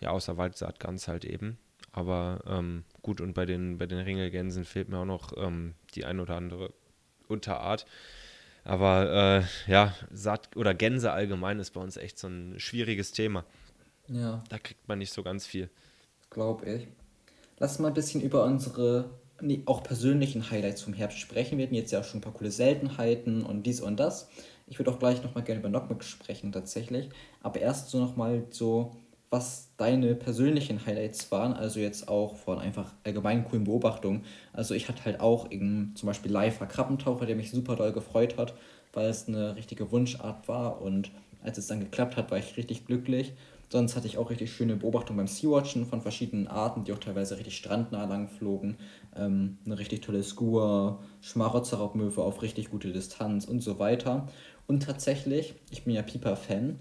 Ja, 0.00 0.10
außer 0.10 0.36
Waldsaatgans 0.36 1.08
halt 1.08 1.24
eben. 1.24 1.58
Aber 1.92 2.42
ähm, 2.46 2.84
gut, 3.02 3.20
und 3.20 3.34
bei 3.34 3.46
den, 3.46 3.78
bei 3.78 3.86
den 3.86 3.98
Ringelgänsen 3.98 4.64
fehlt 4.64 4.88
mir 4.88 4.98
auch 4.98 5.04
noch 5.04 5.32
ähm, 5.36 5.74
die 5.94 6.04
ein 6.04 6.20
oder 6.20 6.36
andere 6.36 6.72
Unterart. 7.28 7.86
Aber 8.64 9.44
äh, 9.66 9.70
ja, 9.70 9.94
Saat 10.10 10.56
oder 10.56 10.74
Gänse 10.74 11.12
allgemein 11.12 11.60
ist 11.60 11.70
bei 11.70 11.80
uns 11.80 11.96
echt 11.96 12.18
so 12.18 12.28
ein 12.28 12.58
schwieriges 12.58 13.12
Thema. 13.12 13.44
Ja. 14.08 14.42
Da 14.48 14.58
kriegt 14.58 14.88
man 14.88 14.98
nicht 14.98 15.12
so 15.12 15.22
ganz 15.22 15.46
viel. 15.46 15.70
Glaube 16.30 16.66
ich. 16.66 16.88
Lass 17.58 17.78
mal 17.78 17.88
ein 17.88 17.94
bisschen 17.94 18.20
über 18.20 18.44
unsere 18.44 19.10
auch 19.66 19.82
persönlichen 19.82 20.50
Highlights 20.50 20.82
vom 20.82 20.94
Herbst 20.94 21.18
sprechen. 21.18 21.58
Wir 21.58 21.66
hatten 21.66 21.74
jetzt 21.74 21.90
ja 21.90 22.00
auch 22.00 22.04
schon 22.04 22.18
ein 22.18 22.22
paar 22.22 22.32
coole 22.32 22.50
Seltenheiten 22.50 23.42
und 23.42 23.64
dies 23.64 23.80
und 23.80 23.98
das. 23.98 24.28
Ich 24.66 24.78
würde 24.78 24.90
auch 24.90 24.98
gleich 24.98 25.22
nochmal 25.22 25.44
gerne 25.44 25.60
über 25.60 25.68
Knockback 25.68 26.02
sprechen 26.04 26.52
tatsächlich. 26.52 27.10
Aber 27.42 27.60
erst 27.60 27.90
so 27.90 27.98
nochmal 27.98 28.44
so 28.50 28.96
was 29.34 29.70
deine 29.76 30.14
persönlichen 30.14 30.86
Highlights 30.86 31.32
waren, 31.32 31.54
also 31.54 31.80
jetzt 31.80 32.06
auch 32.06 32.36
von 32.36 32.60
einfach 32.60 32.92
allgemein 33.02 33.44
coolen 33.44 33.64
Beobachtungen. 33.64 34.24
Also 34.52 34.74
ich 34.74 34.88
hatte 34.88 35.04
halt 35.04 35.18
auch 35.18 35.50
eben 35.50 35.92
zum 35.96 36.06
Beispiel 36.06 36.30
Leifer 36.30 36.66
Krabbentaucher, 36.66 37.26
der 37.26 37.34
mich 37.34 37.50
super 37.50 37.74
doll 37.74 37.92
gefreut 37.92 38.38
hat, 38.38 38.54
weil 38.92 39.08
es 39.08 39.26
eine 39.26 39.56
richtige 39.56 39.90
Wunschart 39.90 40.46
war 40.46 40.80
und 40.80 41.10
als 41.42 41.58
es 41.58 41.66
dann 41.66 41.80
geklappt 41.80 42.16
hat, 42.16 42.30
war 42.30 42.38
ich 42.38 42.56
richtig 42.56 42.86
glücklich. 42.86 43.32
Sonst 43.74 43.96
hatte 43.96 44.06
ich 44.06 44.18
auch 44.18 44.30
richtig 44.30 44.52
schöne 44.52 44.76
Beobachtungen 44.76 45.16
beim 45.16 45.26
Sea-Watchen 45.26 45.84
von 45.84 46.00
verschiedenen 46.00 46.46
Arten, 46.46 46.84
die 46.84 46.92
auch 46.92 46.98
teilweise 47.00 47.36
richtig 47.38 47.56
strandnah 47.56 48.04
lang 48.04 48.28
flogen. 48.28 48.76
Ähm, 49.16 49.58
eine 49.66 49.76
richtig 49.80 50.02
tolle 50.02 50.22
Skua, 50.22 51.00
Schmarotzerraubmöwe 51.20 52.22
auf 52.22 52.42
richtig 52.42 52.70
gute 52.70 52.92
Distanz 52.92 53.46
und 53.46 53.58
so 53.62 53.80
weiter. 53.80 54.28
Und 54.68 54.84
tatsächlich, 54.84 55.56
ich 55.72 55.82
bin 55.82 55.92
ja 55.92 56.02
Pieper-Fan, 56.02 56.78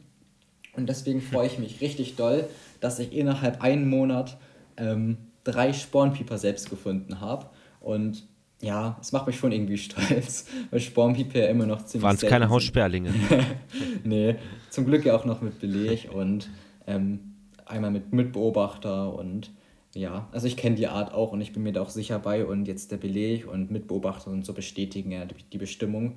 und 0.75 0.87
deswegen 0.87 1.21
freue 1.21 1.47
ich 1.47 1.57
mich 1.57 1.81
richtig 1.81 2.15
doll, 2.15 2.47
dass 2.79 2.99
ich 2.99 3.11
innerhalb 3.11 3.63
einen 3.63 3.89
Monat 3.89 4.37
ähm, 4.77 5.17
drei 5.43 5.73
Spornpieper 5.73 6.37
selbst 6.37 6.69
gefunden 6.69 7.19
habe. 7.19 7.47
Und 7.79 8.27
ja, 8.61 8.99
es 9.01 9.11
macht 9.11 9.25
mich 9.25 9.37
schon 9.37 9.51
irgendwie 9.51 9.77
stolz, 9.79 10.45
weil 10.69 10.79
Spornpieper 10.79 11.39
ja 11.39 11.47
immer 11.47 11.65
noch 11.65 11.85
ziemlich. 11.85 12.03
Waren 12.03 12.17
es 12.17 12.21
keine 12.21 12.49
Haussperlinge? 12.49 13.15
nee, 14.03 14.35
zum 14.69 14.85
Glück 14.85 15.03
ja 15.05 15.15
auch 15.15 15.25
noch 15.25 15.41
mit 15.41 15.59
Beleg 15.59 16.09
und 16.13 16.49
ähm, 16.87 17.35
einmal 17.65 17.91
mit 17.91 18.13
Mitbeobachter 18.13 19.13
und 19.13 19.51
ja, 19.95 20.27
also 20.31 20.47
ich 20.47 20.57
kenne 20.57 20.75
die 20.75 20.87
Art 20.87 21.13
auch 21.13 21.31
und 21.31 21.41
ich 21.41 21.53
bin 21.53 21.63
mir 21.63 21.71
da 21.71 21.81
auch 21.81 21.89
sicher 21.89 22.17
bei 22.19 22.45
und 22.45 22.67
jetzt 22.67 22.91
der 22.91 22.97
Beleg 22.97 23.47
und 23.47 23.69
Mitbeobachter 23.69 24.31
und 24.31 24.45
so 24.45 24.53
bestätigen 24.53 25.11
ja 25.11 25.25
die 25.25 25.57
Bestimmung. 25.57 26.15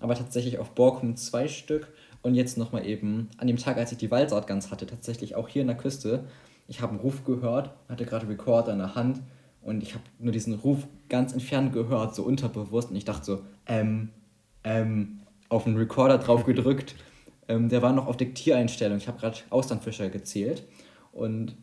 Aber 0.00 0.14
tatsächlich 0.14 0.58
auf 0.58 0.70
Borkum 0.70 1.16
zwei 1.16 1.48
Stück 1.48 1.92
und 2.22 2.34
jetzt 2.34 2.56
nochmal 2.56 2.86
eben 2.86 3.28
an 3.36 3.46
dem 3.46 3.56
Tag, 3.56 3.76
als 3.76 3.92
ich 3.92 3.98
die 3.98 4.10
Waldsaatgans 4.10 4.70
hatte, 4.70 4.86
tatsächlich 4.86 5.34
auch 5.34 5.48
hier 5.48 5.62
in 5.62 5.68
der 5.68 5.76
Küste. 5.76 6.24
Ich 6.68 6.80
habe 6.80 6.92
einen 6.92 7.00
Ruf 7.00 7.24
gehört, 7.24 7.70
hatte 7.88 8.04
gerade 8.04 8.28
Recorder 8.28 8.72
in 8.72 8.78
der 8.78 8.94
Hand 8.94 9.20
und 9.62 9.82
ich 9.82 9.94
habe 9.94 10.04
nur 10.18 10.32
diesen 10.32 10.54
Ruf 10.54 10.86
ganz 11.08 11.32
entfernt 11.32 11.72
gehört, 11.72 12.14
so 12.14 12.22
unterbewusst. 12.22 12.90
Und 12.90 12.96
ich 12.96 13.04
dachte 13.04 13.24
so, 13.24 13.40
ähm, 13.66 14.10
ähm, 14.64 15.20
auf 15.48 15.64
den 15.64 15.76
Recorder 15.76 16.18
drauf 16.18 16.44
gedrückt. 16.44 16.94
ähm, 17.48 17.68
der 17.68 17.82
war 17.82 17.92
noch 17.92 18.06
auf 18.06 18.16
Diktiereinstellung. 18.16 18.98
Ich 18.98 19.08
habe 19.08 19.18
gerade 19.18 19.38
Austernfischer 19.50 20.10
gezählt. 20.10 20.64
Und 21.12 21.56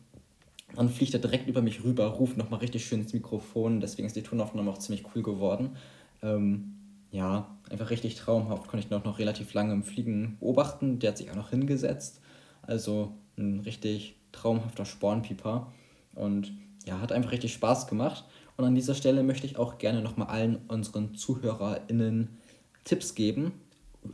dann 0.76 0.90
fliegt 0.90 1.14
er 1.14 1.20
direkt 1.20 1.48
über 1.48 1.62
mich 1.62 1.84
rüber, 1.84 2.08
ruft 2.08 2.38
nochmal 2.38 2.60
richtig 2.60 2.86
schön 2.86 3.02
ins 3.02 3.14
Mikrofon. 3.14 3.80
Deswegen 3.80 4.08
ist 4.08 4.16
die 4.16 4.24
Tonaufnahme 4.24 4.70
auch 4.70 4.80
ziemlich 4.80 5.06
cool 5.16 5.24
geworden. 5.24 5.78
Ähm, 6.22 6.76
ja, 7.12 7.56
einfach 7.70 7.92
richtig 7.92 8.16
traumhaft. 8.16 8.68
Konnte 8.68 8.86
ich 8.86 8.90
noch, 8.90 9.06
noch 9.06 9.20
relativ 9.20 9.54
lange 9.54 9.74
im 9.74 9.84
Fliegen 9.84 10.38
beobachten. 10.40 11.00
Der 11.00 11.12
hat 11.12 11.18
sich 11.18 11.32
auch 11.32 11.36
noch 11.36 11.52
hingesetzt. 11.52 12.20
Also 12.64 13.14
ein 13.38 13.62
richtig 13.62 14.16
traumhafter 14.32 14.86
Spornpieper. 14.86 15.72
Und 16.16 16.52
ja, 16.86 17.00
hat 17.00 17.12
einfach 17.12 17.32
richtig 17.32 17.54
Spaß 17.54 17.88
gemacht. 17.88 18.26
Und 18.58 18.66
an 18.66 18.76
dieser 18.76 18.96
Stelle 18.96 19.24
möchte 19.24 19.46
ich 19.46 19.58
auch 19.58 19.78
gerne 19.78 20.02
nochmal 20.02 20.28
allen 20.28 20.58
unseren 20.68 21.16
ZuhörerInnen 21.16 22.38
Tipps 22.84 23.16
geben. 23.16 23.54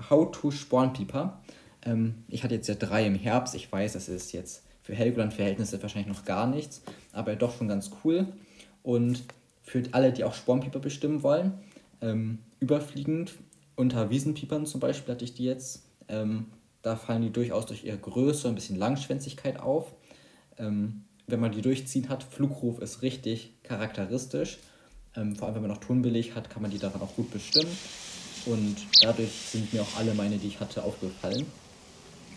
How 0.09 0.31
to 0.31 0.51
Spornpieper. 0.51 1.41
Ähm, 1.85 2.23
ich 2.27 2.43
hatte 2.43 2.55
jetzt 2.55 2.67
ja 2.67 2.75
drei 2.75 3.05
im 3.05 3.15
Herbst. 3.15 3.55
Ich 3.55 3.71
weiß, 3.71 3.93
das 3.93 4.09
ist 4.09 4.31
jetzt 4.31 4.63
für 4.81 4.95
Helgoland-Verhältnisse 4.95 5.81
wahrscheinlich 5.81 6.13
noch 6.13 6.25
gar 6.25 6.47
nichts, 6.47 6.81
aber 7.13 7.35
doch 7.35 7.57
schon 7.57 7.67
ganz 7.67 7.91
cool. 8.03 8.27
Und 8.83 9.23
für 9.63 9.83
alle, 9.91 10.11
die 10.11 10.23
auch 10.23 10.33
Spornpieper 10.33 10.79
bestimmen 10.79 11.23
wollen, 11.23 11.53
ähm, 12.01 12.39
überfliegend. 12.59 13.33
Unter 13.75 14.09
Wiesenpiepern 14.09 14.65
zum 14.65 14.79
Beispiel 14.79 15.13
hatte 15.13 15.25
ich 15.25 15.33
die 15.33 15.45
jetzt. 15.45 15.83
Ähm, 16.07 16.47
da 16.81 16.95
fallen 16.95 17.21
die 17.21 17.31
durchaus 17.31 17.67
durch 17.67 17.83
ihre 17.83 17.97
Größe 17.97 18.47
und 18.47 18.53
ein 18.53 18.55
bisschen 18.55 18.75
Langschwänzigkeit 18.75 19.59
auf. 19.59 19.93
Ähm, 20.57 21.03
wenn 21.27 21.39
man 21.39 21.51
die 21.51 21.61
durchziehen 21.61 22.09
hat, 22.09 22.23
Flugruf 22.23 22.79
ist 22.79 23.01
richtig 23.01 23.53
charakteristisch. 23.63 24.57
Ähm, 25.15 25.35
vor 25.35 25.47
allem, 25.47 25.55
wenn 25.55 25.61
man 25.61 25.71
noch 25.71 25.79
Tonbeleg 25.79 26.35
hat, 26.35 26.49
kann 26.49 26.61
man 26.61 26.71
die 26.71 26.79
daran 26.79 27.01
auch 27.01 27.15
gut 27.15 27.31
bestimmen. 27.31 27.71
Und 28.45 28.75
dadurch 29.01 29.31
sind 29.31 29.71
mir 29.71 29.83
auch 29.83 29.97
alle 29.97 30.13
meine, 30.15 30.37
die 30.37 30.47
ich 30.47 30.59
hatte, 30.59 30.83
aufgefallen. 30.83 31.45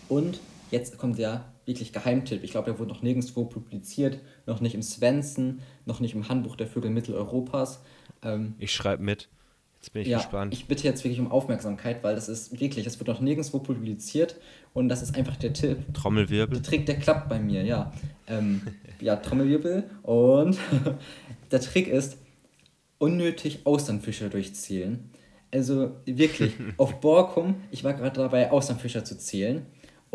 Und 0.07 0.39
jetzt 0.71 0.97
kommt 0.97 1.17
der 1.17 1.45
wirklich 1.65 1.93
Geheimtipp. 1.93 2.43
Ich 2.43 2.51
glaube, 2.51 2.71
der 2.71 2.79
wurde 2.79 2.91
noch 2.91 3.01
nirgendwo 3.01 3.45
publiziert, 3.45 4.19
noch 4.45 4.61
nicht 4.61 4.75
im 4.75 4.81
Svensson, 4.81 5.59
noch 5.85 5.99
nicht 5.99 6.13
im 6.13 6.29
Handbuch 6.29 6.55
der 6.55 6.67
Vögel 6.67 6.91
Mitteleuropas. 6.91 7.81
Ähm, 8.23 8.55
ich 8.59 8.71
schreibe 8.71 9.03
mit. 9.03 9.29
Jetzt 9.81 9.93
bin 9.93 10.01
ich 10.01 10.07
ja, 10.07 10.17
gespannt. 10.17 10.53
Ich 10.53 10.67
bitte 10.67 10.83
jetzt 10.83 11.03
wirklich 11.03 11.19
um 11.19 11.31
Aufmerksamkeit, 11.31 12.03
weil 12.03 12.15
das 12.15 12.27
ist 12.27 12.59
wirklich, 12.59 12.87
es 12.87 12.99
wird 12.99 13.07
noch 13.07 13.21
nirgendwo 13.21 13.59
publiziert 13.59 14.35
und 14.73 14.89
das 14.89 15.03
ist 15.03 15.15
einfach 15.15 15.35
der 15.35 15.53
Tipp. 15.53 15.93
Trommelwirbel. 15.93 16.59
Der 16.59 16.63
Trick, 16.63 16.85
der 16.85 16.97
klappt 16.97 17.29
bei 17.29 17.39
mir, 17.39 17.63
ja. 17.63 17.93
Ähm, 18.27 18.61
ja, 18.99 19.15
Trommelwirbel 19.15 19.83
und 20.01 20.57
der 21.51 21.61
Trick 21.61 21.87
ist, 21.87 22.17
unnötig 22.97 23.65
Austernfischer 23.65 24.29
durchzählen. 24.29 25.11
Also 25.51 25.91
wirklich, 26.05 26.53
auf 26.77 26.99
Borkum, 26.99 27.55
ich 27.69 27.83
war 27.83 27.93
gerade 27.93 28.19
dabei, 28.21 28.51
Austernfischer 28.51 29.05
zu 29.05 29.17
zählen 29.17 29.65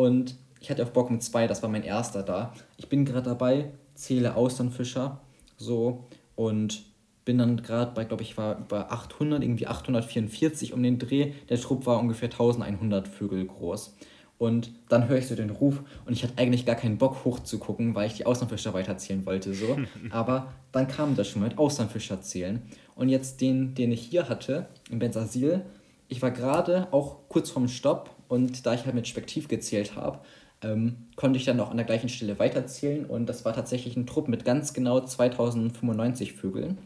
und 0.01 0.35
ich 0.61 0.71
hatte 0.71 0.83
auf 0.83 0.95
Borkum 0.95 1.21
2, 1.21 1.47
das 1.47 1.63
war 1.63 1.69
mein 1.69 1.83
erster 1.83 2.23
da. 2.23 2.55
Ich 2.79 2.89
bin 2.89 3.05
gerade 3.05 3.29
dabei, 3.29 3.71
zähle 3.93 4.35
Austernfischer 4.35 5.21
so 5.59 6.07
und 6.37 6.85
bin 7.27 7.37
dann 7.37 7.59
gerade 7.59 7.93
bei, 7.93 8.05
glaube 8.05 8.23
ich, 8.23 8.39
war 8.39 8.55
bei 8.55 8.81
800, 8.81 9.43
irgendwie 9.43 9.67
844 9.67 10.73
um 10.73 10.83
den 10.83 10.99
Dreh. 10.99 11.33
Der 11.51 11.61
Trupp 11.61 11.85
war 11.85 12.01
ungefähr 12.01 12.31
1100 12.31 13.09
Vögel 13.09 13.45
groß. 13.45 13.95
Und 14.39 14.73
dann 14.89 15.07
höre 15.07 15.19
ich 15.19 15.27
so 15.27 15.35
den 15.35 15.51
Ruf 15.51 15.83
und 16.07 16.15
ich 16.15 16.23
hatte 16.23 16.39
eigentlich 16.39 16.65
gar 16.65 16.77
keinen 16.77 16.97
Bock 16.97 17.27
hochzugucken, 17.27 17.95
weil 17.95 18.07
ich 18.07 18.15
die 18.15 18.25
Auslandfischer 18.25 18.73
weiterzählen 18.73 19.27
wollte. 19.27 19.53
so. 19.53 19.77
Aber 20.11 20.55
dann 20.73 20.89
kam 20.89 21.15
das 21.15 21.29
schon 21.29 21.43
mit 21.43 21.59
Auslandfischer 21.59 22.23
zählen. 22.23 22.63
Und 22.95 23.11
jetzt 23.11 23.43
den, 23.43 23.75
den 23.75 23.93
ich 23.93 24.01
hier 24.01 24.31
hatte, 24.31 24.69
im 24.89 24.99
Benzasil, 24.99 25.61
ich 26.09 26.23
war 26.23 26.31
gerade 26.31 26.89
auch 26.91 27.29
kurz 27.29 27.51
vorm 27.51 27.69
Stopp 27.69 28.17
und 28.31 28.65
da 28.65 28.75
ich 28.75 28.85
halt 28.85 28.95
mit 28.95 29.09
Spektiv 29.09 29.49
gezählt 29.49 29.97
habe, 29.97 30.21
ähm, 30.63 31.09
konnte 31.17 31.37
ich 31.37 31.45
dann 31.45 31.59
auch 31.59 31.73
an 31.73 31.77
der 31.77 31.85
gleichen 31.85 32.09
Stelle 32.09 32.39
weiterzählen 32.39 33.05
und 33.05 33.27
das 33.27 33.45
war 33.45 33.53
tatsächlich 33.53 33.97
ein 33.97 34.07
Trupp 34.07 34.29
mit 34.29 34.45
ganz 34.45 34.73
genau 34.73 35.01
2095 35.01 36.35
Vögeln. 36.35 36.79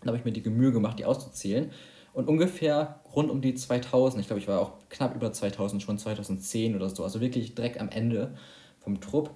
Dann 0.00 0.08
habe 0.08 0.16
ich 0.16 0.24
mir 0.24 0.32
die 0.32 0.48
Mühe 0.48 0.72
gemacht, 0.72 0.98
die 0.98 1.04
auszuzählen. 1.04 1.70
Und 2.14 2.28
ungefähr 2.28 3.00
rund 3.14 3.30
um 3.30 3.42
die 3.42 3.54
2000, 3.54 4.22
ich 4.22 4.26
glaube, 4.26 4.40
ich 4.40 4.48
war 4.48 4.58
auch 4.58 4.72
knapp 4.88 5.14
über 5.14 5.30
2000, 5.30 5.82
schon 5.82 5.98
2010 5.98 6.74
oder 6.74 6.88
so, 6.88 7.04
also 7.04 7.20
wirklich 7.20 7.54
direkt 7.54 7.78
am 7.78 7.90
Ende 7.90 8.34
vom 8.78 9.02
Trupp. 9.02 9.32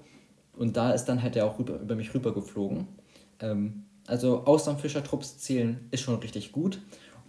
Und 0.57 0.79
da 0.79 0.93
ist 0.93 1.05
dann 1.05 1.23
halt 1.23 1.35
der 1.35 1.45
auch 1.45 1.59
rüber, 1.59 1.79
über 1.79 1.95
mich 1.95 2.15
rübergeflogen. 2.15 2.89
Ähm, 3.41 3.85
also 4.07 4.47
Austernfischertrupps 4.47 5.37
zählen 5.39 5.89
ist 5.91 6.01
schon 6.01 6.15
richtig 6.17 6.53
gut. 6.53 6.81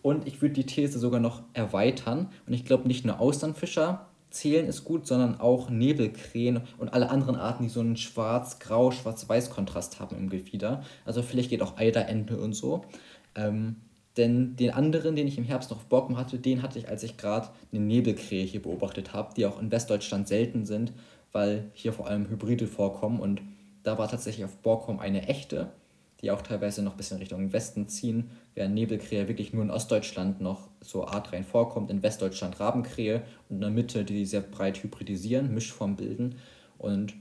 Und 0.06 0.28
ich 0.28 0.39
würde 0.39 0.54
die 0.54 0.68
These 0.68 1.00
sogar 1.00 1.20
noch 1.20 1.41
erweitern. 1.54 2.30
Und 2.46 2.54
ich 2.54 2.63
glaube, 2.63 2.88
nicht 2.88 3.06
nur 3.06 3.20
Austernfischer 3.20 4.06
zählen 4.30 4.68
ist 4.68 4.84
gut, 4.84 5.08
sondern 5.08 5.39
auch 5.39 5.72
Nebelkrähen 5.72 6.62
und 6.78 6.94
alle 6.94 7.10
anderen 7.10 7.36
Arten, 7.36 7.63
die 7.63 7.70
so 7.70 7.80
einen 7.80 7.98
schwarz-grau, 7.98 8.91
schwarz-weiß-Kontrast 8.91 10.00
haben 10.00 10.15
im 10.15 10.30
Gefieder. 10.30 10.84
Also 11.06 11.24
vielleicht 11.24 11.50
geht 11.50 11.63
auch 11.63 11.78
Eiderente 11.78 12.38
und 12.38 12.54
so. 12.54 12.86
Ähm, 13.34 13.78
denn 14.15 14.56
den 14.56 14.70
anderen, 14.70 15.15
den 15.15 15.26
ich 15.26 15.39
im 15.39 15.44
Herbst 15.44 15.72
noch 15.72 15.78
auf 15.78 15.86
Borkum 15.86 16.18
hatte, 16.18 16.38
den 16.38 16.62
hatte 16.62 16.78
ich, 16.78 16.88
als 16.88 17.02
ich 17.02 17.18
gerade 17.18 17.50
eine 17.72 17.82
Nebelkrähe 17.82 18.46
hier 18.46 18.62
beobachtet 18.62 19.12
habe, 19.12 19.34
die 19.36 19.48
auch 19.48 19.60
in 19.60 19.72
Westdeutschland 19.72 20.28
selten 20.28 20.68
sind, 20.68 20.94
weil 21.32 21.72
hier 21.74 21.94
vor 21.94 22.06
allem 22.06 22.30
Hybride 22.30 22.68
vorkommen. 22.68 23.20
Und 23.20 23.41
da 23.82 23.98
war 23.98 24.08
tatsächlich 24.08 24.46
auf 24.46 24.56
Borkum 24.58 25.00
eine 25.00 25.28
echte, 25.28 25.72
die 26.21 26.32
auch 26.32 26.41
teilweise 26.41 26.82
noch 26.82 26.93
ein 26.93 26.97
bisschen 26.97 27.17
Richtung 27.17 27.51
Westen 27.54 27.88
ziehen, 27.88 28.32
während 28.54 28.73
Nebelkrähe 28.73 29.28
wirklich 29.28 29.54
nur 29.54 29.63
in 29.63 29.71
Ostdeutschland 29.71 30.41
noch 30.41 30.69
so 30.82 31.06
artrein 31.06 31.43
vorkommt, 31.43 31.91
in 31.91 32.04
Westdeutschland 32.04 32.60
Rabenkrähe 32.60 33.23
und 33.49 33.58
in 33.58 33.62
der 33.62 33.69
Mitte, 33.69 34.06
die 34.06 34.25
sehr 34.25 34.41
breit 34.41 34.82
hybridisieren, 34.82 35.54
Mischform 35.54 35.95
bilden. 35.95 36.36
Und 36.78 37.13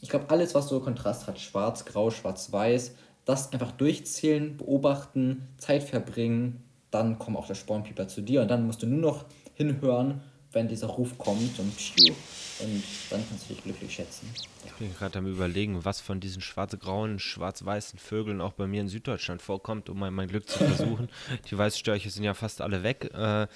ich 0.00 0.08
glaube, 0.08 0.30
alles, 0.30 0.54
was 0.54 0.68
so 0.68 0.80
Kontrast 0.80 1.26
hat, 1.26 1.40
schwarz, 1.40 1.84
grau, 1.84 2.10
schwarz, 2.10 2.52
weiß, 2.52 2.94
das 3.24 3.52
einfach 3.52 3.72
durchzählen, 3.72 4.56
beobachten, 4.56 5.48
Zeit 5.58 5.82
verbringen, 5.82 6.62
dann 6.90 7.18
kommt 7.18 7.36
auch 7.36 7.46
der 7.46 7.54
Spornpieper 7.54 8.06
zu 8.08 8.20
dir 8.20 8.42
und 8.42 8.48
dann 8.48 8.66
musst 8.66 8.82
du 8.82 8.86
nur 8.86 9.00
noch 9.00 9.24
hinhören, 9.54 10.20
wenn 10.52 10.68
dieser 10.68 10.86
Ruf 10.86 11.18
kommt 11.18 11.58
und 11.58 11.72
und 12.58 12.82
dann 13.10 13.22
kannst 13.28 13.50
du 13.50 13.54
dich 13.54 13.62
glücklich 13.62 13.92
schätzen. 13.92 14.30
Ich 14.78 14.80
bin 14.80 14.94
gerade 14.94 15.20
am 15.20 15.26
überlegen, 15.26 15.86
was 15.86 16.02
von 16.02 16.20
diesen 16.20 16.42
schwarz-grauen, 16.42 17.18
schwarz-weißen 17.18 17.98
Vögeln 17.98 18.42
auch 18.42 18.52
bei 18.52 18.66
mir 18.66 18.82
in 18.82 18.88
Süddeutschland 18.88 19.40
vorkommt, 19.40 19.88
um 19.88 19.98
mein, 19.98 20.12
mein 20.12 20.28
Glück 20.28 20.46
zu 20.46 20.58
versuchen. 20.58 21.08
Die 21.50 21.56
Weißstörche 21.56 22.10
sind 22.10 22.24
ja 22.24 22.34
fast 22.34 22.60
alle 22.60 22.82
weg. 22.82 23.10
Äh, 23.14 23.46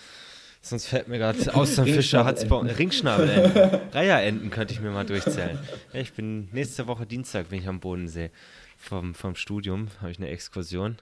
sonst 0.62 0.86
fällt 0.86 1.08
mir 1.08 1.18
gerade 1.18 1.54
aus 1.54 1.74
dem 1.74 1.84
Fischer 1.84 2.24
hat's 2.24 2.46
Ringschnabelenten. 2.50 3.80
Reiherenten 3.92 4.48
könnte 4.48 4.72
ich 4.72 4.80
mir 4.80 4.92
mal 4.92 5.04
durchzählen. 5.04 5.58
Ja, 5.92 6.00
ich 6.00 6.14
bin 6.14 6.48
nächste 6.52 6.86
Woche 6.86 7.04
Dienstag 7.04 7.50
bin 7.50 7.58
ich 7.58 7.68
am 7.68 7.80
Bodensee 7.80 8.30
vom, 8.78 9.14
vom 9.14 9.34
Studium, 9.34 9.88
habe 10.00 10.12
ich 10.12 10.16
eine 10.16 10.28
Exkursion. 10.28 10.96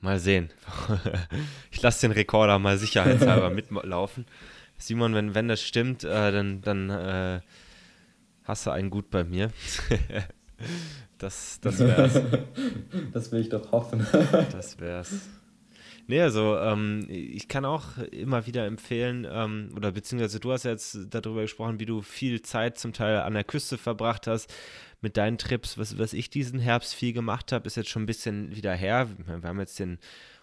Mal 0.00 0.20
sehen. 0.20 0.48
ich 1.70 1.82
lasse 1.82 2.00
den 2.08 2.12
Rekorder 2.12 2.58
mal 2.58 2.78
sicherheitshalber 2.78 3.50
mitlaufen. 3.50 4.24
Simon, 4.78 5.14
wenn, 5.14 5.34
wenn 5.34 5.48
das 5.48 5.60
stimmt, 5.60 6.02
äh, 6.02 6.32
dann, 6.32 6.62
dann 6.62 6.88
äh, 6.88 7.40
hast 8.50 8.66
du 8.66 8.70
einen 8.70 8.90
gut 8.90 9.10
bei 9.10 9.24
mir. 9.24 9.50
das, 11.18 11.60
das 11.60 11.78
wär's. 11.78 12.20
Das 13.12 13.32
will 13.32 13.40
ich 13.40 13.48
doch 13.48 13.72
hoffen. 13.72 14.06
das 14.52 14.78
wär's. 14.78 15.28
Nee, 16.06 16.20
also 16.20 16.58
ähm, 16.58 17.06
ich 17.08 17.46
kann 17.46 17.64
auch 17.64 17.98
immer 18.10 18.46
wieder 18.46 18.66
empfehlen, 18.66 19.26
ähm, 19.30 19.70
oder 19.76 19.92
beziehungsweise 19.92 20.40
du 20.40 20.50
hast 20.50 20.64
jetzt 20.64 20.98
darüber 21.10 21.42
gesprochen, 21.42 21.78
wie 21.78 21.86
du 21.86 22.02
viel 22.02 22.42
Zeit 22.42 22.78
zum 22.78 22.92
Teil 22.92 23.18
an 23.20 23.34
der 23.34 23.44
Küste 23.44 23.78
verbracht 23.78 24.26
hast 24.26 24.52
mit 25.00 25.16
deinen 25.16 25.38
Trips. 25.38 25.78
Was, 25.78 25.98
was 25.98 26.12
ich 26.12 26.28
diesen 26.28 26.58
Herbst 26.58 26.94
viel 26.94 27.12
gemacht 27.12 27.52
habe, 27.52 27.66
ist 27.66 27.76
jetzt 27.76 27.90
schon 27.90 28.02
ein 28.02 28.06
bisschen 28.06 28.56
wieder 28.56 28.74
her. 28.74 29.08
Wir 29.24 29.48
haben 29.48 29.60
jetzt 29.60 29.78
den 29.78 29.98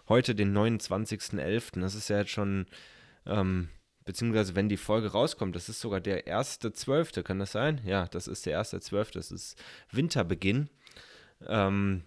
heute 0.08 0.34
den 0.34 0.56
29.11. 0.56 1.80
Das 1.80 1.94
ist 1.94 2.08
ja 2.08 2.18
jetzt 2.18 2.30
schon, 2.30 2.66
ähm, 3.26 3.68
beziehungsweise 4.08 4.56
wenn 4.56 4.70
die 4.70 4.78
Folge 4.78 5.12
rauskommt, 5.12 5.54
das 5.54 5.68
ist 5.68 5.80
sogar 5.80 6.00
der 6.00 6.26
1.12., 6.26 7.22
kann 7.22 7.38
das 7.38 7.52
sein? 7.52 7.82
Ja, 7.84 8.06
das 8.06 8.26
ist 8.26 8.46
der 8.46 8.58
1.12., 8.58 9.12
das 9.12 9.30
ist 9.30 9.62
Winterbeginn. 9.92 10.70
Ähm, 11.46 12.04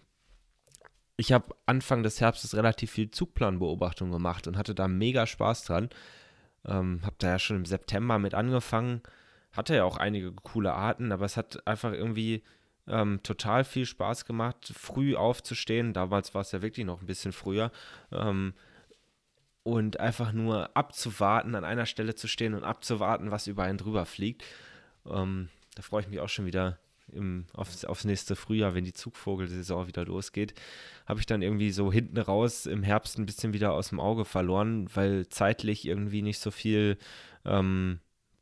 ich 1.16 1.32
habe 1.32 1.56
Anfang 1.68 2.02
des 2.02 2.20
Herbstes 2.20 2.56
relativ 2.56 2.90
viel 2.90 3.12
Zugplanbeobachtung 3.12 4.12
gemacht 4.12 4.48
und 4.48 4.58
hatte 4.58 4.74
da 4.74 4.88
mega 4.88 5.28
Spaß 5.28 5.66
dran. 5.66 5.90
Ähm, 6.66 7.02
habe 7.04 7.18
da 7.20 7.28
ja 7.28 7.40
schon 7.40 7.58
im 7.58 7.66
September 7.66 8.18
mit 8.18 8.34
angefangen. 8.34 9.04
Hatte 9.52 9.76
ja 9.76 9.84
auch 9.84 9.98
einige 9.98 10.32
coole 10.32 10.74
Arten, 10.74 11.12
aber 11.12 11.26
es 11.26 11.38
hat 11.38 11.68
einfach 11.68 11.94
irgendwie 11.94 12.42
ähm, 12.88 13.20
total 13.22 13.64
viel 13.64 13.86
Spaß 13.86 14.26
gemacht, 14.26 14.74
früh 14.76 15.16
aufzustehen. 15.16 15.94
Damals 15.94 16.34
war 16.34 16.42
es 16.42 16.52
ja 16.52 16.64
wirklich 16.64 16.88
noch 16.88 17.02
ein 17.02 17.06
bisschen 17.06 17.32
früher. 17.32 17.72
Ähm, 18.12 18.56
und 19.63 20.00
einfach 20.00 20.32
nur 20.34 20.76
abzuwarten, 20.76 21.56
an 21.56 21.63
einer 21.63 21.86
Stelle 21.86 22.15
zu 22.15 22.28
stehen 22.28 22.54
und 22.54 22.63
abzuwarten, 22.63 23.32
was 23.32 23.47
über 23.47 23.63
einen 23.63 23.78
drüber 23.78 24.06
fliegt. 24.06 24.43
Ähm, 25.06 25.50
da 25.76 25.82
freue 25.82 26.02
ich 26.02 26.08
mich 26.08 26.19
auch 26.19 26.30
schon 26.30 26.45
wieder 26.45 26.80
im, 27.12 27.45
aufs, 27.54 27.86
aufs 27.86 28.06
nächste 28.06 28.36
Frühjahr, 28.36 28.74
wenn 28.74 28.86
die 28.86 28.93
Zugvogelsaison 28.93 29.88
wieder 29.88 30.06
losgeht, 30.06 30.54
habe 31.06 31.19
ich 31.19 31.26
dann 31.26 31.41
irgendwie 31.41 31.71
so 31.71 31.91
hinten 31.91 32.17
raus 32.17 32.65
im 32.65 32.84
Herbst 32.84 33.17
ein 33.17 33.26
bisschen 33.26 33.54
wieder 33.54 33.74
aus 33.74 33.89
dem 33.89 34.00
Auge 34.00 34.26
verloren, 34.26 34.88
weil 34.93 35.28
zeitlich 35.28 35.86
irgendwie 35.86 36.21
nicht 36.21 36.39
so 36.39 36.52
viel 36.52 36.97
ähm, 37.45 38.00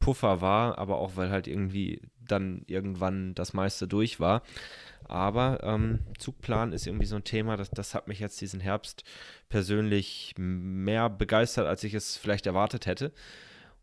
Puffer 0.10 0.42
war, 0.42 0.80
aber 0.80 0.98
auch 0.98 1.18
weil 1.18 1.30
halt 1.30 1.46
irgendwie 1.46 2.02
dann 2.28 2.64
irgendwann 2.66 3.36
das 3.36 3.54
meiste 3.54 3.88
durch 3.88 4.20
war. 4.20 4.42
Aber 5.04 5.60
ähm, 5.62 6.00
Zugplan 6.18 6.74
ist 6.74 6.88
irgendwie 6.88 7.06
so 7.06 7.16
ein 7.16 7.24
Thema, 7.24 7.58
das, 7.58 7.70
das 7.70 7.94
hat 7.94 8.08
mich 8.08 8.20
jetzt 8.20 8.42
diesen 8.42 8.60
Herbst 8.60 9.04
persönlich 9.50 10.34
mehr 10.36 11.12
begeistert, 11.12 11.68
als 11.68 11.84
ich 11.84 11.94
es 11.94 12.18
vielleicht 12.18 12.48
erwartet 12.48 12.88
hätte. 12.88 13.12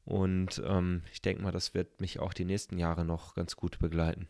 Und 0.05 0.61
ähm, 0.67 1.03
ich 1.13 1.23
denke 1.23 1.45
mal, 1.45 1.53
das 1.53 1.75
wird 1.75 2.01
mich 2.01 2.19
auch 2.19 2.35
die 2.35 2.45
nächsten 2.45 2.77
Jahre 2.77 3.05
noch 3.05 3.37
ganz 3.37 3.55
gut 3.55 3.79
begleiten. 3.79 4.27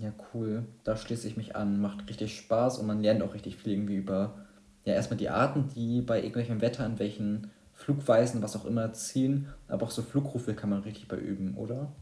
Ja, 0.00 0.14
cool. 0.32 0.64
Da 0.82 0.96
schließe 0.96 1.28
ich 1.28 1.36
mich 1.36 1.56
an. 1.56 1.78
Macht 1.78 2.08
richtig 2.08 2.34
Spaß 2.38 2.78
und 2.78 2.86
man 2.86 3.02
lernt 3.02 3.22
auch 3.22 3.34
richtig 3.34 3.58
viel 3.58 3.74
irgendwie 3.74 3.96
über, 3.96 4.46
ja, 4.86 4.94
erstmal 4.94 5.18
die 5.18 5.28
Arten, 5.28 5.68
die 5.68 6.00
bei 6.00 6.20
irgendwelchem 6.20 6.62
Wetter, 6.62 6.86
in 6.86 6.98
welchen 6.98 7.50
Flugweisen, 7.82 8.42
was 8.42 8.56
auch 8.56 8.64
immer, 8.64 8.92
ziehen. 8.92 9.48
Aber 9.68 9.86
auch 9.86 9.90
so 9.90 10.02
Flugrufe 10.02 10.54
kann 10.54 10.70
man 10.70 10.82
richtig 10.82 11.08
bei 11.08 11.16
üben, 11.16 11.54
oder? 11.56 11.92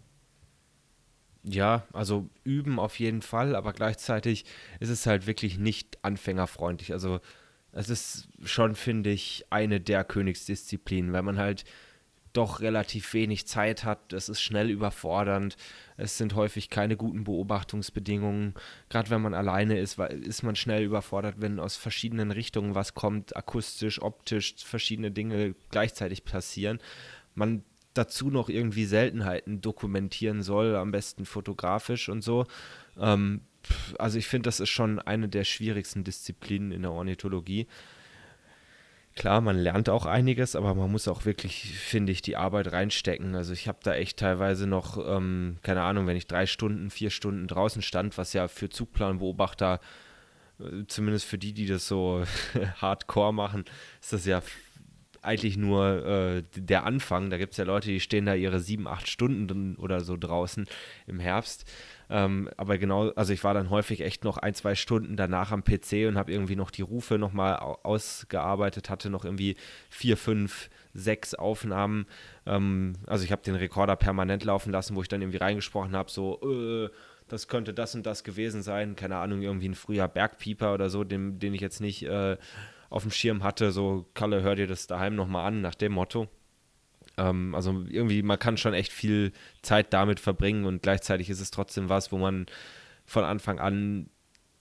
Ja, 1.42 1.86
also 1.92 2.28
üben 2.44 2.78
auf 2.78 2.98
jeden 2.98 3.22
Fall, 3.22 3.56
aber 3.56 3.72
gleichzeitig 3.72 4.44
ist 4.78 4.90
es 4.90 5.06
halt 5.06 5.26
wirklich 5.26 5.58
nicht 5.58 5.98
anfängerfreundlich. 6.02 6.92
Also 6.92 7.20
es 7.72 7.88
ist 7.88 8.28
schon, 8.44 8.74
finde 8.74 9.10
ich, 9.10 9.46
eine 9.50 9.80
der 9.80 10.04
Königsdisziplinen, 10.04 11.12
weil 11.12 11.22
man 11.22 11.38
halt 11.38 11.64
doch 12.32 12.60
relativ 12.60 13.12
wenig 13.14 13.46
Zeit 13.46 13.84
hat. 13.84 14.12
Es 14.12 14.28
ist 14.28 14.40
schnell 14.40 14.70
überfordernd. 14.70 15.56
Es 15.96 16.18
sind 16.18 16.34
häufig 16.34 16.70
keine 16.70 16.96
guten 16.96 17.24
Beobachtungsbedingungen. 17.24 18.54
Gerade 18.88 19.10
wenn 19.10 19.22
man 19.22 19.34
alleine 19.34 19.78
ist, 19.78 19.98
ist 19.98 20.42
man 20.42 20.56
schnell 20.56 20.84
überfordert, 20.84 21.36
wenn 21.38 21.60
aus 21.60 21.76
verschiedenen 21.76 22.30
Richtungen 22.30 22.74
was 22.74 22.94
kommt, 22.94 23.36
akustisch, 23.36 24.00
optisch, 24.00 24.54
verschiedene 24.58 25.10
Dinge 25.10 25.54
gleichzeitig 25.70 26.24
passieren. 26.24 26.78
Man 27.34 27.64
dazu 27.94 28.30
noch 28.30 28.48
irgendwie 28.48 28.84
Seltenheiten 28.84 29.60
dokumentieren 29.60 30.42
soll, 30.42 30.76
am 30.76 30.92
besten 30.92 31.26
fotografisch 31.26 32.08
und 32.08 32.22
so. 32.22 32.46
Ähm, 32.98 33.42
also 33.98 34.18
ich 34.18 34.26
finde, 34.26 34.46
das 34.46 34.60
ist 34.60 34.70
schon 34.70 34.98
eine 34.98 35.28
der 35.28 35.44
schwierigsten 35.44 36.04
Disziplinen 36.04 36.72
in 36.72 36.82
der 36.82 36.92
Ornithologie. 36.92 37.66
Klar, 39.16 39.40
man 39.40 39.58
lernt 39.58 39.88
auch 39.88 40.06
einiges, 40.06 40.54
aber 40.54 40.74
man 40.74 40.90
muss 40.90 41.08
auch 41.08 41.24
wirklich, 41.24 41.78
finde 41.78 42.12
ich, 42.12 42.22
die 42.22 42.36
Arbeit 42.36 42.72
reinstecken. 42.72 43.34
Also 43.34 43.52
ich 43.52 43.66
habe 43.68 43.78
da 43.82 43.94
echt 43.94 44.18
teilweise 44.18 44.66
noch, 44.66 44.98
ähm, 45.04 45.58
keine 45.62 45.82
Ahnung, 45.82 46.06
wenn 46.06 46.16
ich 46.16 46.26
drei 46.26 46.46
Stunden, 46.46 46.90
vier 46.90 47.10
Stunden 47.10 47.48
draußen 47.48 47.82
stand, 47.82 48.16
was 48.18 48.32
ja 48.32 48.48
für 48.48 48.68
Zugplanbeobachter, 48.68 49.80
äh, 50.60 50.86
zumindest 50.86 51.26
für 51.26 51.38
die, 51.38 51.52
die 51.52 51.66
das 51.66 51.88
so 51.88 52.22
hardcore 52.80 53.34
machen, 53.34 53.64
ist 54.00 54.12
das 54.12 54.26
ja 54.26 54.42
eigentlich 55.22 55.56
nur 55.56 56.06
äh, 56.06 56.42
der 56.54 56.84
Anfang. 56.84 57.30
Da 57.30 57.36
gibt 57.36 57.52
es 57.52 57.58
ja 57.58 57.64
Leute, 57.64 57.88
die 57.88 58.00
stehen 58.00 58.26
da 58.26 58.34
ihre 58.34 58.60
sieben, 58.60 58.86
acht 58.86 59.08
Stunden 59.08 59.76
oder 59.76 60.00
so 60.00 60.16
draußen 60.16 60.66
im 61.06 61.20
Herbst. 61.20 61.70
Ähm, 62.10 62.50
aber 62.56 62.76
genau, 62.76 63.10
also 63.10 63.32
ich 63.32 63.44
war 63.44 63.54
dann 63.54 63.70
häufig 63.70 64.00
echt 64.00 64.24
noch 64.24 64.36
ein, 64.36 64.54
zwei 64.54 64.74
Stunden 64.74 65.16
danach 65.16 65.52
am 65.52 65.62
PC 65.62 66.08
und 66.08 66.18
habe 66.18 66.32
irgendwie 66.32 66.56
noch 66.56 66.72
die 66.72 66.82
Rufe 66.82 67.18
nochmal 67.18 67.54
ausgearbeitet, 67.56 68.90
hatte 68.90 69.10
noch 69.10 69.24
irgendwie 69.24 69.56
vier, 69.88 70.16
fünf, 70.16 70.70
sechs 70.92 71.34
Aufnahmen. 71.34 72.06
Ähm, 72.46 72.94
also 73.06 73.24
ich 73.24 73.30
habe 73.30 73.42
den 73.42 73.54
Rekorder 73.54 73.94
permanent 73.94 74.44
laufen 74.44 74.72
lassen, 74.72 74.96
wo 74.96 75.02
ich 75.02 75.08
dann 75.08 75.22
irgendwie 75.22 75.38
reingesprochen 75.38 75.94
habe, 75.94 76.10
so, 76.10 76.40
äh, 76.42 76.90
das 77.28 77.46
könnte 77.46 77.72
das 77.72 77.94
und 77.94 78.04
das 78.06 78.24
gewesen 78.24 78.62
sein. 78.62 78.96
Keine 78.96 79.16
Ahnung, 79.16 79.40
irgendwie 79.42 79.68
ein 79.68 79.76
früher 79.76 80.08
Bergpieper 80.08 80.74
oder 80.74 80.90
so, 80.90 81.04
den, 81.04 81.38
den 81.38 81.54
ich 81.54 81.60
jetzt 81.60 81.80
nicht 81.80 82.02
äh, 82.02 82.36
auf 82.88 83.02
dem 83.02 83.12
Schirm 83.12 83.44
hatte. 83.44 83.70
So, 83.70 84.06
Kalle, 84.14 84.42
hör 84.42 84.56
dir 84.56 84.66
das 84.66 84.88
daheim 84.88 85.14
nochmal 85.14 85.46
an, 85.46 85.60
nach 85.60 85.76
dem 85.76 85.92
Motto. 85.92 86.28
Ähm, 87.20 87.54
also 87.54 87.84
irgendwie, 87.88 88.22
man 88.22 88.38
kann 88.38 88.56
schon 88.56 88.74
echt 88.74 88.92
viel 88.92 89.32
Zeit 89.62 89.92
damit 89.92 90.20
verbringen 90.20 90.64
und 90.64 90.82
gleichzeitig 90.82 91.28
ist 91.30 91.40
es 91.40 91.50
trotzdem 91.50 91.88
was, 91.88 92.10
wo 92.12 92.18
man 92.18 92.46
von 93.04 93.24
Anfang 93.24 93.58
an 93.58 94.08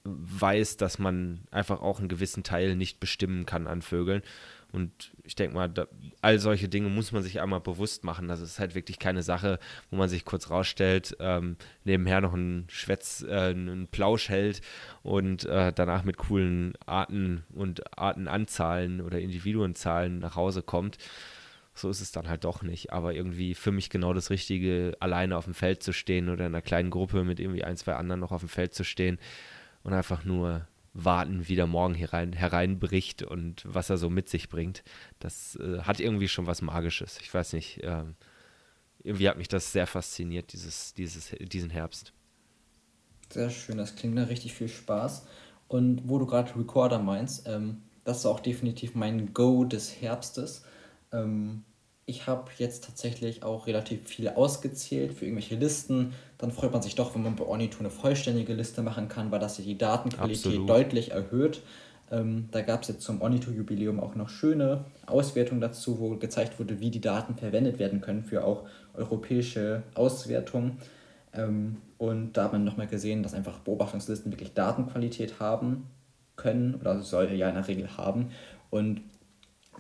weiß, 0.04 0.78
dass 0.78 0.98
man 1.00 1.42
einfach 1.52 1.82
auch 1.82 2.00
einen 2.00 2.08
gewissen 2.08 2.44
Teil 2.44 2.76
nicht 2.76 3.00
bestimmen 3.00 3.46
kann 3.46 3.68
an 3.68 3.82
Vögeln. 3.82 4.24
Und 4.72 5.12
ich 5.24 5.36
denke 5.36 5.56
mal, 5.56 5.68
da, 5.68 5.88
all 6.22 6.38
solche 6.38 6.70
Dinge 6.70 6.90
muss 6.90 7.12
man 7.12 7.24
sich 7.24 7.42
einmal 7.42 7.60
bewusst 7.60 8.04
machen. 8.04 8.28
Das 8.28 8.40
ist 8.40 8.60
halt 8.60 8.76
wirklich 8.76 9.00
keine 9.00 9.24
Sache, 9.24 9.58
wo 9.90 9.98
man 9.98 10.10
sich 10.10 10.26
kurz 10.26 10.52
rausstellt, 10.52 11.18
ähm, 11.20 11.58
nebenher 11.86 12.22
noch 12.22 12.34
einen 12.34 12.68
Schwätz, 12.70 13.26
äh, 13.28 13.50
einen 13.50 13.88
Plausch 13.88 14.30
hält 14.30 14.62
und 15.02 15.46
äh, 15.46 15.74
danach 15.74 16.04
mit 16.04 16.18
coolen 16.18 16.74
Arten 16.86 17.44
und 17.52 17.98
Artenanzahlen 17.98 19.02
oder 19.02 19.20
Individuenzahlen 19.20 20.20
nach 20.20 20.36
Hause 20.36 20.62
kommt. 20.62 20.98
So 21.80 21.90
ist 21.90 22.02
es 22.02 22.12
dann 22.12 22.28
halt 22.28 22.44
doch 22.44 22.62
nicht. 22.62 22.92
Aber 22.92 23.14
irgendwie 23.14 23.56
für 23.56 23.72
mich 23.72 23.90
genau 23.90 24.14
das 24.14 24.30
Richtige, 24.30 24.98
alleine 25.00 25.38
auf 25.38 25.46
dem 25.46 25.54
Feld 25.54 25.84
zu 25.84 25.94
stehen 25.94 26.30
oder 26.30 26.46
in 26.46 26.54
einer 26.54 26.62
kleinen 26.62 26.90
Gruppe 26.90 27.24
mit 27.24 27.40
irgendwie 27.40 27.64
ein, 27.64 27.78
zwei 27.78 27.96
anderen 27.96 28.20
noch 28.20 28.32
auf 28.32 28.42
dem 28.42 28.50
Feld 28.50 28.74
zu 28.74 28.84
stehen 28.84 29.20
und 29.84 29.94
einfach 29.94 30.26
nur 30.26 30.68
warten, 30.94 31.48
wie 31.48 31.56
der 31.56 31.68
Morgen 31.68 31.94
herein, 31.94 32.34
hereinbricht 32.34 33.24
und 33.24 33.64
was 33.66 33.90
er 33.90 33.98
so 33.98 34.10
mit 34.10 34.30
sich 34.30 34.50
bringt. 34.50 34.84
Das 35.20 35.56
äh, 35.56 35.82
hat 35.82 36.00
irgendwie 36.00 36.28
schon 36.28 36.48
was 36.48 36.62
Magisches. 36.62 37.20
Ich 37.22 37.34
weiß 37.34 37.54
nicht, 37.54 37.84
äh, 37.84 38.04
irgendwie 39.04 39.30
hat 39.30 39.38
mich 39.38 39.48
das 39.48 39.72
sehr 39.72 39.88
fasziniert, 39.88 40.52
dieses, 40.54 40.94
dieses, 40.94 41.36
diesen 41.40 41.70
Herbst. 41.70 42.14
Sehr 43.32 43.50
schön, 43.50 43.78
das 43.78 43.96
klingt 43.96 44.16
nach 44.16 44.30
richtig 44.30 44.54
viel 44.54 44.70
Spaß. 44.70 45.28
Und 45.68 46.10
wo 46.10 46.18
du 46.18 46.26
gerade 46.26 46.56
Recorder 46.58 47.00
meinst, 47.00 47.48
ähm, 47.48 47.84
das 48.04 48.20
ist 48.20 48.26
auch 48.26 48.40
definitiv 48.40 48.96
mein 48.96 49.34
Go 49.34 49.66
des 49.66 50.02
Herbstes. 50.02 50.66
Ähm, 51.12 51.64
ich 52.10 52.26
habe 52.26 52.50
jetzt 52.58 52.84
tatsächlich 52.84 53.44
auch 53.44 53.68
relativ 53.68 54.08
viel 54.08 54.30
ausgezählt 54.30 55.14
für 55.14 55.26
irgendwelche 55.26 55.56
Listen. 55.56 56.14
Dann 56.40 56.52
freut 56.52 56.74
man 56.74 56.82
sich 56.82 56.96
doch, 56.96 57.14
wenn 57.14 57.22
man 57.22 57.36
bei 57.36 57.46
Ornito 57.46 57.80
eine 57.80 57.92
vollständige 57.92 58.54
Liste 58.54 58.82
machen 58.82 59.08
kann, 59.08 59.32
weil 59.32 59.40
das 59.40 59.60
ja 59.60 59.64
die 59.64 59.78
Datenqualität 59.78 60.46
Absolut. 60.48 60.70
deutlich 60.70 61.12
erhöht. 61.12 61.62
Ähm, 62.12 62.50
da 62.52 62.62
gab 62.62 62.82
es 62.82 62.88
jetzt 62.88 63.04
zum 63.04 63.22
Ornito-Jubiläum 63.22 64.00
auch 64.00 64.16
noch 64.16 64.30
schöne 64.30 64.86
Auswertungen 65.06 65.62
dazu, 65.62 66.00
wo 66.00 66.16
gezeigt 66.16 66.60
wurde, 66.60 66.80
wie 66.80 66.90
die 66.90 67.02
Daten 67.02 67.36
verwendet 67.36 67.78
werden 67.78 68.02
können 68.02 68.24
für 68.24 68.44
auch 68.44 68.64
europäische 68.96 69.84
Auswertungen. 69.94 70.78
Ähm, 71.34 71.78
und 72.00 72.34
da 72.34 72.46
hat 72.46 72.54
man 72.54 72.64
nochmal 72.64 72.88
gesehen, 72.88 73.22
dass 73.22 73.36
einfach 73.36 73.60
Beobachtungslisten 73.60 74.32
wirklich 74.32 74.56
Datenqualität 74.56 75.40
haben 75.40 75.86
können 76.36 76.74
oder 76.76 77.00
soll 77.02 77.32
ja 77.34 77.50
in 77.50 77.56
der 77.56 77.68
Regel 77.68 77.98
haben. 77.98 78.32
Und 78.72 79.02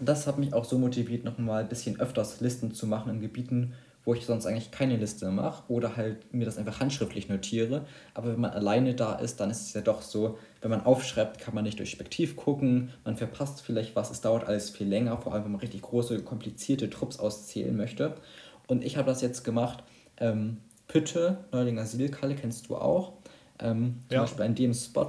das 0.01 0.27
hat 0.27 0.37
mich 0.37 0.53
auch 0.53 0.65
so 0.65 0.77
motiviert, 0.77 1.25
nochmal 1.25 1.63
ein 1.63 1.69
bisschen 1.69 1.99
öfters 1.99 2.41
Listen 2.41 2.73
zu 2.73 2.87
machen 2.87 3.13
in 3.13 3.21
Gebieten, 3.21 3.73
wo 4.05 4.13
ich 4.13 4.25
sonst 4.25 4.45
eigentlich 4.45 4.71
keine 4.71 4.95
Liste 4.95 5.29
mache 5.29 5.63
oder 5.67 5.95
halt 5.95 6.33
mir 6.33 6.45
das 6.45 6.57
einfach 6.57 6.79
handschriftlich 6.79 7.29
notiere. 7.29 7.85
Aber 8.13 8.31
wenn 8.31 8.39
man 8.39 8.51
alleine 8.51 8.95
da 8.95 9.15
ist, 9.15 9.39
dann 9.39 9.51
ist 9.51 9.67
es 9.67 9.73
ja 9.73 9.81
doch 9.81 10.01
so, 10.01 10.37
wenn 10.61 10.71
man 10.71 10.85
aufschreibt, 10.85 11.39
kann 11.39 11.53
man 11.53 11.63
nicht 11.63 11.79
durch 11.79 11.91
Spektiv 11.91 12.35
gucken, 12.35 12.91
man 13.03 13.17
verpasst 13.17 13.61
vielleicht 13.61 13.95
was, 13.95 14.09
es 14.09 14.21
dauert 14.21 14.45
alles 14.45 14.69
viel 14.69 14.87
länger, 14.87 15.17
vor 15.17 15.33
allem 15.33 15.43
wenn 15.43 15.51
man 15.51 15.61
richtig 15.61 15.81
große, 15.81 16.23
komplizierte 16.23 16.89
Trupps 16.89 17.19
auszählen 17.19 17.75
möchte. 17.75 18.15
Und 18.67 18.83
ich 18.83 18.97
habe 18.97 19.07
das 19.07 19.21
jetzt 19.21 19.43
gemacht. 19.43 19.83
Ähm, 20.17 20.57
Pütte, 20.87 21.45
Neulinger 21.51 21.85
Silkalle 21.85 22.35
kennst 22.35 22.69
du 22.69 22.77
auch, 22.77 23.13
ähm, 23.59 23.99
zum 24.07 24.15
ja. 24.15 24.21
Beispiel 24.21 24.45
an 24.45 24.55
dem 24.55 24.73
Spot. 24.73 25.07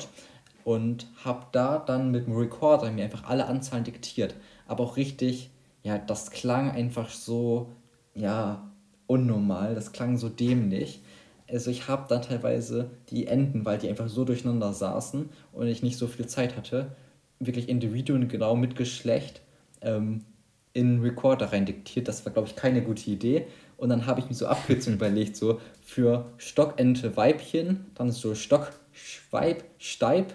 Und 0.62 1.07
habe 1.24 1.47
da 1.53 1.78
dann 1.78 2.11
mit 2.11 2.26
dem 2.26 2.36
Recorder 2.36 2.91
mir 2.91 3.05
einfach 3.05 3.24
alle 3.24 3.47
Anzahlen 3.47 3.84
diktiert 3.84 4.34
aber 4.71 4.85
auch 4.85 4.97
richtig, 4.97 5.51
ja, 5.83 5.99
das 5.99 6.31
klang 6.31 6.71
einfach 6.71 7.11
so, 7.11 7.73
ja, 8.14 8.71
unnormal, 9.07 9.75
das 9.75 9.93
klang 9.93 10.16
so 10.16 10.29
dämlich. 10.29 11.03
Also 11.49 11.71
ich 11.73 11.89
habe 11.89 12.07
dann 12.09 12.23
teilweise 12.23 12.91
die 13.09 13.27
Enden, 13.27 13.64
weil 13.64 13.79
die 13.79 13.89
einfach 13.89 14.09
so 14.09 14.25
durcheinander 14.25 14.73
saßen 14.73 15.29
und 15.53 15.66
ich 15.66 15.83
nicht 15.83 15.99
so 15.99 16.07
viel 16.07 16.29
Zeit 16.29 16.57
hatte, 16.57 16.95
wirklich 17.41 17.68
Individuen 17.68 18.29
genau 18.29 18.55
mit 18.55 18.77
Geschlecht 18.77 19.43
ähm, 19.81 20.25
in 20.73 21.01
Recorder 21.01 21.53
rein 21.53 21.66
diktiert. 21.66 22.07
Das 22.07 22.25
war, 22.25 22.33
glaube 22.33 22.47
ich, 22.47 22.55
keine 22.55 22.83
gute 22.83 23.11
Idee. 23.11 23.49
Und 23.77 23.89
dann 23.89 24.07
habe 24.07 24.21
ich 24.21 24.29
mir 24.29 24.35
so 24.35 24.47
Abkürzungen 24.47 24.99
überlegt, 24.99 25.35
so 25.35 25.61
für 25.81 26.31
Stockente 26.37 27.16
Weibchen, 27.16 27.87
dann 27.95 28.12
so 28.12 28.37
Stockschweib, 28.37 29.64
Steib 29.79 30.33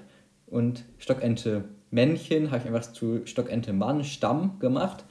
und 0.47 0.83
Stockente 0.97 1.63
Männchen 1.91 2.51
habe 2.51 2.61
ich 2.61 2.67
einfach 2.67 2.91
zu 2.91 3.25
Stockente 3.25 3.73
Mann, 3.73 4.03
Stamm 4.03 4.59
gemacht. 4.59 5.05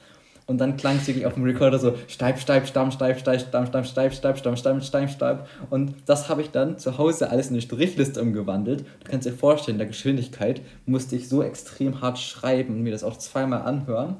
Und 0.47 0.59
dann 0.59 0.77
klang 0.77 0.97
es 0.97 1.07
wirklich 1.07 1.25
auf 1.25 1.33
dem 1.33 1.43
Recorder 1.43 1.79
so 1.79 1.95
Steib, 2.07 2.39
Steib, 2.39 2.67
Stamm, 2.67 2.91
Steib, 2.91 3.19
Steib, 3.19 3.41
Stamm, 3.41 3.65
Stamm, 3.65 3.83
Steib, 3.83 4.13
Steib, 4.13 4.37
Stamm, 4.37 4.55
Stamm, 4.55 4.81
Steib, 4.81 5.09
Steib. 5.09 5.47
Und 5.71 5.95
das 6.05 6.29
habe 6.29 6.41
ich 6.41 6.51
dann 6.51 6.77
zu 6.77 6.99
Hause 6.99 7.31
alles 7.31 7.47
in 7.47 7.53
eine 7.53 7.61
Strichliste 7.61 8.21
umgewandelt. 8.21 8.81
Du 9.03 9.09
kannst 9.09 9.25
dir 9.25 9.33
vorstellen, 9.33 9.79
der 9.79 9.87
Geschwindigkeit 9.87 10.61
musste 10.85 11.15
ich 11.15 11.29
so 11.29 11.41
extrem 11.41 12.01
hart 12.01 12.19
schreiben 12.19 12.75
und 12.75 12.83
mir 12.83 12.91
das 12.91 13.03
auch 13.03 13.17
zweimal 13.17 13.63
anhören. 13.63 14.17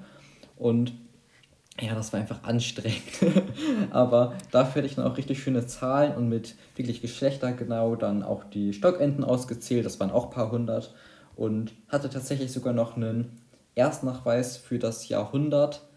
Und 0.58 0.94
ja, 1.80 1.94
das 1.94 2.12
war 2.12 2.22
einfach 2.22 2.44
anstrengend. 2.44 3.04
Aber 3.92 4.34
dafür 4.50 4.82
hatte 4.82 4.88
ich 4.88 4.96
dann 4.96 5.06
auch 5.06 5.18
richtig 5.18 5.44
schöne 5.44 5.68
Zahlen 5.68 6.16
und 6.16 6.30
mit 6.30 6.56
wirklich 6.76 7.02
Geschlechter 7.02 7.52
genau 7.52 7.96
dann 7.96 8.24
auch 8.24 8.46
die 8.46 8.74
Stockenten 8.74 9.24
ausgezählt. 9.24 9.86
Das 9.86 10.00
waren 10.00 10.10
auch 10.10 10.26
ein 10.26 10.32
paar 10.32 10.52
hundert 10.52 10.94
und 11.36 11.74
hatte 11.90 12.10
tatsächlich 12.10 12.52
sogar 12.52 12.74
noch 12.74 12.96
einen 12.96 13.42
Erstnachweis 13.76 14.58
für 14.58 14.80
das 14.80 15.10
Jahrhundert 15.10 15.88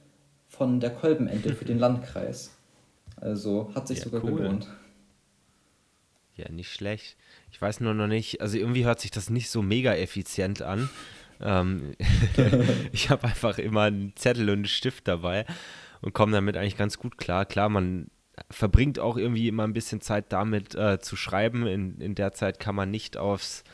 von 0.48 0.80
der 0.80 0.90
Kolbenente 0.90 1.54
für 1.54 1.64
den 1.64 1.78
Landkreis. 1.80 2.56
Also 3.16 3.72
hat 3.74 3.88
sich 3.88 3.98
ja, 3.98 4.04
sogar 4.04 4.24
cool. 4.24 4.36
gelohnt. 4.36 4.68
Ja, 6.34 6.50
nicht 6.50 6.72
schlecht. 6.72 7.16
Ich 7.50 7.60
weiß 7.60 7.80
nur 7.80 7.94
noch 7.94 8.06
nicht, 8.06 8.40
also 8.40 8.58
irgendwie 8.58 8.84
hört 8.84 9.00
sich 9.00 9.10
das 9.10 9.28
nicht 9.28 9.50
so 9.50 9.60
mega 9.62 9.94
effizient 9.94 10.62
an. 10.62 10.88
Ähm, 11.40 11.94
ich 12.92 13.10
habe 13.10 13.24
einfach 13.24 13.58
immer 13.58 13.82
einen 13.82 14.14
Zettel 14.16 14.48
und 14.48 14.56
einen 14.56 14.64
Stift 14.66 15.08
dabei 15.08 15.46
und 16.00 16.14
komme 16.14 16.32
damit 16.32 16.56
eigentlich 16.56 16.76
ganz 16.76 16.98
gut 16.98 17.18
klar. 17.18 17.44
Klar, 17.44 17.68
man 17.68 18.08
verbringt 18.50 19.00
auch 19.00 19.16
irgendwie 19.16 19.48
immer 19.48 19.64
ein 19.64 19.72
bisschen 19.72 20.00
Zeit 20.00 20.26
damit 20.32 20.74
äh, 20.76 21.00
zu 21.00 21.16
schreiben. 21.16 21.66
In, 21.66 22.00
in 22.00 22.14
der 22.14 22.32
Zeit 22.32 22.60
kann 22.60 22.76
man 22.76 22.90
nicht 22.90 23.16
aufs 23.16 23.64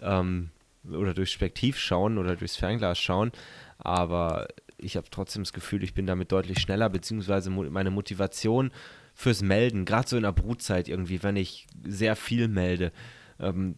ähm, 0.00 0.50
oder 0.88 1.14
durchs 1.14 1.32
Spektiv 1.32 1.78
schauen 1.78 2.18
oder 2.18 2.36
durchs 2.36 2.56
Fernglas 2.56 2.98
schauen, 2.98 3.32
aber 3.78 4.48
ich 4.78 4.96
habe 4.96 5.08
trotzdem 5.10 5.42
das 5.42 5.52
Gefühl, 5.52 5.82
ich 5.84 5.94
bin 5.94 6.06
damit 6.06 6.32
deutlich 6.32 6.60
schneller, 6.60 6.88
beziehungsweise 6.88 7.50
meine 7.50 7.90
Motivation 7.90 8.72
fürs 9.14 9.42
Melden, 9.42 9.84
gerade 9.84 10.08
so 10.08 10.16
in 10.16 10.22
der 10.22 10.32
Brutzeit 10.32 10.88
irgendwie, 10.88 11.22
wenn 11.22 11.36
ich 11.36 11.66
sehr 11.84 12.16
viel 12.16 12.48
melde, 12.48 12.92
ähm, 13.38 13.76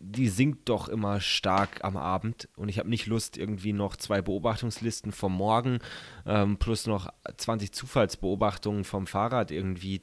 die 0.00 0.28
sinkt 0.28 0.68
doch 0.68 0.88
immer 0.88 1.20
stark 1.20 1.82
am 1.82 1.96
Abend 1.96 2.48
und 2.56 2.68
ich 2.68 2.78
habe 2.78 2.88
nicht 2.88 3.06
Lust, 3.06 3.36
irgendwie 3.36 3.72
noch 3.72 3.96
zwei 3.96 4.22
Beobachtungslisten 4.22 5.10
vom 5.10 5.34
Morgen 5.34 5.80
ähm, 6.24 6.56
plus 6.58 6.86
noch 6.86 7.12
20 7.36 7.72
Zufallsbeobachtungen 7.72 8.84
vom 8.84 9.06
Fahrrad 9.08 9.50
irgendwie 9.50 10.02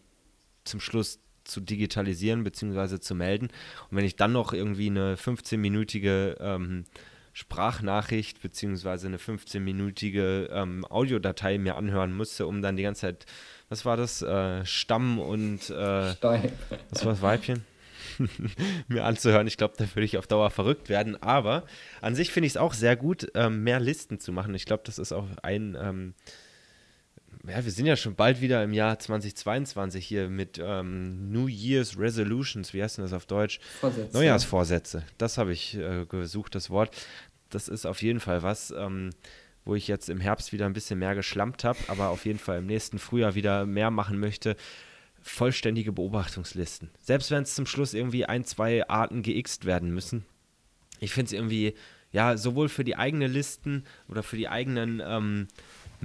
zum 0.66 0.82
Schluss 0.82 1.20
zu 1.46 1.62
digitalisieren 1.62 2.44
bzw. 2.44 3.00
zu 3.00 3.16
melden. 3.16 3.48
Und 3.90 3.98
wenn 3.98 4.06
ich 4.06 4.16
dann 4.16 4.34
noch 4.34 4.54
irgendwie 4.54 4.90
eine 4.90 5.16
15-minütige 5.16 6.38
ähm, 6.40 6.86
Sprachnachricht 7.34 8.42
beziehungsweise 8.42 9.08
eine 9.08 9.18
15-minütige 9.18 10.50
ähm, 10.52 10.86
Audiodatei 10.86 11.58
mir 11.58 11.76
anhören 11.76 12.14
musste, 12.14 12.48
um 12.48 12.62
dann 12.62 12.78
die 12.78 12.84
ganze 12.84 13.02
Zeit, 13.02 13.26
was 13.70 13.86
war 13.86 13.98
das, 13.98 14.22
äh, 14.22 14.66
Stamm 14.66 15.20
und 15.20 15.70
äh, 15.70 16.14
Stein. 16.14 16.52
Was 16.90 17.06
war 17.06 17.14
das 17.14 17.22
Weibchen? 17.22 17.66
mir 18.88 19.04
anzuhören. 19.04 19.48
Ich 19.48 19.58
glaube, 19.58 19.74
da 19.78 19.84
würde 19.94 20.06
ich 20.06 20.18
auf 20.18 20.28
Dauer 20.28 20.50
verrückt 20.50 20.90
werden. 20.90 21.22
Aber 21.22 21.66
an 22.02 22.16
sich 22.16 22.32
finde 22.32 22.48
ich 22.48 22.54
es 22.54 22.58
auch 22.58 22.74
sehr 22.74 22.96
gut, 22.96 23.28
ähm, 23.36 23.64
mehr 23.64 23.80
Listen 23.80 24.20
zu 24.20 24.32
machen. 24.32 24.56
Ich 24.56 24.66
glaube, 24.66 24.84
das 24.86 24.98
ist 24.98 25.12
auch 25.12 25.28
ein 25.44 25.78
ähm, 25.80 26.14
ja, 27.48 27.64
wir 27.64 27.72
sind 27.72 27.86
ja 27.86 27.96
schon 27.96 28.16
bald 28.16 28.42
wieder 28.42 28.64
im 28.64 28.74
Jahr 28.74 28.98
2022 28.98 30.06
hier 30.06 30.30
mit 30.30 30.60
ähm, 30.62 31.32
New 31.32 31.48
Year's 31.48 31.98
Resolutions, 31.98 32.74
wie 32.74 32.82
heißt 32.82 32.98
denn 32.98 33.06
das 33.06 33.14
auf 33.14 33.26
Deutsch? 33.26 33.60
Vorsätze. 33.80 34.18
Neujahrsvorsätze. 34.18 35.04
Das 35.18 35.38
habe 35.38 35.54
ich 35.54 35.76
äh, 35.78 36.06
gesucht, 36.06 36.56
das 36.56 36.70
Wort. 36.70 36.96
Das 37.50 37.68
ist 37.68 37.86
auf 37.86 38.02
jeden 38.02 38.20
Fall 38.20 38.44
was, 38.44 38.72
ähm, 38.72 39.12
wo 39.64 39.76
ich 39.76 39.88
jetzt 39.88 40.10
im 40.10 40.20
Herbst 40.20 40.54
wieder 40.54 40.66
ein 40.66 40.74
bisschen 40.74 41.00
mehr 41.00 41.16
geschlampt 41.16 41.64
habe, 41.64 41.80
aber 41.88 42.10
auf 42.10 42.26
jeden 42.26 42.40
Fall 42.40 42.60
im 42.60 42.66
nächsten 42.66 43.00
Frühjahr 43.00 43.36
wieder 43.36 43.66
mehr 43.66 43.92
machen 43.92 44.20
möchte. 44.20 44.56
Vollständige 45.22 45.92
Beobachtungslisten. 45.92 46.92
Selbst 47.00 47.32
wenn 47.32 47.44
es 47.44 47.56
zum 47.56 47.66
Schluss 47.66 47.94
irgendwie 47.94 48.26
ein, 48.26 48.46
zwei 48.46 48.88
Arten 48.88 49.24
geixt 49.24 49.66
werden 49.66 49.92
müssen. 49.92 50.26
Ich 51.00 51.14
finde 51.14 51.28
es 51.28 51.34
irgendwie, 51.34 51.74
ja, 52.12 52.38
sowohl 52.38 52.70
für 52.70 52.84
die 52.84 52.96
eigenen 52.96 53.32
Listen 53.32 53.86
oder 54.08 54.24
für 54.24 54.38
die 54.38 54.48
eigenen 54.48 55.02
ähm, 55.04 55.48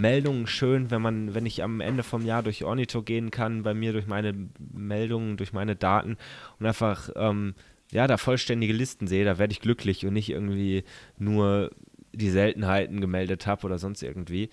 Meldungen 0.01 0.47
schön, 0.47 0.91
wenn 0.91 1.03
man, 1.03 1.35
wenn 1.35 1.47
ich 1.47 1.63
am 1.63 1.81
Ende 1.81 2.03
vom 2.03 2.25
Jahr 2.25 2.43
durch 2.43 2.65
Ornito 2.65 3.03
gehen 3.03 3.31
kann, 3.31 3.63
bei 3.63 3.75
mir 3.75 3.93
durch 3.93 4.07
meine 4.07 4.35
Meldungen, 4.73 5.37
durch 5.37 5.53
meine 5.53 5.77
Daten 5.77 6.17
und 6.59 6.67
einfach 6.67 7.11
ähm, 7.17 7.55
ja, 7.93 8.07
da 8.07 8.17
vollständige 8.17 8.73
Listen 8.73 9.07
sehe, 9.07 9.25
da 9.25 9.39
werde 9.39 9.53
ich 9.53 9.61
glücklich 9.61 10.07
und 10.07 10.13
nicht 10.13 10.31
irgendwie 10.31 10.85
nur 11.19 11.71
die 12.13 12.31
Seltenheiten 12.31 13.01
gemeldet 13.01 13.47
habe 13.47 13.67
oder 13.67 13.79
sonst 13.79 14.03
irgendwie. 14.03 14.51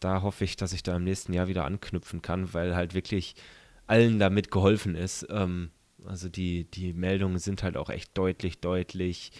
Da 0.00 0.22
hoffe 0.22 0.44
ich, 0.44 0.56
dass 0.56 0.72
ich 0.72 0.82
da 0.82 0.96
im 0.96 1.04
nächsten 1.04 1.32
Jahr 1.32 1.48
wieder 1.48 1.64
anknüpfen 1.64 2.22
kann, 2.22 2.52
weil 2.52 2.76
halt 2.76 2.94
wirklich 2.94 3.34
allen 3.86 4.18
damit 4.18 4.50
geholfen 4.50 4.94
ist. 4.94 5.26
Ähm, 5.30 5.70
also 6.04 6.28
die, 6.28 6.64
die 6.64 6.92
Meldungen 6.92 7.38
sind 7.38 7.62
halt 7.62 7.76
auch 7.76 7.90
echt 7.90 8.16
deutlich, 8.16 8.60
deutlich 8.60 9.32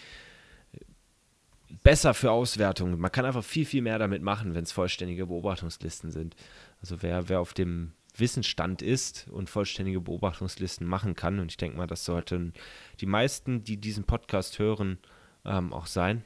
besser 1.82 2.14
für 2.14 2.30
Auswertungen. 2.30 2.98
Man 2.98 3.12
kann 3.12 3.24
einfach 3.24 3.44
viel, 3.44 3.64
viel 3.64 3.82
mehr 3.82 3.98
damit 3.98 4.22
machen, 4.22 4.54
wenn 4.54 4.64
es 4.64 4.72
vollständige 4.72 5.26
Beobachtungslisten 5.26 6.10
sind. 6.10 6.36
Also 6.80 7.02
wer, 7.02 7.28
wer 7.28 7.40
auf 7.40 7.54
dem 7.54 7.92
Wissensstand 8.16 8.82
ist 8.82 9.26
und 9.30 9.50
vollständige 9.50 10.00
Beobachtungslisten 10.00 10.86
machen 10.86 11.14
kann, 11.14 11.38
und 11.38 11.50
ich 11.50 11.56
denke 11.56 11.76
mal, 11.76 11.86
das 11.86 12.04
sollten 12.04 12.54
die 13.00 13.06
meisten, 13.06 13.64
die 13.64 13.76
diesen 13.76 14.04
Podcast 14.04 14.58
hören, 14.58 14.98
ähm, 15.44 15.72
auch 15.72 15.86
sein, 15.86 16.24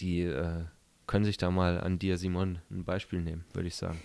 die 0.00 0.22
äh, 0.22 0.64
können 1.06 1.24
sich 1.24 1.38
da 1.38 1.50
mal 1.50 1.80
an 1.80 1.98
dir, 1.98 2.18
Simon, 2.18 2.58
ein 2.70 2.84
Beispiel 2.84 3.22
nehmen, 3.22 3.44
würde 3.52 3.68
ich 3.68 3.76
sagen. 3.76 4.00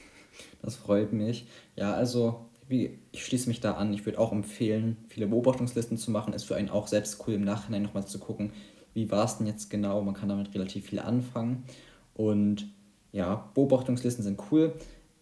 Das 0.62 0.76
freut 0.76 1.12
mich. 1.12 1.48
Ja, 1.76 1.94
also 1.94 2.46
ich 2.70 3.26
schließe 3.26 3.50
mich 3.50 3.60
da 3.60 3.74
an. 3.74 3.94
Ich 3.94 4.06
würde 4.06 4.18
auch 4.18 4.32
empfehlen, 4.32 4.98
viele 5.10 5.28
Beobachtungslisten 5.28 5.98
zu 5.98 6.10
machen. 6.10 6.34
Ist 6.34 6.46
für 6.46 6.56
einen 6.56 6.70
auch 6.70 6.88
selbst 6.88 7.28
cool 7.28 7.34
im 7.34 7.44
Nachhinein 7.44 7.84
nochmal 7.84 8.08
zu 8.08 8.18
gucken, 8.18 8.54
wie 8.94 9.12
war 9.12 9.26
es 9.26 9.38
denn 9.38 9.48
jetzt 9.48 9.70
genau. 9.70 10.02
Man 10.02 10.14
kann 10.14 10.30
damit 10.30 10.54
relativ 10.54 10.88
viel 10.88 11.00
anfangen. 11.00 11.64
Und 12.14 12.68
ja, 13.12 13.50
Beobachtungslisten 13.54 14.24
sind 14.24 14.40
cool. 14.52 14.74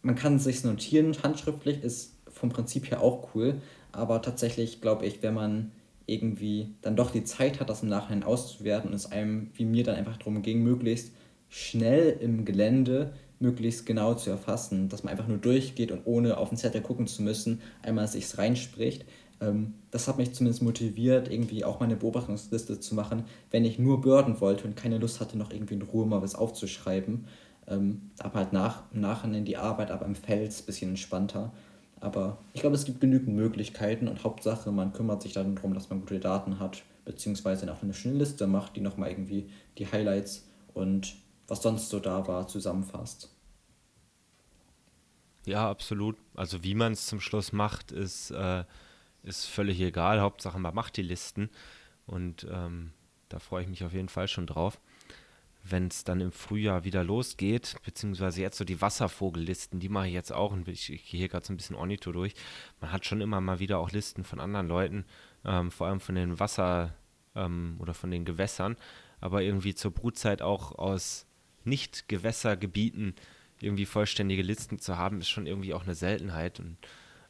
Man 0.02 0.16
kann 0.16 0.40
sich 0.40 0.64
notieren, 0.64 1.16
handschriftlich 1.24 1.84
ist 1.84 2.16
vom 2.28 2.50
Prinzip 2.50 2.90
her 2.90 3.02
auch 3.02 3.30
cool. 3.34 3.62
Aber 3.92 4.22
tatsächlich 4.22 4.82
glaube 4.82 5.06
ich, 5.06 5.22
wenn 5.22 5.34
man 5.34 5.72
irgendwie 6.06 6.74
dann 6.82 6.96
doch 6.96 7.12
die 7.12 7.24
Zeit 7.24 7.60
hat, 7.60 7.70
das 7.70 7.84
im 7.84 7.90
Nachhinein 7.90 8.24
auszuwerten 8.24 8.90
und 8.90 8.96
es 8.96 9.12
einem 9.12 9.52
wie 9.54 9.66
mir 9.66 9.84
dann 9.84 9.96
einfach 9.96 10.18
darum 10.18 10.42
ging, 10.42 10.64
möglichst 10.64 11.12
schnell 11.50 12.18
im 12.20 12.46
Gelände 12.46 13.14
möglichst 13.40 13.86
genau 13.86 14.14
zu 14.16 14.30
erfassen, 14.30 14.90
dass 14.90 15.04
man 15.04 15.12
einfach 15.12 15.28
nur 15.28 15.38
durchgeht 15.38 15.92
und 15.92 16.02
ohne 16.06 16.38
auf 16.38 16.50
den 16.50 16.58
Zettel 16.58 16.82
gucken 16.82 17.08
zu 17.08 17.24
müssen, 17.24 17.62
einmal 17.82 18.08
sich 18.08 18.38
reinspricht, 18.38 19.06
das 19.92 20.08
hat 20.08 20.18
mich 20.18 20.34
zumindest 20.34 20.62
motiviert, 20.62 21.32
irgendwie 21.32 21.64
auch 21.64 21.80
meine 21.80 21.96
Beobachtungsliste 21.96 22.80
zu 22.80 22.94
machen, 22.96 23.24
wenn 23.52 23.66
ich 23.66 23.80
nur 23.80 24.02
Börden 24.02 24.42
wollte 24.42 24.66
und 24.66 24.76
keine 24.76 24.98
Lust 24.98 25.20
hatte, 25.20 25.38
noch 25.38 25.52
irgendwie 25.52 25.76
in 25.76 25.82
Ruhe 25.82 26.06
mal 26.06 26.22
was 26.22 26.36
aufzuschreiben. 26.36 27.26
Ähm, 27.68 28.12
aber 28.20 28.36
halt 28.36 28.54
nach, 28.54 28.84
im 28.94 29.02
Nachhinein 29.02 29.46
die 29.46 29.58
Arbeit 29.58 29.92
aber 29.92 30.06
im 30.06 30.16
Feld 30.16 30.52
ein 30.52 30.66
bisschen 30.66 30.90
entspannter. 30.90 31.54
Aber 32.02 32.38
ich 32.54 32.62
glaube, 32.62 32.76
es 32.76 32.86
gibt 32.86 33.02
genügend 33.02 33.36
Möglichkeiten 33.36 34.08
und 34.08 34.24
Hauptsache, 34.24 34.72
man 34.72 34.94
kümmert 34.94 35.22
sich 35.22 35.34
dann 35.34 35.56
darum, 35.56 35.74
dass 35.74 35.90
man 35.90 36.02
gute 36.02 36.20
Daten 36.20 36.60
hat, 36.60 36.84
beziehungsweise 37.06 37.72
auch 37.72 37.84
eine 37.84 37.94
schöne 37.94 38.18
Liste 38.18 38.48
macht, 38.48 38.76
die 38.76 38.82
nochmal 38.82 39.10
irgendwie 39.10 39.50
die 39.78 39.88
Highlights 39.92 40.48
und 40.74 41.16
was 41.48 41.62
sonst 41.62 41.90
so 41.90 42.00
da 42.00 42.28
war, 42.28 42.48
zusammenfasst. 42.48 43.30
Ja, 45.46 45.70
absolut. 45.70 46.16
Also 46.36 46.64
wie 46.64 46.76
man 46.76 46.94
es 46.94 47.08
zum 47.08 47.20
Schluss 47.20 47.52
macht, 47.54 47.92
ist 47.92 48.32
äh, 48.32 48.64
ist 49.38 49.46
völlig 49.46 49.80
egal. 49.80 50.22
Hauptsache, 50.22 50.60
man 50.60 50.74
macht 50.76 50.98
die 50.98 51.02
Listen. 51.02 51.50
Und 52.06 52.48
ähm, 52.52 52.92
da 53.30 53.40
freue 53.40 53.64
ich 53.64 53.70
mich 53.70 53.84
auf 53.84 53.94
jeden 53.94 54.10
Fall 54.10 54.28
schon 54.28 54.48
drauf. 54.48 54.80
Wenn 55.64 55.88
es 55.88 56.04
dann 56.04 56.22
im 56.22 56.32
Frühjahr 56.32 56.86
wieder 56.86 57.04
losgeht, 57.04 57.76
beziehungsweise 57.84 58.42
jetzt 58.42 58.58
so 58.58 58.64
die 58.64 58.82
Wasservogellisten, 58.82 59.80
die 59.80 59.90
mache 59.90 60.08
ich 60.08 60.14
jetzt 60.14 60.32
auch 60.32 60.52
und 60.52 60.68
ich, 60.68 60.92
ich 60.92 61.06
gehe 61.10 61.20
hier 61.20 61.28
gerade 61.28 61.46
so 61.46 61.54
ein 61.54 61.58
bisschen 61.58 61.76
Ornito 61.76 62.12
durch. 62.12 62.34
Man 62.80 62.92
hat 62.92 63.06
schon 63.06 63.22
immer 63.22 63.42
mal 63.42 63.60
wieder 63.60 63.78
auch 63.78 63.92
Listen 63.92 64.24
von 64.24 64.40
anderen 64.40 64.68
Leuten, 64.68 65.06
ähm, 65.46 65.70
vor 65.70 65.88
allem 65.88 66.00
von 66.00 66.16
den 66.16 66.40
Wasser- 66.40 66.96
ähm, 67.36 67.76
oder 67.80 67.94
von 67.94 68.10
den 68.10 68.26
Gewässern, 68.26 68.78
aber 69.20 69.44
irgendwie 69.44 69.76
zur 69.76 69.92
Brutzeit 69.92 70.42
auch 70.42 70.72
aus 70.78 71.28
Nicht-Gewässergebieten 71.66 73.14
irgendwie 73.62 73.86
vollständige 73.86 74.42
Listen 74.42 74.80
zu 74.80 74.98
haben, 74.98 75.20
ist 75.20 75.30
schon 75.30 75.46
irgendwie 75.46 75.74
auch 75.74 75.84
eine 75.84 75.96
Seltenheit 75.96 76.60
und 76.60 76.78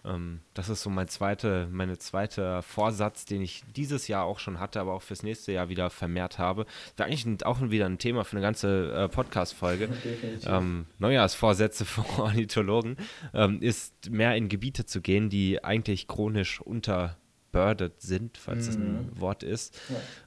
ähm, 0.10 0.42
das 0.54 0.70
ist 0.70 0.82
so 0.82 0.90
mein 0.90 1.08
zweite, 1.08 1.68
meine 1.72 1.98
zweite 1.98 2.62
Vorsatz, 2.62 3.26
den 3.26 3.42
ich 3.42 3.64
dieses 3.76 4.08
Jahr 4.08 4.26
auch 4.26 4.40
schon 4.40 4.60
hatte, 4.60 4.80
aber 4.80 4.94
auch 4.94 5.02
fürs 5.02 5.24
nächste 5.24 5.52
Jahr 5.52 5.70
wieder 5.70 5.90
vermehrt 5.90 6.40
habe. 6.40 6.66
Wäre 6.98 7.08
eigentlich 7.10 7.46
auch 7.46 7.62
wieder 7.62 7.86
ein 7.86 7.98
Thema 7.98 8.24
für 8.24 8.34
eine 8.34 8.42
ganze 8.42 8.92
äh, 8.92 9.10
Podcast-Folge. 9.10 9.90
ähm, 10.46 10.86
Neujahrsvorsätze 10.98 11.86
für 11.86 12.22
Ornithologen 12.22 12.98
ähm, 13.34 13.62
ist 13.62 14.10
mehr 14.10 14.36
in 14.36 14.50
Gebiete 14.50 14.86
zu 14.86 15.02
gehen, 15.02 15.30
die 15.30 15.64
eigentlich 15.64 16.08
chronisch 16.08 16.62
unter 16.62 17.18
birdet 17.52 18.02
sind, 18.02 18.38
falls 18.38 18.66
mhm. 18.66 18.68
das 18.68 18.76
ein 18.76 18.94
mhm. 18.94 19.20
Wort 19.20 19.44
ist. 19.44 19.80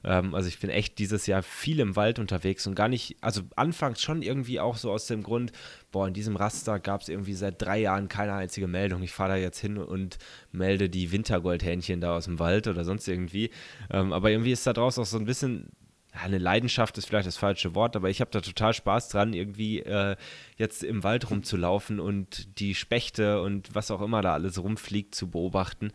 Ja. 0.03 0.19
Ähm, 0.19 0.35
also 0.35 0.47
ich 0.47 0.59
bin 0.59 0.69
echt 0.69 0.99
dieses 0.99 1.25
Jahr 1.25 1.43
viel 1.43 1.79
im 1.79 1.95
Wald 1.95 2.19
unterwegs 2.19 2.67
und 2.67 2.75
gar 2.75 2.89
nicht, 2.89 3.17
also 3.21 3.41
anfangs 3.55 4.01
schon 4.01 4.21
irgendwie 4.21 4.59
auch 4.59 4.77
so 4.77 4.91
aus 4.91 5.07
dem 5.07 5.23
Grund, 5.23 5.51
boah, 5.93 6.07
in 6.07 6.13
diesem 6.13 6.35
Raster 6.35 6.79
gab 6.79 7.01
es 7.01 7.07
irgendwie 7.07 7.33
seit 7.35 7.61
drei 7.61 7.79
Jahren 7.79 8.09
keine 8.09 8.33
einzige 8.33 8.67
Meldung. 8.67 9.01
Ich 9.03 9.13
fahre 9.13 9.29
da 9.29 9.35
jetzt 9.37 9.59
hin 9.59 9.77
und 9.77 10.17
melde 10.51 10.89
die 10.89 11.13
Wintergoldhähnchen 11.13 12.01
da 12.01 12.17
aus 12.17 12.25
dem 12.25 12.39
Wald 12.39 12.67
oder 12.67 12.83
sonst 12.83 13.07
irgendwie. 13.07 13.51
Ähm, 13.89 14.11
aber 14.11 14.31
irgendwie 14.31 14.51
ist 14.51 14.67
da 14.67 14.73
draußen 14.73 15.01
auch 15.01 15.07
so 15.07 15.17
ein 15.17 15.25
bisschen 15.25 15.69
eine 16.11 16.37
Leidenschaft 16.37 16.97
ist 16.97 17.07
vielleicht 17.07 17.27
das 17.27 17.37
falsche 17.37 17.73
Wort, 17.73 17.95
aber 17.95 18.09
ich 18.09 18.21
habe 18.21 18.29
da 18.29 18.41
total 18.41 18.73
Spaß 18.73 19.09
dran, 19.09 19.33
irgendwie 19.33 19.79
äh, 19.79 20.15
jetzt 20.57 20.83
im 20.83 21.03
Wald 21.03 21.29
rumzulaufen 21.29 21.99
und 21.99 22.59
die 22.59 22.75
Spechte 22.75 23.41
und 23.41 23.73
was 23.73 23.89
auch 23.89 24.01
immer 24.01 24.21
da 24.21 24.33
alles 24.33 24.61
rumfliegt 24.61 25.15
zu 25.15 25.31
beobachten. 25.31 25.91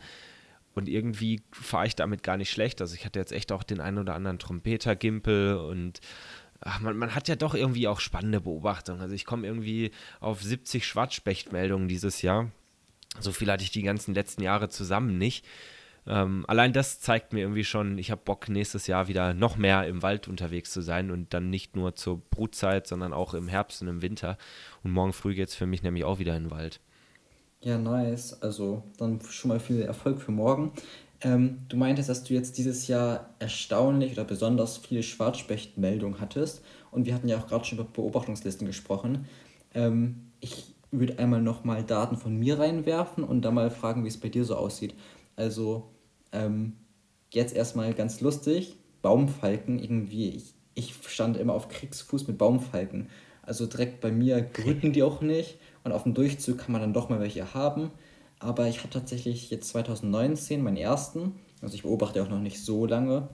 Und 0.75 0.89
irgendwie 0.89 1.43
fahre 1.51 1.87
ich 1.87 1.97
damit 1.97 2.23
gar 2.23 2.37
nicht 2.37 2.51
schlecht. 2.51 2.81
Also 2.81 2.95
ich 2.95 3.05
hatte 3.05 3.19
jetzt 3.19 3.33
echt 3.33 3.51
auch 3.51 3.65
den 3.65 3.81
einen 3.81 3.99
oder 3.99 4.15
anderen 4.15 4.39
Trompeter-Gimpel 4.39 5.57
und 5.57 6.01
ach, 6.61 6.81
man, 6.81 6.97
man 6.97 7.15
hat 7.15 7.29
ja 7.29 7.37
doch 7.37 7.55
irgendwie 7.55 7.89
auch 7.89 8.01
spannende 8.01 8.41
Beobachtungen. 8.41 9.01
Also 9.01 9.15
ich 9.15 9.25
komme 9.25 9.47
irgendwie 9.47 9.91
auf 10.21 10.43
70 10.43 10.87
Schwarzspechtmeldungen 10.87 11.89
dieses 11.89 12.23
Jahr. 12.23 12.51
So 13.21 13.33
viel 13.33 13.51
hatte 13.51 13.65
ich 13.65 13.71
die 13.71 13.83
ganzen 13.83 14.15
letzten 14.15 14.43
Jahre 14.43 14.69
zusammen 14.69 15.19
nicht. 15.19 15.45
Ähm, 16.07 16.45
allein 16.49 16.73
das 16.73 17.01
zeigt 17.01 17.33
mir 17.33 17.41
irgendwie 17.41 17.65
schon, 17.65 17.99
ich 17.99 18.11
habe 18.11 18.23
Bock, 18.25 18.49
nächstes 18.49 18.87
Jahr 18.87 19.09
wieder 19.09 19.35
noch 19.35 19.57
mehr 19.57 19.87
im 19.87 20.03
Wald 20.03 20.27
unterwegs 20.27 20.73
zu 20.73 20.81
sein 20.81 21.11
und 21.11 21.35
dann 21.35 21.51
nicht 21.51 21.77
nur 21.77 21.97
zur 21.97 22.19
Brutzeit, 22.19 22.87
sondern 22.87 23.13
auch 23.13 23.35
im 23.35 23.49
Herbst 23.49 23.83
und 23.83 23.89
im 23.89 24.03
Winter. 24.03 24.39
Und 24.83 24.93
morgen 24.93 25.13
früh 25.13 25.35
geht 25.35 25.49
es 25.49 25.55
für 25.55 25.67
mich 25.67 25.83
nämlich 25.83 26.05
auch 26.05 26.19
wieder 26.19 26.37
in 26.37 26.45
den 26.45 26.51
Wald. 26.51 26.81
Ja, 27.61 27.77
nice. 27.77 28.41
Also 28.41 28.85
dann 28.97 29.21
schon 29.21 29.49
mal 29.51 29.61
viel 29.61 29.83
Erfolg 29.83 30.21
für 30.21 30.31
morgen. 30.31 30.73
Ähm, 31.21 31.59
du 31.69 31.77
meintest, 31.77 32.09
dass 32.09 32.25
du 32.25 32.35
jetzt 32.35 32.59
dieses 32.59 32.87
Jahr 32.87 33.35
erstaunlich 33.39 34.13
oder 34.13 34.25
besonders 34.25 34.79
viele 34.79 35.03
Schwarzspechtmeldungen 35.03 36.21
hattest. 36.21 36.63
Und 36.91 37.07
wir 37.07 37.15
hatten 37.15 37.29
ja 37.29 37.39
auch 37.39 37.47
gerade 37.47 37.65
schon 37.65 37.79
über 37.79 37.89
Beobachtungslisten 37.89 38.67
gesprochen. 38.67 39.27
Ähm, 39.75 40.31
ich 40.41 40.75
würde 40.91 41.19
einmal 41.19 41.43
nochmal 41.43 41.85
Daten 41.85 42.17
von 42.17 42.37
mir 42.37 42.59
reinwerfen 42.59 43.25
und 43.25 43.43
dann 43.43 43.55
mal 43.55 43.71
fragen, 43.71 44.05
wie 44.05 44.09
es 44.09 44.19
bei 44.19 44.29
dir 44.29 44.45
so 44.45 44.57
aussieht. 44.57 44.95
Also 45.37 45.91
ähm, 46.33 46.75
jetzt 47.33 47.55
erstmal 47.55 47.93
ganz 47.95 48.21
lustig, 48.21 48.77
Baumfalken 49.03 49.79
irgendwie. 49.79 50.31
Ich, 50.31 50.55
ich 50.75 50.95
stand 51.09 51.37
immer 51.37 51.55
auf 51.55 51.69
Kriegsfuß 51.69 52.27
mit 52.29 52.39
Baumfalken. 52.39 53.09
Also 53.43 53.67
direkt 53.67 54.01
bei 54.01 54.13
mir 54.13 54.41
brüten 54.43 54.93
die 54.93 55.03
auch 55.03 55.21
nicht. 55.21 55.59
Und 55.85 55.93
auf 55.93 56.05
dem 56.05 56.15
Durchzug 56.15 56.59
kann 56.59 56.73
man 56.73 56.81
dann 56.81 56.93
doch 56.93 57.09
mal 57.09 57.21
welche 57.21 57.55
haben. 57.55 57.91
Aber 58.41 58.69
ich 58.69 58.79
hatte 58.79 58.99
tatsächlich 59.01 59.51
jetzt 59.51 59.69
2019 59.71 60.63
meinen 60.63 60.77
ersten. 60.77 61.41
Also 61.61 61.75
ich 61.75 61.83
beobachte 61.83 62.23
auch 62.23 62.29
noch 62.29 62.41
nicht 62.41 62.65
so 62.65 62.87
lange. 62.87 63.29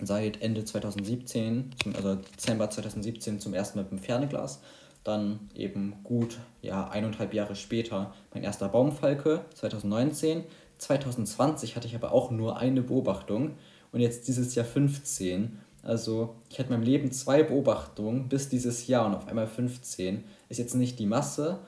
seit 0.00 0.42
Ende 0.42 0.64
2017, 0.64 1.70
also 1.94 2.16
Dezember 2.16 2.68
2017 2.68 3.38
zum 3.38 3.54
ersten 3.54 3.78
Mal 3.78 3.84
mit 3.84 3.92
dem 3.92 3.98
Fernglas. 3.98 4.60
Dann 5.04 5.50
eben 5.54 5.94
gut, 6.02 6.38
ja, 6.60 6.88
eineinhalb 6.88 7.34
Jahre 7.34 7.54
später 7.54 8.14
mein 8.32 8.42
erster 8.42 8.68
Baumfalke, 8.68 9.44
2019. 9.54 10.44
2020 10.78 11.76
hatte 11.76 11.86
ich 11.86 11.94
aber 11.94 12.12
auch 12.12 12.30
nur 12.30 12.56
eine 12.56 12.82
Beobachtung 12.82 13.52
und 13.92 14.00
jetzt 14.00 14.26
dieses 14.26 14.54
Jahr 14.54 14.64
15. 14.64 15.58
Also 15.82 16.36
ich 16.48 16.58
hatte 16.58 16.72
in 16.72 16.74
meinem 16.74 16.86
Leben 16.86 17.12
zwei 17.12 17.42
Beobachtungen 17.42 18.28
bis 18.28 18.48
dieses 18.48 18.86
Jahr 18.86 19.06
und 19.06 19.14
auf 19.14 19.28
einmal 19.28 19.46
15. 19.46 20.24
Ist 20.48 20.58
jetzt 20.58 20.74
nicht 20.74 20.98
die 20.98 21.06
Masse, 21.06 21.60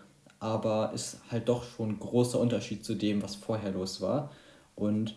aber 0.44 0.92
ist 0.94 1.20
halt 1.30 1.48
doch 1.48 1.64
schon 1.64 1.92
ein 1.92 1.98
großer 1.98 2.38
Unterschied 2.38 2.84
zu 2.84 2.94
dem, 2.94 3.22
was 3.22 3.34
vorher 3.34 3.70
los 3.70 4.02
war. 4.02 4.30
Und 4.74 5.16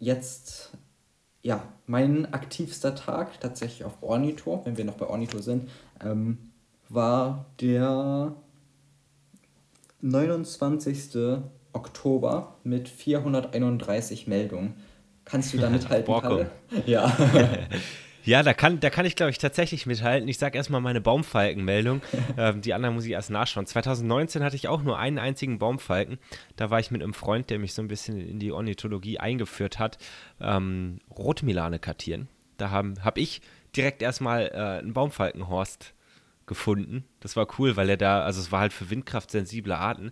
jetzt, 0.00 0.72
ja, 1.42 1.62
mein 1.86 2.34
aktivster 2.34 2.96
Tag 2.96 3.40
tatsächlich 3.40 3.84
auf 3.84 4.02
Ornito, 4.02 4.60
wenn 4.64 4.76
wir 4.76 4.84
noch 4.84 4.96
bei 4.96 5.06
Ornito 5.06 5.38
sind, 5.38 5.70
ähm, 6.04 6.50
war 6.88 7.46
der 7.60 8.34
29. 10.00 11.38
Oktober 11.72 12.56
mit 12.64 12.88
431 12.88 14.26
Meldungen. 14.26 14.74
Kannst 15.24 15.54
du 15.54 15.58
da 15.58 15.70
mithalten, 15.70 16.12
Kalle? 16.20 16.50
Ja. 16.86 17.16
Ja, 18.24 18.42
da 18.42 18.52
kann, 18.52 18.80
da 18.80 18.90
kann 18.90 19.06
ich, 19.06 19.16
glaube 19.16 19.30
ich, 19.30 19.38
tatsächlich 19.38 19.86
mithalten. 19.86 20.28
Ich 20.28 20.38
sage 20.38 20.56
erstmal 20.56 20.80
meine 20.80 21.00
Baumfalkenmeldung. 21.00 22.02
ähm, 22.36 22.60
die 22.60 22.74
anderen 22.74 22.94
muss 22.94 23.04
ich 23.04 23.12
erst 23.12 23.30
nachschauen. 23.30 23.66
2019 23.66 24.42
hatte 24.42 24.56
ich 24.56 24.68
auch 24.68 24.82
nur 24.82 24.98
einen 24.98 25.18
einzigen 25.18 25.58
Baumfalken. 25.58 26.18
Da 26.56 26.70
war 26.70 26.80
ich 26.80 26.90
mit 26.90 27.02
einem 27.02 27.14
Freund, 27.14 27.50
der 27.50 27.58
mich 27.58 27.74
so 27.74 27.82
ein 27.82 27.88
bisschen 27.88 28.20
in 28.20 28.38
die 28.38 28.52
Ornithologie 28.52 29.18
eingeführt 29.18 29.78
hat, 29.78 29.98
ähm, 30.40 31.00
Rotmilane 31.10 31.78
kartieren. 31.78 32.28
Da 32.56 32.70
habe 32.70 32.94
hab 33.02 33.16
ich 33.16 33.40
direkt 33.74 34.02
erstmal 34.02 34.50
äh, 34.52 34.80
einen 34.80 34.92
Baumfalkenhorst 34.92 35.94
gefunden. 36.50 37.04
Das 37.20 37.36
war 37.36 37.46
cool, 37.58 37.76
weil 37.76 37.88
er 37.88 37.96
da, 37.96 38.22
also 38.22 38.40
es 38.40 38.50
war 38.50 38.60
halt 38.60 38.72
für 38.72 38.90
windkraftsensible 38.90 39.76
Arten. 39.76 40.10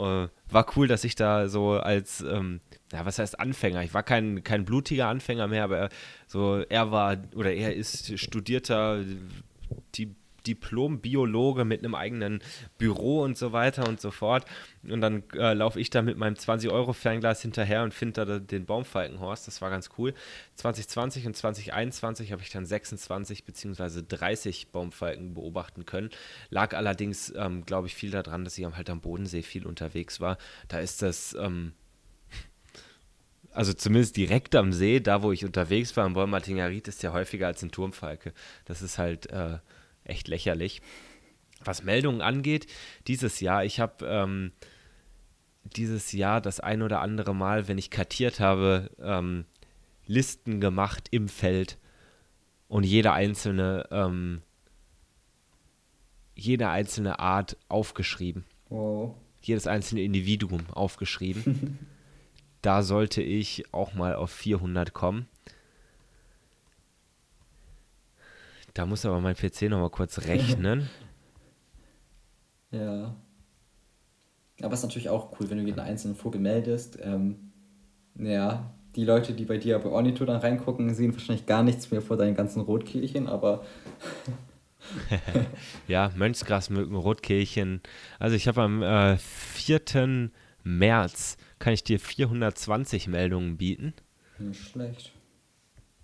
Äh, 0.00 0.28
war 0.50 0.66
cool, 0.76 0.88
dass 0.88 1.04
ich 1.04 1.14
da 1.14 1.48
so 1.48 1.72
als, 1.72 2.20
ähm, 2.22 2.60
ja, 2.92 3.04
was 3.06 3.18
heißt 3.18 3.38
Anfänger? 3.38 3.82
Ich 3.82 3.94
war 3.94 4.02
kein, 4.02 4.42
kein 4.42 4.64
blutiger 4.64 5.06
Anfänger 5.06 5.46
mehr, 5.46 5.64
aber 5.64 5.78
er, 5.78 5.88
so, 6.26 6.62
er 6.68 6.90
war 6.90 7.16
oder 7.34 7.52
er 7.52 7.74
ist 7.74 8.18
studierter 8.18 9.04
die 9.94 10.14
Diplom-Biologe 10.46 11.64
mit 11.64 11.80
einem 11.80 11.94
eigenen 11.94 12.42
Büro 12.78 13.22
und 13.22 13.36
so 13.36 13.52
weiter 13.52 13.88
und 13.88 14.00
so 14.00 14.10
fort. 14.10 14.44
Und 14.82 15.00
dann 15.00 15.22
äh, 15.34 15.54
laufe 15.54 15.80
ich 15.80 15.90
da 15.90 16.02
mit 16.02 16.16
meinem 16.16 16.34
20-Euro-Fernglas 16.34 17.42
hinterher 17.42 17.82
und 17.82 17.94
finde 17.94 18.24
da 18.24 18.38
den 18.38 18.66
Baumfalkenhorst. 18.66 19.46
Das 19.46 19.60
war 19.62 19.70
ganz 19.70 19.90
cool. 19.98 20.14
2020 20.56 21.26
und 21.26 21.36
2021 21.36 22.32
habe 22.32 22.42
ich 22.42 22.50
dann 22.50 22.66
26 22.66 23.44
bzw. 23.44 24.02
30 24.06 24.68
Baumfalken 24.68 25.34
beobachten 25.34 25.86
können. 25.86 26.10
Lag 26.50 26.74
allerdings, 26.74 27.32
ähm, 27.36 27.64
glaube 27.64 27.86
ich, 27.86 27.94
viel 27.94 28.10
daran, 28.10 28.44
dass 28.44 28.58
ich 28.58 28.64
halt 28.64 28.90
am 28.90 29.00
Bodensee 29.00 29.42
viel 29.42 29.66
unterwegs 29.66 30.20
war. 30.20 30.38
Da 30.68 30.78
ist 30.80 31.02
das. 31.02 31.34
Ähm, 31.34 31.72
also 33.52 33.72
zumindest 33.72 34.16
direkt 34.16 34.54
am 34.54 34.72
See, 34.72 35.00
da 35.00 35.22
wo 35.22 35.32
ich 35.32 35.44
unterwegs 35.44 35.96
war, 35.96 36.04
am 36.04 36.14
Bäumertingerit, 36.14 36.86
ist 36.88 37.02
ja 37.02 37.12
häufiger 37.12 37.48
als 37.48 37.62
ein 37.62 37.70
Turmfalke. 37.70 38.32
Das 38.64 38.82
ist 38.82 38.98
halt 38.98 39.26
äh, 39.30 39.58
echt 40.04 40.28
lächerlich. 40.28 40.82
Was 41.64 41.82
Meldungen 41.82 42.22
angeht, 42.22 42.66
dieses 43.06 43.40
Jahr, 43.40 43.64
ich 43.64 43.80
habe 43.80 44.06
ähm, 44.06 44.52
dieses 45.64 46.12
Jahr 46.12 46.40
das 46.40 46.60
ein 46.60 46.82
oder 46.82 47.00
andere 47.00 47.34
Mal, 47.34 47.68
wenn 47.68 47.78
ich 47.78 47.90
kartiert 47.90 48.40
habe, 48.40 48.90
ähm, 49.00 49.44
Listen 50.06 50.60
gemacht 50.60 51.08
im 51.12 51.28
Feld 51.28 51.78
und 52.66 52.84
jede 52.84 53.12
einzelne, 53.12 53.86
ähm, 53.90 54.42
jede 56.34 56.68
einzelne 56.68 57.18
Art 57.20 57.56
aufgeschrieben. 57.68 58.44
Wow. 58.68 59.14
Jedes 59.42 59.66
einzelne 59.66 60.02
Individuum 60.02 60.68
aufgeschrieben. 60.70 61.78
da 62.62 62.82
sollte 62.82 63.22
ich 63.22 63.72
auch 63.72 63.94
mal 63.94 64.14
auf 64.14 64.30
400 64.30 64.92
kommen. 64.92 65.28
Da 68.74 68.86
muss 68.86 69.04
aber 69.04 69.20
mein 69.20 69.34
PC 69.34 69.62
nochmal 69.62 69.90
kurz 69.90 70.26
rechnen. 70.26 70.88
ja. 72.70 73.14
Aber 74.62 74.72
es 74.74 74.80
ist 74.80 74.84
natürlich 74.84 75.08
auch 75.08 75.38
cool, 75.38 75.50
wenn 75.50 75.58
du 75.58 75.64
jeden 75.64 75.80
einzelnen 75.80 76.16
Vogel 76.16 76.40
meldest. 76.40 76.98
Ähm, 77.02 77.52
ja, 78.18 78.72
die 78.96 79.04
Leute, 79.04 79.32
die 79.32 79.44
bei 79.44 79.56
dir 79.56 79.78
bei 79.78 79.88
Ornito 79.88 80.24
dann 80.24 80.40
reingucken, 80.40 80.94
sehen 80.94 81.12
wahrscheinlich 81.12 81.46
gar 81.46 81.62
nichts 81.62 81.90
mehr 81.90 82.02
vor 82.02 82.16
deinen 82.16 82.34
ganzen 82.34 82.60
Rotkehlchen, 82.60 83.26
aber. 83.28 83.64
ja, 85.88 86.10
Mönchsgrasmücken, 86.16 86.96
Rotkehlchen. 86.96 87.80
Also 88.18 88.36
ich 88.36 88.48
habe 88.48 88.62
am 88.62 88.82
äh, 88.82 89.16
4. 89.16 90.30
März 90.62 91.36
kann 91.58 91.72
ich 91.72 91.84
dir 91.84 91.98
420 91.98 93.08
Meldungen 93.08 93.56
bieten. 93.56 93.94
Nicht 94.38 94.60
schlecht. 94.60 95.12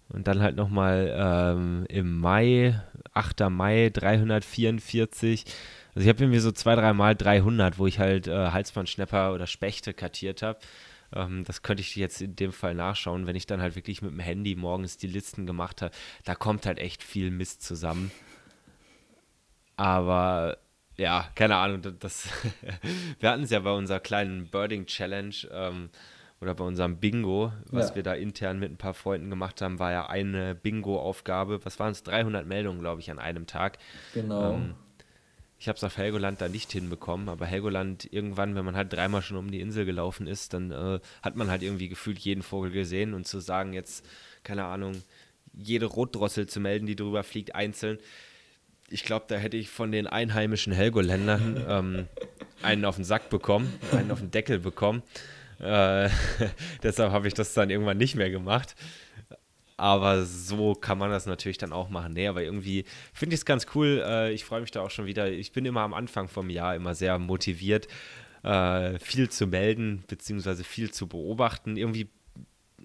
Und 0.09 0.28
dann 0.28 0.40
halt 0.40 0.57
nochmal 0.57 1.12
ähm, 1.18 1.84
im 1.88 2.18
Mai, 2.18 2.80
8. 3.12 3.50
Mai 3.50 3.90
344. 3.92 5.44
Also 5.94 6.04
ich 6.04 6.09
habe 6.09 6.22
irgendwie 6.22 6.38
so 6.38 6.52
zwei, 6.52 6.76
dreimal 6.76 7.16
300, 7.16 7.78
wo 7.78 7.86
ich 7.86 7.98
halt 7.98 8.28
äh, 8.28 8.50
Halsbandschnepper 8.50 9.32
oder 9.32 9.46
Spechte 9.46 9.94
kartiert 9.94 10.42
habe. 10.42 10.61
Ähm, 11.12 11.44
das 11.44 11.62
könnte 11.62 11.80
ich 11.80 11.96
jetzt 11.96 12.20
in 12.20 12.36
dem 12.36 12.52
Fall 12.52 12.74
nachschauen, 12.74 13.26
wenn 13.26 13.36
ich 13.36 13.46
dann 13.46 13.61
halt 13.61 13.74
wirklich 13.74 14.02
mit 14.02 14.12
dem 14.12 14.20
Handy 14.20 14.54
morgens 14.54 14.96
die 14.96 15.07
Listen 15.07 15.46
gemacht 15.46 15.82
habe. 15.82 15.94
Da 16.24 16.34
kommt 16.34 16.66
halt 16.66 16.78
echt 16.78 17.02
viel 17.02 17.30
Mist 17.30 17.62
zusammen. 17.62 18.11
Aber 19.76 20.59
ja, 20.96 21.28
keine 21.34 21.57
Ahnung, 21.57 21.82
das, 21.98 22.28
wir 23.20 23.30
hatten 23.30 23.42
es 23.42 23.50
ja 23.50 23.61
bei 23.61 23.72
unserer 23.72 24.00
kleinen 24.00 24.48
Birding 24.48 24.86
Challenge. 24.86 25.34
Ähm, 25.50 25.90
oder 26.41 26.55
bei 26.55 26.64
unserem 26.64 26.99
Bingo, 26.99 27.53
was 27.70 27.91
ja. 27.91 27.97
wir 27.97 28.03
da 28.03 28.14
intern 28.14 28.59
mit 28.59 28.70
ein 28.70 28.76
paar 28.76 28.95
Freunden 28.95 29.30
gemacht 29.30 29.62
haben, 29.62 29.78
war 29.78 29.93
ja 29.93 30.07
eine 30.07 30.55
Bingo-Aufgabe. 30.55 31.64
Was 31.64 31.78
waren 31.78 31.93
es? 31.93 32.03
300 32.03 32.47
Meldungen, 32.47 32.80
glaube 32.80 33.01
ich, 33.01 33.11
an 33.11 33.18
einem 33.18 33.47
Tag. 33.47 33.78
Genau. 34.12 34.53
Ähm, 34.53 34.74
ich 35.59 35.68
habe 35.68 35.76
es 35.76 35.84
auf 35.84 35.97
Helgoland 35.97 36.41
da 36.41 36.49
nicht 36.49 36.70
hinbekommen, 36.70 37.30
aber 37.30 37.47
Helgoland 37.47 38.12
irgendwann, 38.12 38.55
wenn 38.55 38.64
man 38.64 38.76
halt 38.76 38.93
dreimal 38.93 39.22
schon 39.22 39.39
um 39.39 39.51
die 39.51 39.61
Insel 39.61 39.87
gelaufen 39.87 40.26
ist, 40.26 40.53
dann 40.53 40.70
äh, 40.70 41.01
hat 41.22 41.37
man 41.37 41.51
halt 41.51 41.62
irgendwie 41.62 41.89
gefühlt 41.89 42.18
jeden 42.18 42.43
Vogel 42.43 42.70
gesehen 42.70 43.14
und 43.14 43.26
zu 43.26 43.41
sagen, 43.41 43.72
jetzt, 43.72 44.05
keine 44.43 44.64
Ahnung, 44.64 45.03
jede 45.55 45.87
Rotdrossel 45.87 46.47
zu 46.47 46.61
melden, 46.61 46.87
die 46.87 46.97
drüber 46.97 47.24
fliegt, 47.24 47.55
einzeln. 47.55 47.99
Ich 48.91 49.05
glaube, 49.05 49.24
da 49.28 49.37
hätte 49.37 49.57
ich 49.57 49.70
von 49.70 49.91
den 49.91 50.07
einheimischen 50.07 50.74
Helgoländern 50.74 51.64
ähm, 51.66 52.09
einen 52.62 52.84
auf 52.84 52.97
den 52.97 53.05
Sack 53.05 53.30
bekommen, 53.30 53.72
einen 53.93 54.11
auf 54.11 54.20
den 54.20 54.30
Deckel 54.30 54.59
bekommen. 54.59 55.03
Äh, 55.61 56.09
deshalb 56.82 57.12
habe 57.12 57.28
ich 57.28 57.34
das 57.34 57.54
dann 57.54 57.70
irgendwann 57.70 57.98
nicht 57.98 58.14
mehr 58.14 58.30
gemacht. 58.30 58.74
Aber 59.78 60.24
so 60.24 60.74
kann 60.74 60.96
man 60.96 61.11
das 61.11 61.26
natürlich 61.26 61.59
dann 61.59 61.72
auch 61.72 61.90
machen. 61.90 62.14
Nee, 62.14 62.28
aber 62.28 62.42
irgendwie 62.42 62.84
finde 63.12 63.34
ich 63.34 63.40
es 63.40 63.44
ganz 63.44 63.66
cool. 63.74 64.02
Äh, 64.07 64.32
ich 64.32 64.44
freue 64.44 64.62
mich 64.62 64.70
da 64.70 64.80
auch 64.80 64.90
schon 64.90 65.07
wieder. 65.07 65.30
Ich 65.30 65.52
bin 65.52 65.66
immer 65.66 65.82
am 65.82 65.92
Anfang 65.92 66.28
vom 66.28 66.48
Jahr 66.48 66.74
immer 66.74 66.94
sehr 66.94 67.18
motiviert, 67.18 67.86
äh, 68.42 68.98
viel 68.98 69.28
zu 69.28 69.46
melden, 69.46 70.04
beziehungsweise 70.09 70.64
viel 70.64 70.90
zu 70.92 71.07
beobachten. 71.07 71.76
Irgendwie 71.76 72.09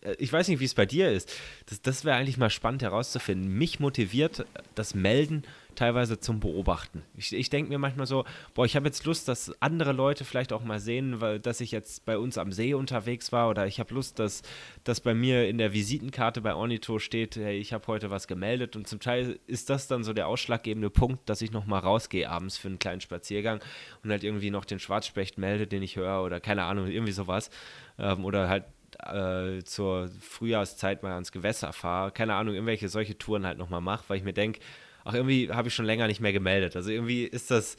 äh, 0.01 0.15
ich 0.17 0.31
weiß 0.33 0.47
nicht, 0.49 0.59
wie 0.59 0.65
es 0.65 0.73
bei 0.73 0.85
dir 0.85 1.11
ist. 1.11 1.33
Das, 1.67 1.81
das 1.81 2.05
wäre 2.05 2.17
eigentlich 2.17 2.37
mal 2.37 2.49
spannend 2.49 2.81
herauszufinden. 2.81 3.57
Mich 3.57 3.79
motiviert 3.79 4.45
das 4.75 4.93
Melden 4.93 5.43
teilweise 5.81 6.19
zum 6.19 6.39
Beobachten. 6.39 7.01
Ich, 7.17 7.33
ich 7.33 7.49
denke 7.49 7.71
mir 7.71 7.79
manchmal 7.79 8.05
so, 8.05 8.23
boah, 8.53 8.65
ich 8.65 8.75
habe 8.75 8.85
jetzt 8.85 9.03
Lust, 9.05 9.27
dass 9.27 9.51
andere 9.63 9.93
Leute 9.93 10.25
vielleicht 10.25 10.53
auch 10.53 10.63
mal 10.63 10.79
sehen, 10.79 11.21
weil, 11.21 11.39
dass 11.39 11.59
ich 11.59 11.71
jetzt 11.71 12.05
bei 12.05 12.19
uns 12.19 12.37
am 12.37 12.51
See 12.51 12.75
unterwegs 12.75 13.31
war 13.31 13.49
oder 13.49 13.65
ich 13.65 13.79
habe 13.79 13.91
Lust, 13.95 14.19
dass, 14.19 14.43
dass 14.83 15.01
bei 15.01 15.15
mir 15.15 15.49
in 15.49 15.57
der 15.57 15.73
Visitenkarte 15.73 16.41
bei 16.41 16.53
Ornito 16.53 16.99
steht, 16.99 17.35
hey, 17.35 17.57
ich 17.57 17.73
habe 17.73 17.87
heute 17.87 18.11
was 18.11 18.27
gemeldet 18.27 18.75
und 18.75 18.87
zum 18.87 18.99
Teil 18.99 19.39
ist 19.47 19.71
das 19.71 19.87
dann 19.87 20.03
so 20.03 20.13
der 20.13 20.27
ausschlaggebende 20.27 20.91
Punkt, 20.91 21.27
dass 21.27 21.41
ich 21.41 21.51
nochmal 21.51 21.79
rausgehe 21.79 22.29
abends 22.29 22.59
für 22.59 22.67
einen 22.67 22.77
kleinen 22.77 23.01
Spaziergang 23.01 23.59
und 24.03 24.11
halt 24.11 24.23
irgendwie 24.23 24.51
noch 24.51 24.65
den 24.65 24.77
Schwarzspecht 24.77 25.39
melde, 25.39 25.65
den 25.65 25.81
ich 25.81 25.95
höre 25.95 26.21
oder 26.21 26.39
keine 26.39 26.65
Ahnung, 26.65 26.89
irgendwie 26.89 27.11
sowas. 27.11 27.49
Ähm, 27.97 28.23
oder 28.23 28.49
halt 28.49 28.65
äh, 28.99 29.63
zur 29.63 30.09
Frühjahrszeit 30.19 31.01
mal 31.01 31.13
ans 31.13 31.31
Gewässer 31.31 31.73
fahre, 31.73 32.11
keine 32.11 32.35
Ahnung, 32.35 32.53
irgendwelche 32.53 32.87
solche 32.87 33.17
Touren 33.17 33.47
halt 33.47 33.57
nochmal 33.57 33.81
mache, 33.81 34.03
weil 34.09 34.17
ich 34.17 34.23
mir 34.23 34.33
denke, 34.33 34.59
ach, 35.03 35.13
irgendwie 35.13 35.49
habe 35.49 35.67
ich 35.67 35.75
schon 35.75 35.85
länger 35.85 36.07
nicht 36.07 36.21
mehr 36.21 36.33
gemeldet. 36.33 36.75
Also 36.75 36.91
irgendwie 36.91 37.23
ist 37.23 37.51
das 37.51 37.77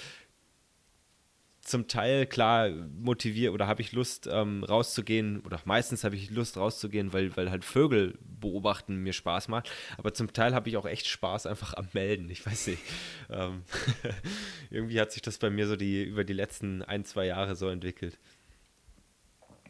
zum 1.62 1.86
Teil 1.86 2.26
klar 2.26 2.70
motiviert 2.70 3.54
oder 3.54 3.68
habe 3.68 3.82
ich 3.82 3.92
Lust 3.92 4.28
ähm, 4.30 4.64
rauszugehen 4.64 5.40
oder 5.42 5.60
meistens 5.64 6.02
habe 6.02 6.16
ich 6.16 6.30
Lust 6.30 6.56
rauszugehen, 6.56 7.12
weil, 7.12 7.36
weil 7.36 7.50
halt 7.50 7.64
Vögel 7.64 8.18
beobachten 8.40 8.96
mir 8.96 9.12
Spaß 9.12 9.46
macht. 9.48 9.70
Aber 9.96 10.12
zum 10.12 10.32
Teil 10.32 10.54
habe 10.54 10.68
ich 10.68 10.76
auch 10.76 10.86
echt 10.86 11.06
Spaß 11.06 11.46
einfach 11.46 11.74
am 11.74 11.86
Melden. 11.92 12.28
Ich 12.30 12.44
weiß 12.44 12.66
nicht. 12.66 12.82
Ähm 13.30 13.62
irgendwie 14.70 15.00
hat 15.00 15.12
sich 15.12 15.22
das 15.22 15.38
bei 15.38 15.50
mir 15.50 15.68
so 15.68 15.76
die 15.76 16.02
über 16.02 16.24
die 16.24 16.32
letzten 16.32 16.82
ein, 16.82 17.04
zwei 17.04 17.26
Jahre 17.26 17.54
so 17.54 17.68
entwickelt. 17.68 18.18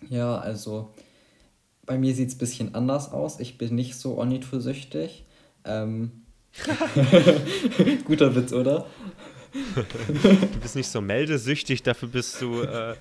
Ja, 0.08 0.38
also 0.38 0.94
bei 1.84 1.98
mir 1.98 2.14
sieht 2.14 2.28
es 2.28 2.36
ein 2.36 2.38
bisschen 2.38 2.74
anders 2.74 3.12
aus. 3.12 3.38
Ich 3.38 3.58
bin 3.58 3.74
nicht 3.74 3.96
so 3.96 4.16
ornithosüchtig. 4.16 5.26
Ähm, 5.64 6.21
Guter 8.04 8.34
Witz, 8.34 8.52
oder? 8.52 8.86
du 9.52 10.60
bist 10.60 10.76
nicht 10.76 10.88
so 10.88 11.00
meldesüchtig, 11.00 11.82
dafür 11.82 12.08
bist 12.08 12.40
du. 12.40 12.62
Äh, 12.62 12.94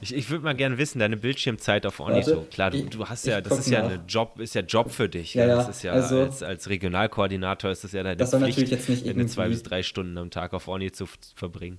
ich 0.00 0.14
ich 0.14 0.30
würde 0.30 0.44
mal 0.44 0.54
gerne 0.54 0.78
wissen, 0.78 1.00
deine 1.00 1.16
Bildschirmzeit 1.16 1.86
auf. 1.86 1.98
Warte, 1.98 2.46
Klar, 2.50 2.70
du, 2.70 2.84
du 2.84 3.06
hast 3.06 3.26
ja, 3.26 3.40
das 3.40 3.58
ist 3.58 3.70
ja 3.70 3.84
ein 3.84 4.00
Job, 4.06 4.38
ist 4.38 4.54
ja 4.54 4.62
Job 4.62 4.90
für 4.90 5.08
dich. 5.08 5.34
Ja, 5.34 5.46
ja. 5.46 5.56
Das 5.56 5.68
ist 5.68 5.82
ja 5.82 5.92
also, 5.92 6.20
als, 6.20 6.42
als 6.42 6.68
Regionalkoordinator 6.68 7.70
ist 7.70 7.82
das 7.82 7.92
ja 7.92 8.02
deine 8.02 8.16
das 8.16 8.30
Pflicht, 8.30 8.42
natürlich 8.42 8.70
jetzt 8.70 8.88
nicht 8.88 9.06
irgendwie, 9.06 9.26
zwei 9.26 9.48
bis 9.48 9.62
drei 9.62 9.82
Stunden 9.82 10.16
am 10.18 10.30
Tag 10.30 10.54
auf 10.54 10.68
Ornito 10.68 11.04
zu 11.04 11.08
verbringen. 11.34 11.78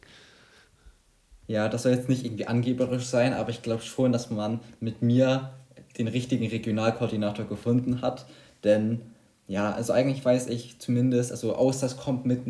Ja, 1.47 1.69
das 1.69 1.83
soll 1.83 1.93
jetzt 1.93 2.09
nicht 2.09 2.25
irgendwie 2.25 2.45
angeberisch 2.45 3.05
sein, 3.05 3.33
aber 3.33 3.49
ich 3.49 3.61
glaube 3.61 3.81
schon, 3.81 4.11
dass 4.11 4.29
man 4.29 4.59
mit 4.79 5.01
mir 5.01 5.53
den 5.97 6.07
richtigen 6.07 6.47
Regionalkoordinator 6.47 7.45
gefunden 7.45 8.01
hat, 8.01 8.25
denn 8.63 9.01
ja, 9.49 9.71
also 9.71 9.93
eigentlich 9.93 10.23
weiß 10.23 10.45
ich 10.47 10.77
zumindest, 10.77 11.31
also 11.31 11.55
außer 11.55 11.87
es 11.87 11.97
kommt 11.97 12.23
mit 12.23 12.41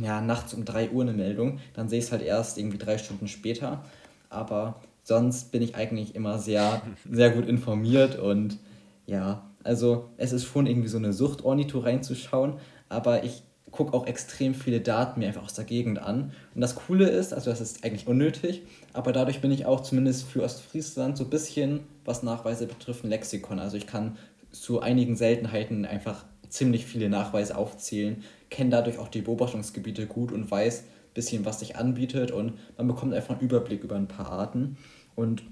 ja, 0.00 0.20
nachts 0.20 0.54
um 0.54 0.64
3 0.64 0.90
Uhr 0.90 1.02
eine 1.02 1.12
Meldung, 1.12 1.58
dann 1.74 1.88
sehe 1.88 1.98
ich 1.98 2.04
es 2.04 2.12
halt 2.12 2.22
erst 2.22 2.58
irgendwie 2.58 2.78
drei 2.78 2.96
Stunden 2.96 3.26
später. 3.26 3.82
Aber 4.30 4.80
sonst 5.02 5.50
bin 5.50 5.62
ich 5.62 5.74
eigentlich 5.74 6.14
immer 6.14 6.38
sehr, 6.38 6.80
sehr 7.10 7.30
gut 7.30 7.48
informiert 7.48 8.16
und 8.20 8.58
ja, 9.04 9.50
also 9.64 10.10
es 10.16 10.32
ist 10.32 10.44
schon 10.44 10.66
irgendwie 10.66 10.86
so 10.86 10.96
eine 10.96 11.12
Sucht, 11.12 11.44
Ornito 11.44 11.80
reinzuschauen, 11.80 12.54
aber 12.88 13.24
ich 13.24 13.42
gucke 13.72 13.92
auch 13.92 14.06
extrem 14.06 14.54
viele 14.54 14.80
Daten 14.80 15.18
mir 15.18 15.26
einfach 15.26 15.42
aus 15.42 15.54
der 15.54 15.64
Gegend 15.64 15.98
an. 15.98 16.30
Und 16.54 16.60
das 16.60 16.76
Coole 16.76 17.08
ist, 17.08 17.34
also 17.34 17.50
das 17.50 17.60
ist 17.60 17.82
eigentlich 17.82 18.06
unnötig, 18.06 18.62
aber 18.92 19.10
dadurch 19.10 19.40
bin 19.40 19.50
ich 19.50 19.66
auch 19.66 19.80
zumindest 19.80 20.28
für 20.28 20.44
Ostfriesland 20.44 21.16
so 21.16 21.24
ein 21.24 21.30
bisschen, 21.30 21.80
was 22.04 22.22
Nachweise 22.22 22.68
betrifft, 22.68 23.02
ein 23.02 23.10
Lexikon. 23.10 23.58
Also 23.58 23.76
ich 23.76 23.88
kann 23.88 24.16
zu 24.52 24.78
einigen 24.78 25.16
Seltenheiten 25.16 25.84
einfach 25.84 26.24
ziemlich 26.54 26.86
viele 26.86 27.08
Nachweise 27.08 27.56
aufzählen, 27.56 28.22
kenne 28.48 28.70
dadurch 28.70 28.98
auch 28.98 29.08
die 29.08 29.22
Beobachtungsgebiete 29.22 30.06
gut 30.06 30.30
und 30.30 30.48
weiß 30.48 30.82
ein 30.82 31.14
bisschen, 31.14 31.44
was 31.44 31.58
sich 31.58 31.76
anbietet 31.76 32.30
und 32.30 32.54
man 32.76 32.86
bekommt 32.86 33.12
einfach 33.12 33.34
einen 33.34 33.40
Überblick 33.40 33.82
über 33.82 33.96
ein 33.96 34.06
paar 34.06 34.30
Arten. 34.30 34.76
Und 35.16 35.42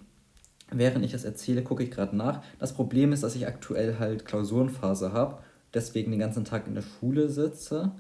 während 0.71 1.05
ich 1.05 1.11
das 1.11 1.25
erzähle, 1.25 1.63
gucke 1.63 1.83
ich 1.83 1.91
gerade 1.91 2.17
nach. 2.17 2.43
Das 2.61 2.73
Problem 2.73 3.13
ist, 3.13 3.25
dass 3.25 3.35
ich 3.35 3.49
aktuell 3.49 3.99
halt 3.99 4.25
Klausurenphase 4.25 5.13
habe, 5.13 5.43
deswegen 5.75 6.13
den 6.13 6.21
ganzen 6.21 6.45
Tag 6.45 6.69
in 6.69 6.77
der 6.77 6.83
Schule 6.83 7.29
sitze. 7.29 7.91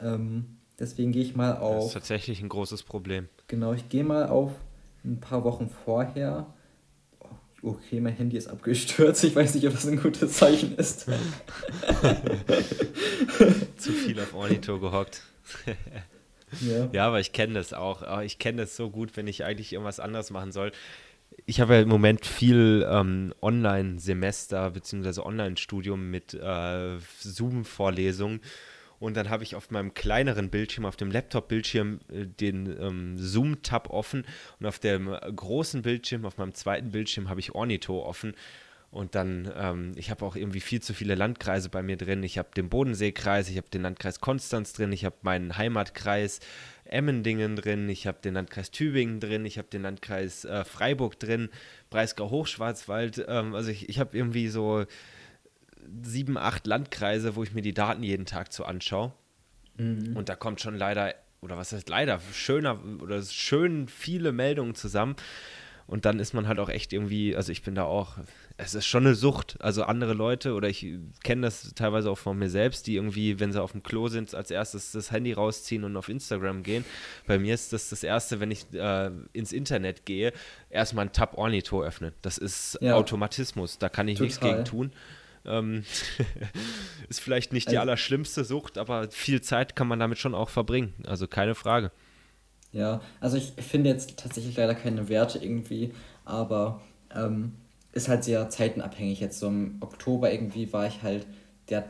Ähm, 0.00 0.56
deswegen 0.80 1.12
gehe 1.12 1.22
ich 1.22 1.36
mal 1.36 1.58
auf. 1.58 1.76
Das 1.76 1.86
ist 1.86 1.92
tatsächlich 1.92 2.42
ein 2.42 2.48
großes 2.48 2.82
Problem. 2.82 3.28
Genau, 3.46 3.72
ich 3.72 3.88
gehe 3.88 4.02
mal 4.02 4.26
auf 4.28 4.50
ein 5.04 5.20
paar 5.20 5.44
Wochen 5.44 5.68
vorher 5.68 6.52
okay, 7.62 8.00
mein 8.00 8.14
Handy 8.14 8.36
ist 8.36 8.48
abgestürzt. 8.48 9.24
Ich 9.24 9.34
weiß 9.34 9.54
nicht, 9.54 9.66
ob 9.66 9.72
das 9.72 9.86
ein 9.86 10.00
gutes 10.00 10.34
Zeichen 10.34 10.76
ist. 10.76 11.06
Zu 13.76 13.92
viel 13.92 14.20
auf 14.20 14.34
Ornito 14.34 14.78
gehockt. 14.80 15.22
ja. 16.60 16.88
ja, 16.92 17.06
aber 17.06 17.20
ich 17.20 17.32
kenne 17.32 17.54
das 17.54 17.72
auch. 17.72 18.20
Ich 18.22 18.38
kenne 18.38 18.62
das 18.62 18.76
so 18.76 18.90
gut, 18.90 19.16
wenn 19.16 19.26
ich 19.26 19.44
eigentlich 19.44 19.72
irgendwas 19.72 20.00
anderes 20.00 20.30
machen 20.30 20.52
soll. 20.52 20.72
Ich 21.46 21.60
habe 21.60 21.74
ja 21.74 21.80
im 21.80 21.88
Moment 21.88 22.26
viel 22.26 22.86
ähm, 22.88 23.32
Online-Semester 23.40 24.70
bzw. 24.70 25.20
Online-Studium 25.20 26.10
mit 26.10 26.34
äh, 26.34 26.98
Zoom-Vorlesungen 27.20 28.40
und 29.02 29.16
dann 29.16 29.30
habe 29.30 29.42
ich 29.42 29.56
auf 29.56 29.72
meinem 29.72 29.94
kleineren 29.94 30.48
Bildschirm, 30.48 30.84
auf 30.84 30.94
dem 30.94 31.10
Laptop-Bildschirm, 31.10 31.98
äh, 32.08 32.24
den 32.24 32.66
ähm, 32.80 33.18
Zoom-Tab 33.18 33.90
offen 33.90 34.24
und 34.60 34.66
auf 34.66 34.78
dem 34.78 35.08
großen 35.08 35.82
Bildschirm, 35.82 36.24
auf 36.24 36.38
meinem 36.38 36.54
zweiten 36.54 36.92
Bildschirm, 36.92 37.28
habe 37.28 37.40
ich 37.40 37.52
Ornito 37.52 38.00
offen. 38.00 38.34
Und 38.92 39.16
dann, 39.16 39.50
ähm, 39.56 39.92
ich 39.96 40.10
habe 40.10 40.24
auch 40.24 40.36
irgendwie 40.36 40.60
viel 40.60 40.80
zu 40.80 40.94
viele 40.94 41.16
Landkreise 41.16 41.68
bei 41.68 41.82
mir 41.82 41.96
drin. 41.96 42.22
Ich 42.22 42.38
habe 42.38 42.50
den 42.54 42.68
Bodenseekreis, 42.68 43.48
ich 43.48 43.56
habe 43.56 43.68
den 43.70 43.82
Landkreis 43.82 44.20
Konstanz 44.20 44.72
drin, 44.72 44.92
ich 44.92 45.04
habe 45.04 45.16
meinen 45.22 45.56
Heimatkreis 45.58 46.38
Emmendingen 46.84 47.56
drin, 47.56 47.88
ich 47.88 48.06
habe 48.06 48.18
den 48.22 48.34
Landkreis 48.34 48.70
Tübingen 48.70 49.18
drin, 49.18 49.46
ich 49.46 49.58
habe 49.58 49.66
den 49.68 49.82
Landkreis 49.82 50.44
äh, 50.44 50.64
Freiburg 50.64 51.18
drin, 51.18 51.48
Breisgau-Hochschwarzwald. 51.90 53.24
Ähm, 53.26 53.56
also 53.56 53.70
ich, 53.70 53.88
ich 53.88 53.98
habe 53.98 54.16
irgendwie 54.16 54.46
so 54.46 54.84
sieben, 56.02 56.36
acht 56.36 56.66
Landkreise, 56.66 57.36
wo 57.36 57.42
ich 57.42 57.52
mir 57.52 57.62
die 57.62 57.74
Daten 57.74 58.02
jeden 58.02 58.26
Tag 58.26 58.52
zu 58.52 58.64
anschaue. 58.64 59.12
Mhm. 59.76 60.16
Und 60.16 60.28
da 60.28 60.36
kommt 60.36 60.60
schon 60.60 60.76
leider, 60.76 61.14
oder 61.40 61.56
was 61.56 61.72
heißt 61.72 61.88
leider, 61.88 62.20
schöner 62.32 62.78
oder 63.00 63.22
schön 63.22 63.88
viele 63.88 64.32
Meldungen 64.32 64.74
zusammen. 64.74 65.16
Und 65.86 66.04
dann 66.04 66.20
ist 66.20 66.32
man 66.32 66.48
halt 66.48 66.58
auch 66.58 66.68
echt 66.68 66.92
irgendwie, 66.92 67.36
also 67.36 67.52
ich 67.52 67.62
bin 67.62 67.74
da 67.74 67.84
auch, 67.84 68.16
es 68.56 68.74
ist 68.74 68.86
schon 68.86 69.04
eine 69.04 69.14
Sucht. 69.14 69.56
Also 69.60 69.82
andere 69.82 70.14
Leute, 70.14 70.54
oder 70.54 70.68
ich 70.68 70.86
kenne 71.22 71.42
das 71.42 71.74
teilweise 71.74 72.10
auch 72.10 72.18
von 72.18 72.38
mir 72.38 72.48
selbst, 72.48 72.86
die 72.86 72.94
irgendwie, 72.94 73.40
wenn 73.40 73.52
sie 73.52 73.60
auf 73.60 73.72
dem 73.72 73.82
Klo 73.82 74.08
sind, 74.08 74.34
als 74.34 74.50
erstes 74.50 74.92
das 74.92 75.10
Handy 75.10 75.32
rausziehen 75.32 75.84
und 75.84 75.96
auf 75.96 76.08
Instagram 76.08 76.62
gehen. 76.62 76.84
Bei 77.26 77.38
mir 77.38 77.52
ist 77.52 77.72
das 77.72 77.90
das 77.90 78.04
Erste, 78.04 78.40
wenn 78.40 78.50
ich 78.50 78.72
äh, 78.72 79.10
ins 79.32 79.52
Internet 79.52 80.06
gehe, 80.06 80.32
erstmal 80.70 81.06
ein 81.06 81.12
Tab 81.12 81.36
Ornito 81.36 81.82
öffnen. 81.82 82.12
Das 82.22 82.38
ist 82.38 82.78
ja. 82.80 82.94
Automatismus, 82.94 83.78
da 83.78 83.88
kann 83.88 84.08
ich 84.08 84.18
Total. 84.18 84.26
nichts 84.26 84.40
gegen 84.40 84.64
tun. 84.64 84.92
Ähm, 85.44 85.84
ist 87.08 87.20
vielleicht 87.20 87.52
nicht 87.52 87.66
die 87.70 87.78
also, 87.78 87.80
allerschlimmste 87.80 88.44
Sucht, 88.44 88.78
aber 88.78 89.10
viel 89.10 89.40
Zeit 89.40 89.76
kann 89.76 89.88
man 89.88 89.98
damit 89.98 90.18
schon 90.18 90.34
auch 90.34 90.48
verbringen. 90.48 90.94
Also 91.06 91.26
keine 91.26 91.54
Frage. 91.54 91.90
Ja, 92.72 93.00
also 93.20 93.36
ich 93.36 93.52
finde 93.58 93.90
jetzt 93.90 94.18
tatsächlich 94.18 94.56
leider 94.56 94.74
keine 94.74 95.08
Werte 95.08 95.38
irgendwie, 95.38 95.92
aber 96.24 96.80
ähm, 97.14 97.52
ist 97.92 98.08
halt 98.08 98.24
sehr 98.24 98.48
zeitenabhängig. 98.48 99.20
Jetzt 99.20 99.38
so 99.38 99.48
im 99.48 99.76
Oktober 99.80 100.32
irgendwie 100.32 100.72
war 100.72 100.86
ich 100.86 101.02
halt, 101.02 101.26
der, 101.68 101.84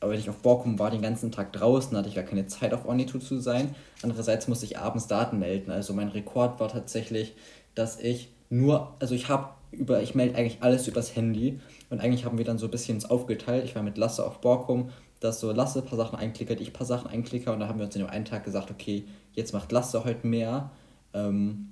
aber 0.00 0.12
wenn 0.12 0.20
ich 0.20 0.28
auf 0.28 0.42
Borkum 0.42 0.78
war, 0.78 0.90
den 0.90 1.02
ganzen 1.02 1.32
Tag 1.32 1.52
draußen, 1.54 1.96
hatte 1.96 2.08
ich 2.08 2.14
gar 2.14 2.24
keine 2.24 2.46
Zeit 2.46 2.74
auf 2.74 2.84
Ornitu 2.84 3.18
zu 3.18 3.40
sein. 3.40 3.74
Andererseits 4.02 4.48
musste 4.48 4.66
ich 4.66 4.78
abends 4.78 5.06
Daten 5.06 5.38
melden. 5.38 5.70
Also 5.70 5.94
mein 5.94 6.08
Rekord 6.08 6.60
war 6.60 6.68
tatsächlich, 6.68 7.34
dass 7.74 7.98
ich 7.98 8.28
nur, 8.50 8.94
also 9.00 9.14
ich 9.14 9.28
habe 9.28 9.50
über, 9.70 10.02
ich 10.02 10.14
melde 10.14 10.36
eigentlich 10.36 10.58
alles 10.62 10.88
übers 10.88 11.14
Handy 11.14 11.60
und 11.90 12.00
eigentlich 12.00 12.24
haben 12.24 12.38
wir 12.38 12.44
dann 12.44 12.58
so 12.58 12.66
ein 12.66 12.70
bisschen 12.70 12.96
uns 12.96 13.08
aufgeteilt. 13.08 13.64
Ich 13.64 13.74
war 13.74 13.82
mit 13.82 13.98
Lasse 13.98 14.24
auf 14.24 14.40
Borkum, 14.40 14.90
dass 15.20 15.40
so 15.40 15.52
Lasse 15.52 15.80
ein 15.80 15.84
paar 15.84 15.98
Sachen 15.98 16.18
einklickert, 16.18 16.60
ich 16.60 16.70
ein 16.70 16.72
paar 16.72 16.86
Sachen 16.86 17.10
einklicke 17.10 17.52
und 17.52 17.60
da 17.60 17.68
haben 17.68 17.78
wir 17.78 17.86
uns 17.86 17.96
in 17.96 18.02
dem 18.02 18.10
einen 18.10 18.24
Tag 18.24 18.44
gesagt, 18.44 18.70
okay, 18.70 19.04
jetzt 19.32 19.52
macht 19.52 19.72
Lasse 19.72 20.04
heute 20.04 20.26
mehr. 20.26 20.70
Ähm, 21.12 21.68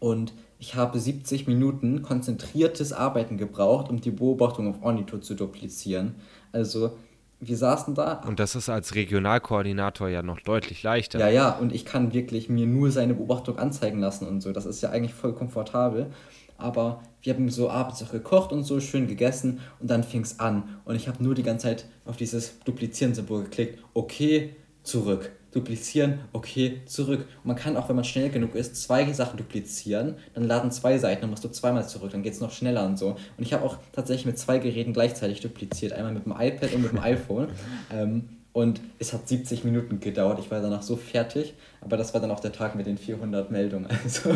und 0.00 0.32
ich 0.58 0.74
habe 0.74 0.98
70 0.98 1.46
Minuten 1.46 2.02
konzentriertes 2.02 2.92
Arbeiten 2.92 3.36
gebraucht, 3.36 3.88
um 3.90 4.00
die 4.00 4.10
Beobachtung 4.10 4.68
auf 4.68 4.82
Ornito 4.82 5.18
zu 5.18 5.34
duplizieren. 5.34 6.16
Also 6.52 6.96
wir 7.40 7.56
saßen 7.56 7.94
da. 7.94 8.22
Und 8.26 8.40
das 8.40 8.54
ist 8.54 8.68
als 8.68 8.94
Regionalkoordinator 8.94 10.08
ja 10.08 10.22
noch 10.22 10.40
deutlich 10.40 10.82
leichter. 10.82 11.18
Ja, 11.18 11.28
ja, 11.28 11.50
und 11.50 11.74
ich 11.74 11.84
kann 11.84 12.14
wirklich 12.14 12.48
mir 12.48 12.66
nur 12.66 12.90
seine 12.90 13.14
Beobachtung 13.14 13.58
anzeigen 13.58 14.00
lassen 14.00 14.26
und 14.26 14.40
so. 14.40 14.52
Das 14.52 14.64
ist 14.64 14.80
ja 14.80 14.90
eigentlich 14.90 15.14
voll 15.14 15.34
komfortabel 15.34 16.10
aber 16.58 17.02
wir 17.22 17.34
haben 17.34 17.48
so 17.50 17.68
abends 17.68 18.02
auch 18.02 18.12
gekocht 18.12 18.52
und 18.52 18.62
so 18.64 18.80
schön 18.80 19.06
gegessen 19.06 19.60
und 19.80 19.90
dann 19.90 20.04
fing 20.04 20.22
es 20.22 20.38
an 20.38 20.78
und 20.84 20.94
ich 20.94 21.08
habe 21.08 21.22
nur 21.22 21.34
die 21.34 21.42
ganze 21.42 21.64
Zeit 21.66 21.86
auf 22.04 22.16
dieses 22.16 22.58
Duplizieren-Symbol 22.60 23.44
geklickt. 23.44 23.78
Okay, 23.94 24.54
zurück. 24.82 25.32
Duplizieren, 25.52 26.20
okay, 26.32 26.82
zurück. 26.84 27.26
Und 27.42 27.46
man 27.46 27.56
kann 27.56 27.76
auch, 27.76 27.88
wenn 27.88 27.96
man 27.96 28.04
schnell 28.04 28.28
genug 28.28 28.54
ist, 28.54 28.76
zwei 28.76 29.10
Sachen 29.12 29.38
duplizieren, 29.38 30.16
dann 30.34 30.44
laden 30.44 30.70
zwei 30.70 30.98
Seiten, 30.98 31.22
dann 31.22 31.30
machst 31.30 31.44
du 31.44 31.48
zweimal 31.48 31.88
zurück, 31.88 32.10
dann 32.12 32.22
geht 32.22 32.34
es 32.34 32.40
noch 32.40 32.52
schneller 32.52 32.84
und 32.84 32.98
so. 32.98 33.08
Und 33.08 33.18
ich 33.38 33.54
habe 33.54 33.64
auch 33.64 33.78
tatsächlich 33.92 34.26
mit 34.26 34.38
zwei 34.38 34.58
Geräten 34.58 34.92
gleichzeitig 34.92 35.40
dupliziert, 35.40 35.94
einmal 35.94 36.12
mit 36.12 36.26
dem 36.26 36.32
iPad 36.32 36.74
und 36.74 36.82
mit 36.82 36.92
dem 36.92 37.00
iPhone. 37.00 37.48
Ähm, 37.92 38.35
und 38.56 38.80
es 38.98 39.12
hat 39.12 39.28
70 39.28 39.64
Minuten 39.64 40.00
gedauert. 40.00 40.38
Ich 40.38 40.50
war 40.50 40.62
danach 40.62 40.80
so 40.80 40.96
fertig. 40.96 41.52
Aber 41.82 41.98
das 41.98 42.14
war 42.14 42.22
dann 42.22 42.30
auch 42.30 42.40
der 42.40 42.52
Tag 42.52 42.74
mit 42.74 42.86
den 42.86 42.96
400 42.96 43.50
Meldungen. 43.50 43.86
Also, 44.02 44.34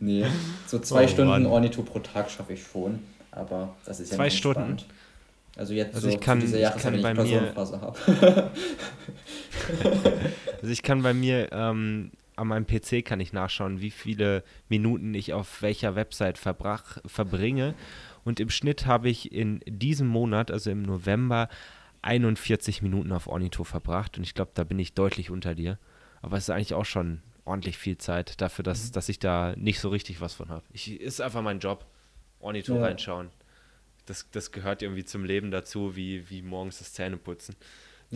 nee, 0.00 0.24
so 0.66 0.78
zwei 0.78 1.04
oh, 1.04 1.08
Stunden 1.08 1.44
Ornito 1.44 1.82
pro 1.82 1.98
Tag 1.98 2.30
schaffe 2.30 2.54
ich 2.54 2.62
schon. 2.62 3.00
Aber 3.32 3.76
das 3.84 4.00
ist 4.00 4.12
ja 4.12 4.16
Zwei 4.16 4.30
Stunden? 4.30 4.78
Also 5.56 5.74
jetzt 5.74 5.94
also 5.94 6.08
so 6.08 6.14
ich 6.14 6.22
kann, 6.22 6.40
dieser 6.40 6.58
Jahreszeit, 6.58 6.96
ich 6.96 7.02
Personenphase 7.02 7.80
habe. 7.82 7.98
also 10.62 10.72
ich 10.72 10.82
kann 10.82 11.02
bei 11.02 11.12
mir 11.12 11.52
ähm, 11.52 12.12
an 12.36 12.48
meinem 12.48 12.66
PC 12.66 13.04
kann 13.04 13.20
ich 13.20 13.34
nachschauen, 13.34 13.82
wie 13.82 13.90
viele 13.90 14.42
Minuten 14.70 15.12
ich 15.12 15.34
auf 15.34 15.60
welcher 15.60 15.96
Website 15.96 16.38
verbrach, 16.38 16.96
verbringe. 17.04 17.74
Und 18.24 18.40
im 18.40 18.48
Schnitt 18.48 18.86
habe 18.86 19.10
ich 19.10 19.32
in 19.32 19.60
diesem 19.66 20.06
Monat, 20.06 20.50
also 20.50 20.70
im 20.70 20.80
November, 20.82 21.50
41 22.06 22.82
Minuten 22.82 23.12
auf 23.12 23.26
Ornito 23.26 23.64
verbracht 23.64 24.16
und 24.16 24.24
ich 24.24 24.34
glaube, 24.34 24.52
da 24.54 24.64
bin 24.64 24.78
ich 24.78 24.94
deutlich 24.94 25.30
unter 25.30 25.54
dir. 25.54 25.78
Aber 26.22 26.36
es 26.36 26.44
ist 26.44 26.50
eigentlich 26.50 26.74
auch 26.74 26.84
schon 26.84 27.22
ordentlich 27.44 27.78
viel 27.78 27.98
Zeit 27.98 28.40
dafür, 28.40 28.62
dass, 28.62 28.88
mhm. 28.88 28.92
dass 28.92 29.08
ich 29.08 29.18
da 29.18 29.54
nicht 29.56 29.80
so 29.80 29.88
richtig 29.88 30.20
was 30.20 30.34
von 30.34 30.48
habe. 30.48 30.64
Ist 30.72 31.20
einfach 31.20 31.42
mein 31.42 31.58
Job. 31.58 31.86
Ornito 32.40 32.76
ja. 32.76 32.82
reinschauen. 32.82 33.30
Das, 34.06 34.30
das 34.30 34.52
gehört 34.52 34.82
irgendwie 34.82 35.04
zum 35.04 35.24
Leben 35.24 35.50
dazu, 35.50 35.96
wie, 35.96 36.30
wie 36.30 36.42
morgens 36.42 36.78
das 36.78 36.92
Zähneputzen. 36.92 37.56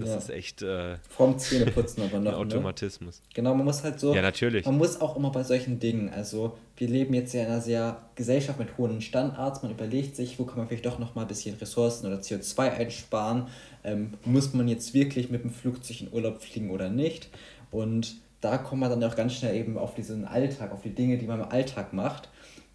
Das 0.00 0.10
ja. 0.10 0.16
ist 0.16 0.30
echt. 0.30 0.62
Äh, 0.62 0.96
Vom 1.08 1.38
Zähneputzen 1.38 2.02
aber 2.02 2.18
noch. 2.20 2.32
Ein 2.32 2.48
ne? 2.48 2.54
Automatismus. 2.54 3.20
Ne? 3.20 3.26
Genau, 3.34 3.54
man 3.54 3.64
muss 3.64 3.84
halt 3.84 4.00
so. 4.00 4.14
Ja, 4.14 4.22
natürlich. 4.22 4.64
Man 4.66 4.78
muss 4.78 5.00
auch 5.00 5.16
immer 5.16 5.30
bei 5.30 5.42
solchen 5.42 5.78
Dingen. 5.78 6.10
Also, 6.10 6.56
wir 6.76 6.88
leben 6.88 7.14
jetzt 7.14 7.32
ja 7.34 7.42
in 7.42 7.48
einer 7.48 7.60
sehr 7.60 8.00
Gesellschaft 8.14 8.58
mit 8.58 8.76
hohen 8.78 9.00
Standards. 9.00 9.62
Man 9.62 9.72
überlegt 9.72 10.16
sich, 10.16 10.38
wo 10.38 10.44
kann 10.44 10.58
man 10.58 10.68
vielleicht 10.68 10.86
doch 10.86 10.98
noch 10.98 11.14
mal 11.14 11.22
ein 11.22 11.28
bisschen 11.28 11.56
Ressourcen 11.56 12.06
oder 12.06 12.16
CO2 12.16 12.72
einsparen. 12.72 13.46
Ähm, 13.84 14.14
muss 14.24 14.52
man 14.52 14.68
jetzt 14.68 14.94
wirklich 14.94 15.30
mit 15.30 15.44
dem 15.44 15.50
Flugzeug 15.50 16.00
in 16.00 16.12
Urlaub 16.12 16.42
fliegen 16.42 16.70
oder 16.70 16.88
nicht? 16.88 17.28
Und 17.70 18.16
da 18.40 18.58
kommt 18.58 18.80
man 18.80 18.90
dann 18.90 19.04
auch 19.04 19.16
ganz 19.16 19.34
schnell 19.34 19.54
eben 19.54 19.76
auf 19.76 19.94
diesen 19.94 20.24
Alltag, 20.24 20.72
auf 20.72 20.82
die 20.82 20.94
Dinge, 20.94 21.18
die 21.18 21.26
man 21.26 21.40
im 21.40 21.48
Alltag 21.48 21.92
macht. 21.92 22.28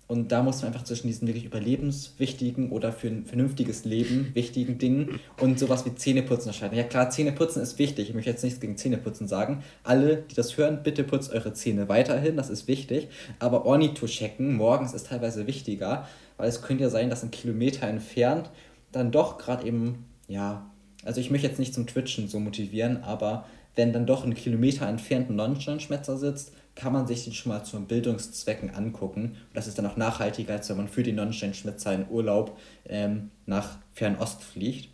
Und 0.07 0.31
da 0.31 0.43
muss 0.43 0.61
man 0.61 0.67
einfach 0.71 0.83
zwischen 0.83 1.07
diesen 1.07 1.27
wirklich 1.27 1.45
überlebenswichtigen 1.45 2.69
oder 2.69 2.91
für 2.91 3.07
ein 3.07 3.25
vernünftiges 3.25 3.85
Leben 3.85 4.29
wichtigen 4.35 4.77
Dingen 4.77 5.19
und 5.41 5.57
sowas 5.57 5.83
wie 5.85 5.95
Zähneputzen 5.95 6.49
unterscheiden. 6.49 6.77
Ja 6.77 6.83
klar, 6.83 7.09
Zähneputzen 7.09 7.61
ist 7.61 7.79
wichtig. 7.79 8.09
Ich 8.09 8.15
möchte 8.15 8.29
jetzt 8.29 8.43
nichts 8.43 8.59
gegen 8.59 8.77
Zähneputzen 8.77 9.27
sagen. 9.27 9.63
Alle, 9.83 10.17
die 10.17 10.35
das 10.35 10.57
hören, 10.57 10.83
bitte 10.83 11.03
putzt 11.03 11.31
eure 11.31 11.53
Zähne 11.53 11.89
weiterhin, 11.89 12.37
das 12.37 12.51
ist 12.51 12.67
wichtig. 12.67 13.07
Aber 13.39 13.65
Ornitho-Checken 13.65 14.55
morgens 14.55 14.93
ist 14.93 15.07
teilweise 15.07 15.47
wichtiger, 15.47 16.07
weil 16.37 16.49
es 16.49 16.61
könnte 16.61 16.83
ja 16.83 16.89
sein, 16.91 17.09
dass 17.09 17.23
ein 17.23 17.31
Kilometer 17.31 17.87
entfernt 17.87 18.51
dann 18.91 19.11
doch 19.11 19.37
gerade 19.37 19.65
eben, 19.65 20.05
ja, 20.27 20.69
also 21.03 21.19
ich 21.19 21.31
möchte 21.31 21.47
jetzt 21.47 21.59
nicht 21.59 21.73
zum 21.73 21.87
Twitchen 21.87 22.27
so 22.27 22.39
motivieren, 22.39 23.03
aber 23.03 23.45
wenn 23.75 23.91
dann 23.91 24.05
doch 24.05 24.23
ein 24.23 24.33
Kilometer 24.35 24.87
entfernt 24.87 25.29
ein 25.29 25.35
Nonnenschmetzer 25.35 26.17
sitzt, 26.17 26.53
kann 26.75 26.91
man 26.91 27.07
sich 27.07 27.23
den 27.23 27.33
schon 27.33 27.51
mal 27.51 27.63
zu 27.63 27.79
Bildungszwecken 27.79 28.75
angucken. 28.75 29.37
Und 29.47 29.55
das 29.55 29.67
ist 29.67 29.77
dann 29.77 29.85
auch 29.85 29.97
nachhaltiger, 29.97 30.53
als 30.53 30.69
wenn 30.69 30.77
man 30.77 30.87
für 30.89 31.03
die 31.03 31.13
Nonnensteinschmitzer 31.13 31.93
in 31.93 32.09
Urlaub 32.09 32.57
ähm, 32.87 33.31
nach 33.45 33.77
Fernost 33.93 34.43
fliegt. 34.43 34.89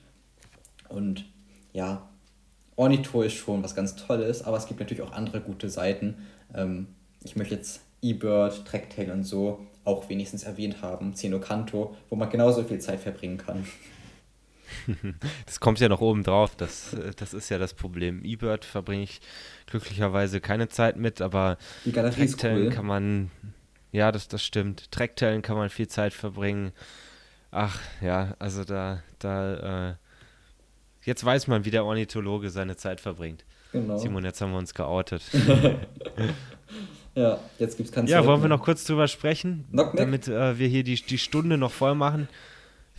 Und 0.89 1.25
ja, 1.73 2.07
Ornitho 2.75 3.23
ist 3.23 3.34
schon 3.34 3.63
was 3.63 3.75
ganz 3.75 3.95
Tolles, 3.95 4.43
aber 4.43 4.57
es 4.57 4.67
gibt 4.67 4.79
natürlich 4.79 5.01
auch 5.01 5.11
andere 5.11 5.41
gute 5.41 5.69
Seiten. 5.69 6.15
Ähm, 6.53 6.88
ich 7.23 7.36
möchte 7.36 7.55
jetzt 7.55 7.82
eBird, 8.01 8.65
Tracktail 8.65 9.11
und 9.11 9.23
so 9.23 9.65
auch 9.84 10.09
wenigstens 10.09 10.43
erwähnt 10.43 10.82
haben, 10.82 11.15
Zenocanto, 11.15 11.95
wo 12.09 12.15
man 12.15 12.29
genauso 12.29 12.63
viel 12.63 12.79
Zeit 12.79 12.99
verbringen 12.99 13.38
kann. 13.38 13.65
Das 15.45 15.59
kommt 15.59 15.80
ja 15.80 15.89
noch 15.89 16.01
oben 16.01 16.24
drauf, 16.24 16.55
das, 16.55 16.93
äh, 16.93 17.11
das 17.15 17.34
ist 17.34 17.49
ja 17.49 17.57
das 17.57 17.74
Problem. 17.74 18.24
eBird 18.24 18.65
verbringe 18.65 19.03
ich 19.03 19.22
glücklicherweise 19.67 20.41
keine 20.41 20.67
Zeit 20.69 20.97
mit, 20.97 21.22
aber 21.22 21.57
Tracktellen 21.91 22.67
cool. 22.67 22.69
kann 22.69 22.86
man, 22.86 23.32
ja, 23.91 24.11
das, 24.11 24.28
das 24.28 24.43
stimmt. 24.43 24.91
Tracktellen 24.91 25.41
kann 25.41 25.57
man 25.57 25.69
viel 25.69 25.88
Zeit 25.88 26.13
verbringen. 26.13 26.72
Ach, 27.51 27.80
ja, 28.01 28.36
also 28.39 28.63
da, 28.63 29.03
da, 29.19 29.89
äh, 29.89 29.95
jetzt 31.03 31.24
weiß 31.24 31.47
man, 31.47 31.65
wie 31.65 31.72
der 31.72 31.86
Ornithologe 31.86 32.49
seine 32.49 32.78
Zeit 32.78 33.01
verbringt. 33.01 33.45
Genau. 33.72 33.97
Simon, 33.97 34.24
jetzt 34.24 34.41
haben 34.41 34.51
wir 34.51 34.57
uns 34.57 34.74
geoutet. 34.74 35.22
ja, 37.15 37.39
jetzt 37.57 37.78
gibt 37.78 37.89
es 37.89 37.95
keinen 37.95 38.07
Ja, 38.07 38.26
wollen 38.26 38.41
wir 38.41 38.49
noch 38.49 38.63
kurz 38.63 38.84
drüber 38.84 39.07
sprechen, 39.07 39.65
damit 39.72 40.28
äh, 40.28 40.57
wir 40.57 40.67
hier 40.67 40.84
die, 40.84 40.95
die 40.95 41.17
Stunde 41.17 41.57
noch 41.57 41.72
voll 41.72 41.95
machen. 41.95 42.28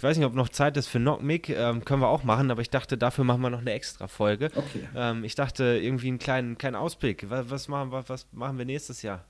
Ich 0.03 0.05
weiß 0.05 0.17
nicht, 0.17 0.27
ob 0.27 0.35
noch 0.35 0.49
Zeit 0.49 0.77
ist 0.77 0.89
für 0.89 0.99
Knock 0.99 1.23
Mick. 1.23 1.49
Ähm, 1.49 1.85
können 1.85 2.03
wir 2.03 2.09
auch 2.09 2.25
machen, 2.25 2.51
aber 2.51 2.61
ich 2.61 2.71
dachte, 2.71 2.99
dafür 2.99 3.23
machen 3.23 3.41
wir 3.41 3.51
noch 3.51 3.61
eine 3.61 3.71
extra 3.71 4.09
Folge. 4.09 4.47
Okay. 4.47 4.89
Ähm, 4.97 5.23
ich 5.23 5.37
dachte, 5.37 5.79
irgendwie 5.81 6.09
einen 6.09 6.19
kleinen, 6.19 6.59
kleinen 6.59 6.75
Ausblick. 6.75 7.31
Was, 7.31 7.51
was, 7.51 7.69
machen, 7.69 7.93
was, 7.93 8.09
was 8.09 8.27
machen 8.33 8.59
wir 8.59 8.65
nächstes 8.65 9.03
Jahr? 9.03 9.25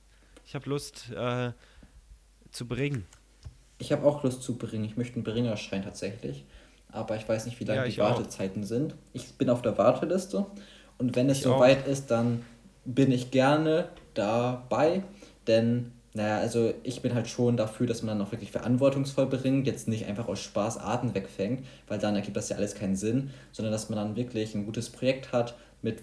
Ich 0.47 0.55
habe 0.55 0.71
Lust 0.71 1.11
äh, 1.15 1.51
zu 2.53 2.67
bringen. 2.67 3.05
Ich 3.77 3.93
habe 3.93 4.07
auch 4.07 4.25
Lust 4.25 4.43
zu 4.43 4.57
bringen. 4.57 4.87
Ich 4.87 4.97
möchte 4.97 5.17
einen 5.17 5.25
Bringerschein 5.25 5.83
tatsächlich. 5.83 6.47
Aber 6.91 7.17
ich 7.17 7.29
weiß 7.29 7.45
nicht, 7.45 7.61
wie 7.61 7.65
lange 7.65 7.83
ja, 7.83 7.89
die 7.89 7.99
Wartezeiten 7.99 8.63
auch. 8.63 8.69
sind. 8.69 8.95
Ich 9.13 9.31
bin 9.35 9.51
auf 9.51 9.61
der 9.61 9.77
Warteliste. 9.77 10.47
Und 10.97 11.17
wenn 11.17 11.29
es 11.29 11.43
soweit 11.43 11.87
ist, 11.87 12.11
dann 12.11 12.47
bin 12.87 13.13
ich 13.13 13.31
gerne 13.31 13.91
dabei. 14.15 15.03
Denn 15.47 15.93
naja, 16.15 16.39
also 16.39 16.75
ich 16.83 17.01
bin 17.01 17.15
halt 17.15 17.27
schon 17.27 17.57
dafür, 17.57 17.87
dass 17.87 18.03
man 18.03 18.19
dann 18.19 18.27
auch 18.27 18.33
wirklich 18.33 18.53
verantwortungsvoll 18.53 19.27
bringt, 19.27 19.67
jetzt 19.67 19.89
nicht 19.89 20.07
einfach 20.07 20.29
aus 20.29 20.41
Spaß 20.41 20.79
Arten 20.79 21.15
wegfängt, 21.15 21.65
weil 21.89 21.99
dann 21.99 22.15
ergibt 22.15 22.37
das 22.37 22.51
ja 22.51 22.57
alles 22.57 22.75
keinen 22.75 22.97
Sinn, 22.97 23.31
sondern 23.51 23.73
dass 23.73 23.89
man 23.89 23.97
dann 23.97 24.17
wirklich 24.17 24.55
ein 24.55 24.67
gutes 24.67 24.91
Projekt 24.91 25.33
hat 25.33 25.55
mit 25.81 26.03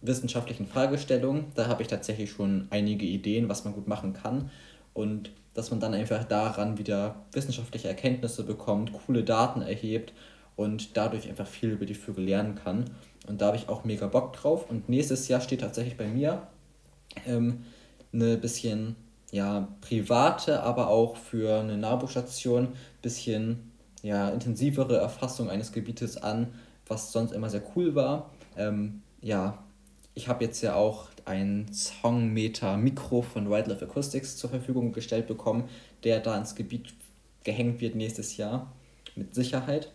wissenschaftlichen 0.00 0.66
Fragestellungen. 0.66 1.46
Da 1.54 1.68
habe 1.68 1.82
ich 1.82 1.88
tatsächlich 1.88 2.30
schon 2.30 2.66
einige 2.70 3.04
Ideen, 3.04 3.48
was 3.48 3.64
man 3.64 3.74
gut 3.74 3.86
machen 3.86 4.14
kann 4.14 4.50
und 4.94 5.32
dass 5.52 5.70
man 5.70 5.80
dann 5.80 5.94
einfach 5.94 6.24
daran 6.24 6.78
wieder 6.78 7.16
wissenschaftliche 7.32 7.88
Erkenntnisse 7.88 8.44
bekommt, 8.44 8.92
coole 9.04 9.22
Daten 9.22 9.60
erhebt 9.60 10.14
und 10.56 10.96
dadurch 10.96 11.28
einfach 11.28 11.46
viel 11.46 11.70
über 11.70 11.86
die 11.86 11.94
Vögel 11.94 12.24
lernen 12.24 12.54
kann. 12.54 12.90
Und 13.26 13.40
da 13.42 13.46
habe 13.46 13.56
ich 13.56 13.68
auch 13.68 13.84
mega 13.84 14.06
Bock 14.06 14.32
drauf. 14.32 14.70
Und 14.70 14.88
nächstes 14.88 15.28
Jahr 15.28 15.40
steht 15.40 15.60
tatsächlich 15.60 15.96
bei 15.96 16.06
mir 16.06 16.46
ähm, 17.26 17.64
eine 18.12 18.36
bisschen 18.36 18.96
ja, 19.30 19.68
private, 19.80 20.62
aber 20.62 20.88
auch 20.88 21.16
für 21.16 21.60
eine 21.60 21.76
NABU-Station 21.76 22.64
ein 22.64 22.72
bisschen 23.02 23.72
ja, 24.02 24.28
intensivere 24.30 24.96
Erfassung 24.96 25.50
eines 25.50 25.72
Gebietes 25.72 26.16
an, 26.16 26.48
was 26.86 27.12
sonst 27.12 27.32
immer 27.32 27.50
sehr 27.50 27.62
cool 27.76 27.94
war. 27.94 28.30
Ähm, 28.56 29.02
ja, 29.20 29.62
ich 30.14 30.28
habe 30.28 30.44
jetzt 30.44 30.60
ja 30.62 30.74
auch 30.74 31.08
ein 31.24 31.66
Songmeter-Mikro 31.72 33.22
von 33.22 33.50
Wildlife 33.50 33.84
Acoustics 33.84 34.36
zur 34.36 34.50
Verfügung 34.50 34.92
gestellt 34.92 35.26
bekommen, 35.26 35.68
der 36.02 36.20
da 36.20 36.36
ins 36.36 36.54
Gebiet 36.54 36.94
gehängt 37.44 37.80
wird 37.80 37.94
nächstes 37.94 38.36
Jahr, 38.36 38.72
mit 39.14 39.34
Sicherheit. 39.34 39.92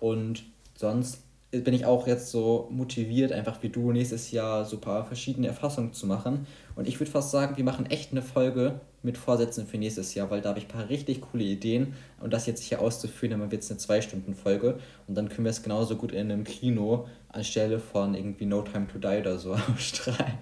Und 0.00 0.44
sonst 0.74 1.22
bin 1.52 1.74
ich 1.74 1.84
auch 1.84 2.06
jetzt 2.06 2.30
so 2.30 2.66
motiviert, 2.70 3.30
einfach 3.30 3.62
wie 3.62 3.68
du 3.68 3.92
nächstes 3.92 4.30
Jahr 4.30 4.64
so 4.64 4.76
ein 4.76 4.80
paar 4.80 5.04
verschiedene 5.04 5.48
Erfassungen 5.48 5.92
zu 5.92 6.06
machen. 6.06 6.46
Und 6.76 6.88
ich 6.88 6.98
würde 6.98 7.10
fast 7.10 7.30
sagen, 7.30 7.58
wir 7.58 7.64
machen 7.64 7.86
echt 7.86 8.12
eine 8.12 8.22
Folge 8.22 8.80
mit 9.02 9.18
Vorsätzen 9.18 9.66
für 9.66 9.76
nächstes 9.76 10.14
Jahr, 10.14 10.30
weil 10.30 10.40
da 10.40 10.50
habe 10.50 10.60
ich 10.60 10.64
ein 10.64 10.72
paar 10.72 10.88
richtig 10.88 11.20
coole 11.20 11.44
Ideen. 11.44 11.94
Und 12.20 12.32
das 12.32 12.46
jetzt 12.46 12.62
hier 12.62 12.80
auszuführen, 12.80 13.38
dann 13.38 13.50
wird 13.50 13.62
es 13.62 13.70
eine 13.70 13.78
Zwei-Stunden-Folge. 13.78 14.78
Und 15.06 15.14
dann 15.14 15.28
können 15.28 15.44
wir 15.44 15.50
es 15.50 15.62
genauso 15.62 15.96
gut 15.96 16.12
in 16.12 16.32
einem 16.32 16.44
Kino 16.44 17.06
anstelle 17.28 17.78
von 17.80 18.14
irgendwie 18.14 18.46
No 18.46 18.62
Time 18.62 18.86
to 18.86 18.98
Die 18.98 19.20
oder 19.20 19.38
so 19.38 19.52
ausstrahlen. 19.74 20.38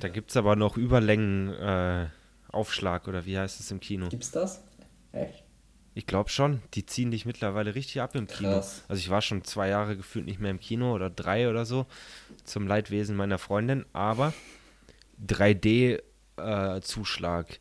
Da 0.00 0.08
gibt 0.08 0.30
es 0.30 0.36
aber 0.36 0.56
noch 0.56 0.78
Überlängen 0.78 1.52
äh, 1.52 2.06
Aufschlag 2.50 3.06
oder 3.06 3.26
wie 3.26 3.38
heißt 3.38 3.60
es 3.60 3.70
im 3.70 3.80
Kino? 3.80 4.08
Gibt's 4.08 4.30
das? 4.30 4.62
Echt? 5.12 5.44
Ich 5.94 6.06
glaube 6.06 6.30
schon. 6.30 6.62
Die 6.74 6.86
ziehen 6.86 7.10
dich 7.10 7.26
mittlerweile 7.26 7.74
richtig 7.74 8.00
ab 8.00 8.14
im 8.14 8.28
Kino. 8.28 8.52
Krass. 8.52 8.84
Also 8.88 9.00
ich 9.00 9.10
war 9.10 9.20
schon 9.22 9.42
zwei 9.44 9.68
Jahre 9.68 9.96
gefühlt 9.96 10.26
nicht 10.26 10.38
mehr 10.40 10.52
im 10.52 10.60
Kino 10.60 10.94
oder 10.94 11.10
drei 11.10 11.50
oder 11.50 11.64
so 11.64 11.86
zum 12.44 12.68
Leidwesen 12.68 13.16
meiner 13.16 13.38
Freundin, 13.38 13.84
aber 13.92 14.32
3D-Zuschlag, 15.26 17.58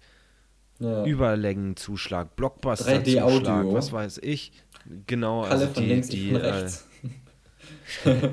äh, 0.80 0.84
ja. 0.84 1.06
Überlängenzuschlag, 1.06 2.36
Blockbuster-Zuschlag, 2.36 3.74
was 3.74 3.92
weiß 3.92 4.20
ich. 4.20 4.52
Genau, 5.08 5.42
Kalle 5.44 5.68
also 5.68 5.82
die, 5.82 6.02
die, 6.02 6.32
äh, 6.32 6.70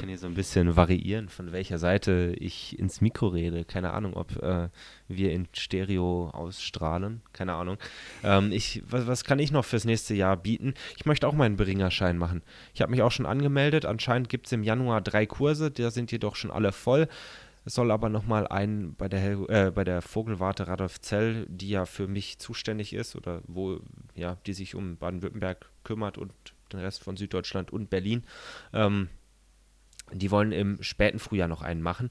kann 0.00 0.08
hier 0.08 0.18
so 0.18 0.26
ein 0.26 0.34
bisschen 0.34 0.76
variieren, 0.76 1.28
von 1.28 1.52
welcher 1.52 1.78
Seite 1.78 2.34
ich 2.38 2.78
ins 2.78 3.02
Mikro 3.02 3.28
rede. 3.28 3.66
Keine 3.66 3.92
Ahnung, 3.92 4.14
ob 4.14 4.42
äh, 4.42 4.70
wir 5.08 5.30
in 5.32 5.46
Stereo 5.52 6.30
ausstrahlen. 6.30 7.20
Keine 7.34 7.52
Ahnung. 7.52 7.76
Ähm, 8.24 8.50
ich, 8.50 8.82
was, 8.88 9.06
was 9.06 9.24
kann 9.24 9.38
ich 9.38 9.52
noch 9.52 9.66
fürs 9.66 9.84
nächste 9.84 10.14
Jahr 10.14 10.38
bieten? 10.38 10.72
Ich 10.96 11.04
möchte 11.04 11.28
auch 11.28 11.34
meinen 11.34 11.56
Beringerschein 11.56 12.16
machen. 12.16 12.40
Ich 12.72 12.80
habe 12.80 12.90
mich 12.90 13.02
auch 13.02 13.12
schon 13.12 13.26
angemeldet. 13.26 13.84
Anscheinend 13.84 14.30
gibt 14.30 14.46
es 14.46 14.52
im 14.52 14.62
Januar 14.62 15.02
drei 15.02 15.26
Kurse. 15.26 15.70
Da 15.70 15.90
sind 15.90 16.10
jedoch 16.10 16.34
schon 16.34 16.50
alle 16.50 16.72
voll. 16.72 17.06
Es 17.66 17.74
soll 17.74 17.90
aber 17.90 18.08
nochmal 18.08 18.48
einen 18.48 18.94
bei 18.94 19.08
der, 19.08 19.50
äh, 19.50 19.70
bei 19.70 19.84
der 19.84 20.00
Vogelwarte 20.00 20.66
Radolf 20.66 20.98
Zell, 21.02 21.44
die 21.50 21.68
ja 21.68 21.84
für 21.84 22.08
mich 22.08 22.38
zuständig 22.38 22.94
ist 22.94 23.16
oder 23.16 23.42
wo, 23.46 23.80
ja, 24.14 24.38
die 24.46 24.54
sich 24.54 24.74
um 24.74 24.96
Baden-Württemberg 24.96 25.68
kümmert 25.84 26.16
und 26.16 26.32
den 26.72 26.80
Rest 26.80 27.02
von 27.02 27.18
Süddeutschland 27.18 27.70
und 27.70 27.90
Berlin. 27.90 28.24
Ähm, 28.72 29.10
die 30.12 30.30
wollen 30.30 30.52
im 30.52 30.82
späten 30.82 31.18
Frühjahr 31.18 31.48
noch 31.48 31.62
einen 31.62 31.82
machen. 31.82 32.10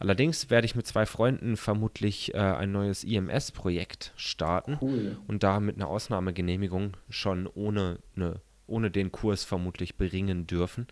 Allerdings 0.00 0.48
werde 0.48 0.64
ich 0.64 0.74
mit 0.74 0.86
zwei 0.86 1.04
Freunden 1.04 1.58
vermutlich 1.58 2.32
äh, 2.34 2.38
ein 2.38 2.72
neues 2.72 3.04
IMS-Projekt 3.04 4.14
starten 4.16 4.78
cool. 4.80 5.18
und 5.28 5.42
da 5.42 5.60
mit 5.60 5.76
einer 5.76 5.88
Ausnahmegenehmigung 5.88 6.96
schon 7.10 7.46
ohne, 7.46 7.98
eine, 8.16 8.40
ohne 8.66 8.90
den 8.90 9.12
Kurs 9.12 9.44
vermutlich 9.44 9.96
beringen 9.96 10.46
dürfen. 10.46 10.86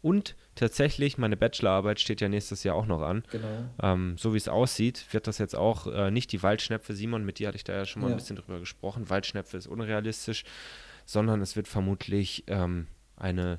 Und 0.00 0.36
tatsächlich, 0.54 1.18
meine 1.18 1.36
Bachelorarbeit 1.36 1.98
steht 1.98 2.20
ja 2.20 2.28
nächstes 2.28 2.62
Jahr 2.62 2.76
auch 2.76 2.86
noch 2.86 3.02
an. 3.02 3.24
Genau. 3.32 3.68
Ähm, 3.82 4.16
so 4.16 4.32
wie 4.32 4.38
es 4.38 4.48
aussieht, 4.48 5.06
wird 5.12 5.26
das 5.26 5.38
jetzt 5.38 5.56
auch 5.56 5.88
äh, 5.88 6.12
nicht 6.12 6.30
die 6.30 6.42
Waldschnepfe, 6.42 6.94
Simon, 6.94 7.24
mit 7.24 7.40
dir 7.40 7.48
hatte 7.48 7.56
ich 7.56 7.64
da 7.64 7.72
ja 7.72 7.84
schon 7.84 8.02
mal 8.02 8.08
ja. 8.08 8.14
ein 8.14 8.18
bisschen 8.18 8.36
drüber 8.36 8.60
gesprochen. 8.60 9.10
Waldschnepfe 9.10 9.56
ist 9.56 9.66
unrealistisch, 9.66 10.44
sondern 11.04 11.40
es 11.40 11.56
wird 11.56 11.66
vermutlich 11.66 12.44
ähm, 12.46 12.86
eine 13.16 13.58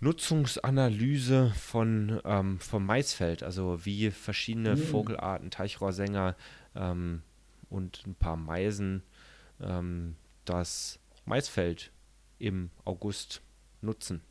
Nutzungsanalyse 0.00 1.52
von, 1.56 2.20
ähm, 2.24 2.60
vom 2.60 2.84
Maisfeld, 2.84 3.42
also 3.42 3.84
wie 3.84 4.10
verschiedene 4.10 4.76
mhm. 4.76 4.82
Vogelarten, 4.82 5.50
Teichrohrsänger 5.50 6.36
ähm, 6.74 7.22
und 7.70 8.06
ein 8.06 8.14
paar 8.14 8.36
Meisen 8.36 9.02
ähm, 9.60 10.16
das 10.44 10.98
Maisfeld 11.24 11.90
im 12.38 12.70
August 12.84 13.42
nutzen. 13.80 14.22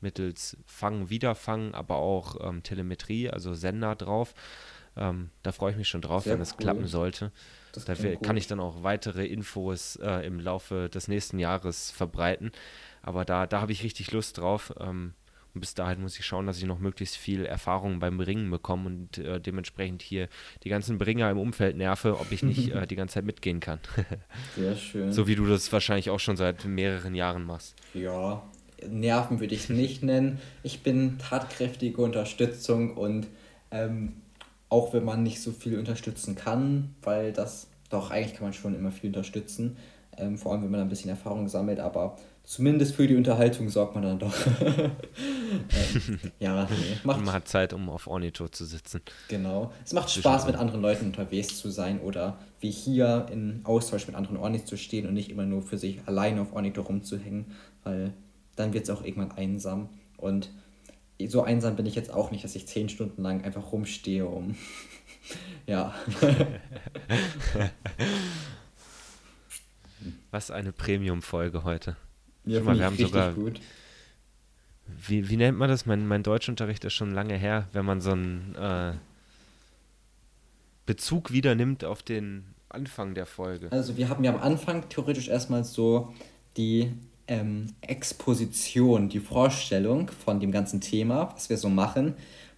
mittels 0.00 0.56
Fangen, 0.66 1.10
Wiederfangen, 1.10 1.74
aber 1.74 1.96
auch 1.96 2.36
ähm, 2.46 2.62
Telemetrie, 2.62 3.30
also 3.30 3.54
Sender 3.54 3.94
drauf. 3.94 4.34
Ähm, 4.96 5.30
da 5.42 5.52
freue 5.52 5.70
ich 5.70 5.78
mich 5.78 5.88
schon 5.88 6.02
drauf, 6.02 6.24
Sehr 6.24 6.34
wenn 6.34 6.40
es 6.40 6.56
klappen 6.56 6.86
sollte. 6.86 7.32
Das 7.72 7.84
da 7.86 7.94
kann 7.94 8.36
ich 8.36 8.46
dann 8.46 8.60
auch 8.60 8.82
weitere 8.82 9.26
Infos 9.26 9.96
äh, 9.96 10.26
im 10.26 10.38
Laufe 10.38 10.90
des 10.90 11.08
nächsten 11.08 11.38
Jahres 11.38 11.90
verbreiten. 11.90 12.52
Aber 13.02 13.24
da, 13.24 13.46
da 13.46 13.60
habe 13.60 13.72
ich 13.72 13.82
richtig 13.82 14.12
Lust 14.12 14.38
drauf. 14.38 14.72
Ähm, 14.80 15.14
und 15.54 15.60
bis 15.60 15.74
dahin 15.74 16.00
muss 16.00 16.18
ich 16.18 16.24
schauen, 16.24 16.46
dass 16.46 16.58
ich 16.58 16.64
noch 16.64 16.78
möglichst 16.78 17.16
viel 17.16 17.44
Erfahrung 17.44 17.98
beim 17.98 18.16
Bringen 18.16 18.50
bekomme 18.50 18.86
und 18.86 19.18
äh, 19.18 19.38
dementsprechend 19.38 20.00
hier 20.00 20.28
die 20.62 20.70
ganzen 20.70 20.96
Bringer 20.96 21.30
im 21.30 21.38
Umfeld 21.38 21.76
nerve, 21.76 22.18
ob 22.18 22.32
ich 22.32 22.42
nicht 22.42 22.70
äh, 22.74 22.86
die 22.86 22.96
ganze 22.96 23.14
Zeit 23.14 23.24
mitgehen 23.24 23.60
kann. 23.60 23.78
Sehr 24.56 24.74
schön. 24.76 25.12
So 25.12 25.26
wie 25.26 25.34
du 25.34 25.46
das 25.46 25.70
wahrscheinlich 25.72 26.08
auch 26.08 26.20
schon 26.20 26.36
seit 26.36 26.64
mehreren 26.64 27.14
Jahren 27.14 27.44
machst. 27.44 27.76
Ja, 27.92 28.42
Nerven 28.88 29.40
würde 29.40 29.54
ich 29.54 29.64
es 29.64 29.68
nicht 29.68 30.02
nennen. 30.02 30.40
Ich 30.62 30.82
bin 30.82 31.18
tatkräftige 31.18 32.00
Unterstützung 32.00 32.96
und 32.96 33.26
ähm, 33.70 34.14
auch 34.68 34.94
wenn 34.94 35.04
man 35.04 35.22
nicht 35.22 35.42
so 35.42 35.52
viel 35.52 35.78
unterstützen 35.78 36.34
kann, 36.34 36.94
weil 37.02 37.32
das 37.32 37.68
doch 37.90 38.10
eigentlich 38.10 38.34
kann 38.34 38.44
man 38.44 38.52
schon 38.54 38.74
immer 38.74 38.90
viel 38.90 39.08
unterstützen, 39.08 39.76
ähm, 40.16 40.38
vor 40.38 40.52
allem 40.52 40.62
wenn 40.62 40.70
man 40.70 40.80
ein 40.80 40.88
bisschen 40.88 41.10
Erfahrung 41.10 41.48
sammelt, 41.48 41.78
aber 41.78 42.16
zumindest 42.44 42.94
für 42.94 43.06
die 43.06 43.16
Unterhaltung 43.16 43.68
sorgt 43.68 43.94
man 43.94 44.04
dann 44.04 44.18
doch. 44.18 44.34
ja, 46.38 46.64
nee, 46.64 46.96
macht, 47.04 47.24
man 47.24 47.34
hat 47.34 47.48
Zeit, 47.48 47.72
um 47.72 47.88
auf 47.88 48.06
Ornito 48.06 48.48
zu 48.48 48.64
sitzen. 48.64 49.00
Genau. 49.28 49.72
Es 49.84 49.92
macht 49.92 50.10
Spaß, 50.10 50.46
mit 50.46 50.56
anderen 50.56 50.82
Leuten 50.82 51.06
unterwegs 51.06 51.58
zu 51.58 51.70
sein 51.70 52.00
oder 52.00 52.38
wie 52.60 52.70
hier 52.70 53.26
in 53.30 53.60
Austausch 53.64 54.06
mit 54.06 54.16
anderen 54.16 54.36
Ornis 54.36 54.64
zu 54.64 54.76
stehen 54.76 55.06
und 55.06 55.14
nicht 55.14 55.30
immer 55.30 55.44
nur 55.44 55.62
für 55.62 55.78
sich 55.78 56.00
alleine 56.06 56.42
auf 56.42 56.52
Ornito 56.52 56.82
rumzuhängen, 56.82 57.46
weil 57.84 58.12
dann 58.56 58.72
wird 58.72 58.84
es 58.84 58.90
auch 58.90 59.02
irgendwann 59.04 59.32
einsam. 59.32 59.88
Und 60.16 60.50
so 61.28 61.42
einsam 61.42 61.76
bin 61.76 61.86
ich 61.86 61.94
jetzt 61.94 62.12
auch 62.12 62.30
nicht, 62.30 62.44
dass 62.44 62.54
ich 62.54 62.66
zehn 62.66 62.88
Stunden 62.88 63.22
lang 63.22 63.44
einfach 63.44 63.72
rumstehe, 63.72 64.26
um. 64.26 64.56
ja. 65.66 65.94
Was 70.30 70.50
eine 70.50 70.72
Premium-Folge 70.72 71.62
heute. 71.64 71.96
Ja, 72.44 72.58
Schau 72.58 72.64
mal, 72.64 72.78
wir 72.78 72.84
haben 72.84 72.96
sogar. 72.96 73.32
Gut. 73.32 73.60
Wie, 75.06 75.28
wie 75.28 75.36
nennt 75.36 75.58
man 75.58 75.68
das? 75.68 75.86
Mein, 75.86 76.06
mein 76.06 76.22
Deutschunterricht 76.22 76.84
ist 76.84 76.94
schon 76.94 77.12
lange 77.12 77.36
her, 77.36 77.68
wenn 77.72 77.84
man 77.84 78.00
so 78.00 78.12
einen 78.12 78.54
äh, 78.56 78.92
Bezug 80.86 81.32
wieder 81.32 81.54
nimmt 81.54 81.84
auf 81.84 82.02
den 82.02 82.44
Anfang 82.68 83.14
der 83.14 83.26
Folge. 83.26 83.70
Also 83.70 83.96
wir 83.96 84.08
haben 84.08 84.24
ja 84.24 84.34
am 84.34 84.40
Anfang 84.40 84.88
theoretisch 84.88 85.28
erstmal 85.28 85.64
so 85.64 86.12
die 86.56 86.92
ähm, 87.28 87.68
Exposition, 87.80 89.08
die 89.08 89.20
Vorstellung 89.20 90.10
von 90.10 90.40
dem 90.40 90.50
ganzen 90.50 90.80
Thema, 90.80 91.32
was 91.34 91.48
wir 91.48 91.56
so 91.56 91.68
machen 91.68 92.16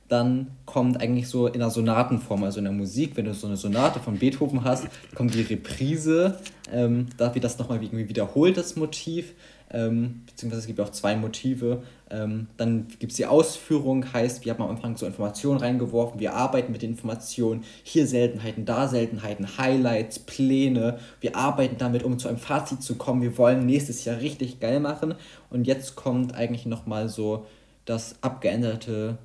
dann 0.09 0.51
kommt 0.67 1.01
eigentlich 1.01 1.29
so 1.29 1.47
in 1.47 1.61
der 1.61 1.71
Sonatenform, 1.71 2.45
also 2.45 2.59
in 2.59 2.65
der 2.65 2.73
Musik, 2.73 3.17
wenn 3.17 3.25
du 3.25 3.35
so 3.35 3.47
eine 3.47 3.57
Sonate 3.57 4.01
von 4.01 4.19
Beethoven 4.19 4.65
hast, 4.65 4.87
kommt 5.15 5.35
die 5.35 5.43
Reprise, 5.43 6.39
ähm, 6.71 7.07
da 7.17 7.35
wird 7.35 7.45
das 7.45 7.59
nochmal 7.59 7.83
irgendwie 7.83 8.09
wiederholt, 8.09 8.57
das 8.57 8.77
Motiv, 8.77 9.33
ähm, 9.71 10.23
beziehungsweise 10.27 10.61
es 10.61 10.67
gibt 10.67 10.81
auch 10.81 10.91
zwei 10.91 11.17
Motive. 11.17 11.83
Ähm, 12.11 12.49
dann 12.57 12.89
gibt 12.99 13.13
es 13.13 13.17
die 13.17 13.27
Ausführung, 13.27 14.13
heißt, 14.13 14.45
wir 14.45 14.53
haben 14.53 14.63
am 14.63 14.71
Anfang 14.71 14.97
so 14.97 15.07
Informationen 15.07 15.59
reingeworfen, 15.59 16.21
wir 16.21 16.35
arbeiten 16.35 16.71
mit 16.71 16.83
den 16.83 16.91
Informationen, 16.91 17.65
hier 17.83 18.07
Seltenheiten, 18.07 18.65
da 18.65 18.89
Seltenheiten, 18.89 19.59
Highlights, 19.59 20.21
Pläne, 20.21 20.99
wir 21.21 21.35
arbeiten 21.37 21.77
damit, 21.79 22.03
um 22.03 22.19
zu 22.19 22.29
einem 22.29 22.39
Fazit 22.39 22.83
zu 22.83 22.95
kommen, 22.97 23.23
wir 23.23 23.37
wollen 23.39 23.67
nächstes 23.67 24.05
Jahr 24.05 24.21
richtig 24.21 24.61
geil 24.61 24.81
machen 24.81 25.15
und 25.51 25.67
jetzt 25.67 25.97
kommt 25.97 26.35
eigentlich 26.35 26.67
nochmal 26.67 27.09
so 27.09 27.47
das 27.85 28.17
abgeänderte 28.21 29.19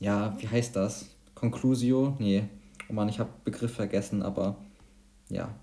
ja, 0.00 0.36
wie 0.38 0.48
heißt 0.48 0.76
das? 0.76 1.06
Conclusio? 1.34 2.16
Nee. 2.18 2.44
Oh 2.88 2.92
Mann, 2.92 3.08
ich 3.08 3.18
habe 3.18 3.30
Begriff 3.44 3.74
vergessen, 3.74 4.22
aber 4.22 4.56
ja. 5.30 5.54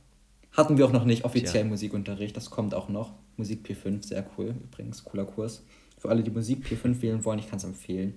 Hatten 0.51 0.77
wir 0.77 0.85
auch 0.85 0.91
noch 0.91 1.05
nicht 1.05 1.23
offiziell 1.23 1.63
Tja. 1.63 1.69
Musikunterricht, 1.69 2.35
das 2.35 2.49
kommt 2.49 2.73
auch 2.73 2.89
noch. 2.89 3.13
Musik 3.41 3.65
P5, 3.65 4.05
sehr 4.05 4.23
cool, 4.37 4.53
übrigens, 4.63 5.03
cooler 5.03 5.25
Kurs. 5.25 5.65
Für 5.97 6.09
alle, 6.09 6.21
die 6.21 6.29
Musik 6.29 6.63
P5 6.63 7.01
wählen 7.01 7.25
wollen, 7.25 7.39
ich 7.39 7.49
kann 7.49 7.57
es 7.57 7.63
empfehlen. 7.63 8.13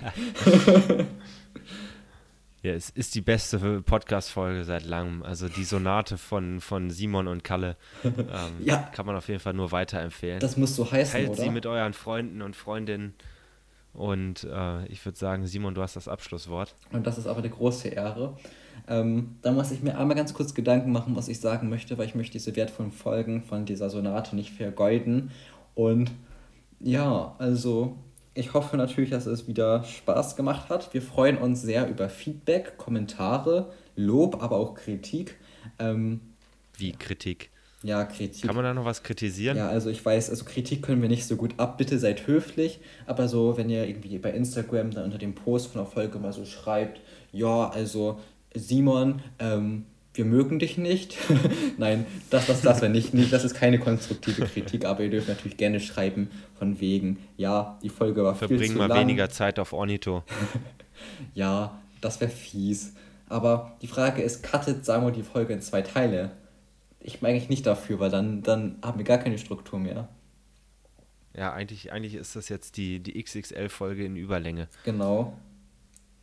ja, 2.62 2.72
es 2.72 2.88
ist 2.88 3.14
die 3.14 3.20
beste 3.20 3.82
Podcast-Folge 3.82 4.64
seit 4.64 4.86
langem. 4.86 5.22
Also 5.22 5.50
die 5.50 5.64
Sonate 5.64 6.16
von, 6.16 6.62
von 6.62 6.88
Simon 6.88 7.28
und 7.28 7.44
Kalle 7.44 7.76
ähm, 8.04 8.24
ja. 8.64 8.88
kann 8.94 9.04
man 9.04 9.16
auf 9.16 9.28
jeden 9.28 9.40
Fall 9.40 9.52
nur 9.52 9.70
weiterempfehlen. 9.70 10.40
Das 10.40 10.56
muss 10.56 10.74
so 10.74 10.90
heißen, 10.90 11.12
Teilt 11.12 11.28
oder? 11.28 11.42
sie 11.42 11.50
mit 11.50 11.66
euren 11.66 11.92
Freunden 11.92 12.40
und 12.40 12.56
Freundinnen. 12.56 13.12
Und 13.92 14.44
äh, 14.44 14.86
ich 14.86 15.04
würde 15.04 15.18
sagen, 15.18 15.46
Simon, 15.46 15.74
du 15.74 15.82
hast 15.82 15.96
das 15.96 16.08
Abschlusswort. 16.08 16.74
Und 16.90 17.06
das 17.06 17.18
ist 17.18 17.26
aber 17.26 17.40
eine 17.40 17.50
große 17.50 17.88
Ehre. 17.88 18.38
Ähm, 18.88 19.36
da 19.42 19.52
muss 19.52 19.70
ich 19.70 19.82
mir 19.82 19.96
einmal 19.96 20.16
ganz 20.16 20.34
kurz 20.34 20.54
Gedanken 20.54 20.92
machen, 20.92 21.14
was 21.16 21.28
ich 21.28 21.40
sagen 21.40 21.68
möchte, 21.68 21.98
weil 21.98 22.06
ich 22.06 22.14
möchte 22.14 22.32
diese 22.32 22.56
wertvollen 22.56 22.92
Folgen 22.92 23.42
von 23.42 23.64
dieser 23.64 23.90
Sonate 23.90 24.34
nicht 24.34 24.52
vergeuden. 24.52 25.30
Und 25.74 26.10
ja, 26.80 27.34
also 27.38 27.96
ich 28.34 28.54
hoffe 28.54 28.76
natürlich, 28.76 29.10
dass 29.10 29.26
es 29.26 29.46
wieder 29.46 29.84
Spaß 29.84 30.36
gemacht 30.36 30.68
hat. 30.68 30.92
Wir 30.94 31.02
freuen 31.02 31.38
uns 31.38 31.62
sehr 31.62 31.88
über 31.88 32.08
Feedback, 32.08 32.76
Kommentare, 32.78 33.72
Lob, 33.94 34.42
aber 34.42 34.56
auch 34.56 34.74
Kritik. 34.74 35.36
Ähm, 35.78 36.20
Wie 36.76 36.92
Kritik? 36.92 37.50
Ja, 37.82 38.04
Kritik. 38.04 38.42
Kann 38.42 38.54
man 38.54 38.64
da 38.64 38.74
noch 38.74 38.84
was 38.84 39.02
kritisieren? 39.02 39.56
Ja, 39.56 39.68
also 39.68 39.90
ich 39.90 40.04
weiß, 40.04 40.30
also 40.30 40.44
Kritik 40.44 40.82
können 40.82 41.02
wir 41.02 41.08
nicht 41.08 41.26
so 41.26 41.36
gut 41.36 41.54
ab. 41.58 41.78
Bitte 41.78 41.98
seid 41.98 42.26
höflich. 42.26 42.80
Aber 43.06 43.28
so, 43.28 43.56
wenn 43.56 43.68
ihr 43.68 43.86
irgendwie 43.86 44.18
bei 44.18 44.30
Instagram 44.30 44.92
dann 44.92 45.04
unter 45.04 45.18
dem 45.18 45.34
Post 45.34 45.72
von 45.72 45.82
der 45.82 45.90
Folge 45.90 46.18
mal 46.18 46.32
so 46.32 46.44
schreibt, 46.44 47.00
ja, 47.32 47.68
also 47.70 48.20
Simon, 48.54 49.22
ähm, 49.38 49.86
wir 50.14 50.24
mögen 50.24 50.58
dich 50.58 50.76
nicht. 50.76 51.16
Nein, 51.78 52.06
das, 52.30 52.46
das, 52.46 52.60
das 52.60 52.82
wäre 52.82 52.92
nicht, 52.92 53.14
nicht, 53.14 53.32
das 53.32 53.44
ist 53.44 53.54
keine 53.54 53.78
konstruktive 53.78 54.46
Kritik, 54.46 54.84
aber 54.84 55.02
ihr 55.04 55.10
dürft 55.10 55.28
natürlich 55.28 55.56
gerne 55.56 55.80
schreiben, 55.80 56.30
von 56.58 56.80
wegen, 56.80 57.18
ja, 57.36 57.78
die 57.82 57.88
Folge 57.88 58.22
war 58.22 58.34
Verbring 58.34 58.58
viel 58.58 58.68
zu 58.68 58.74
lang. 58.74 58.88
Verbring 58.88 58.96
mal 58.96 59.08
weniger 59.08 59.30
Zeit 59.30 59.58
auf 59.58 59.72
Ornito. 59.72 60.22
ja, 61.34 61.80
das 62.00 62.20
wäre 62.20 62.30
fies. 62.30 62.94
Aber 63.28 63.76
die 63.80 63.86
Frage 63.86 64.20
ist, 64.22 64.42
cuttet 64.42 64.84
Samuel 64.84 65.12
die 65.12 65.22
Folge 65.22 65.54
in 65.54 65.62
zwei 65.62 65.80
Teile? 65.80 66.32
ich 67.04 67.20
bin 67.20 67.30
eigentlich 67.30 67.48
nicht 67.48 67.66
dafür, 67.66 68.00
weil 68.00 68.10
dann, 68.10 68.42
dann 68.42 68.78
haben 68.82 68.98
wir 68.98 69.04
gar 69.04 69.18
keine 69.18 69.38
Struktur 69.38 69.78
mehr. 69.78 70.08
Ja, 71.34 71.52
eigentlich, 71.52 71.92
eigentlich 71.92 72.14
ist 72.14 72.36
das 72.36 72.48
jetzt 72.48 72.76
die, 72.76 73.00
die 73.00 73.22
XXL-Folge 73.22 74.04
in 74.04 74.16
Überlänge. 74.16 74.68
Genau. 74.84 75.36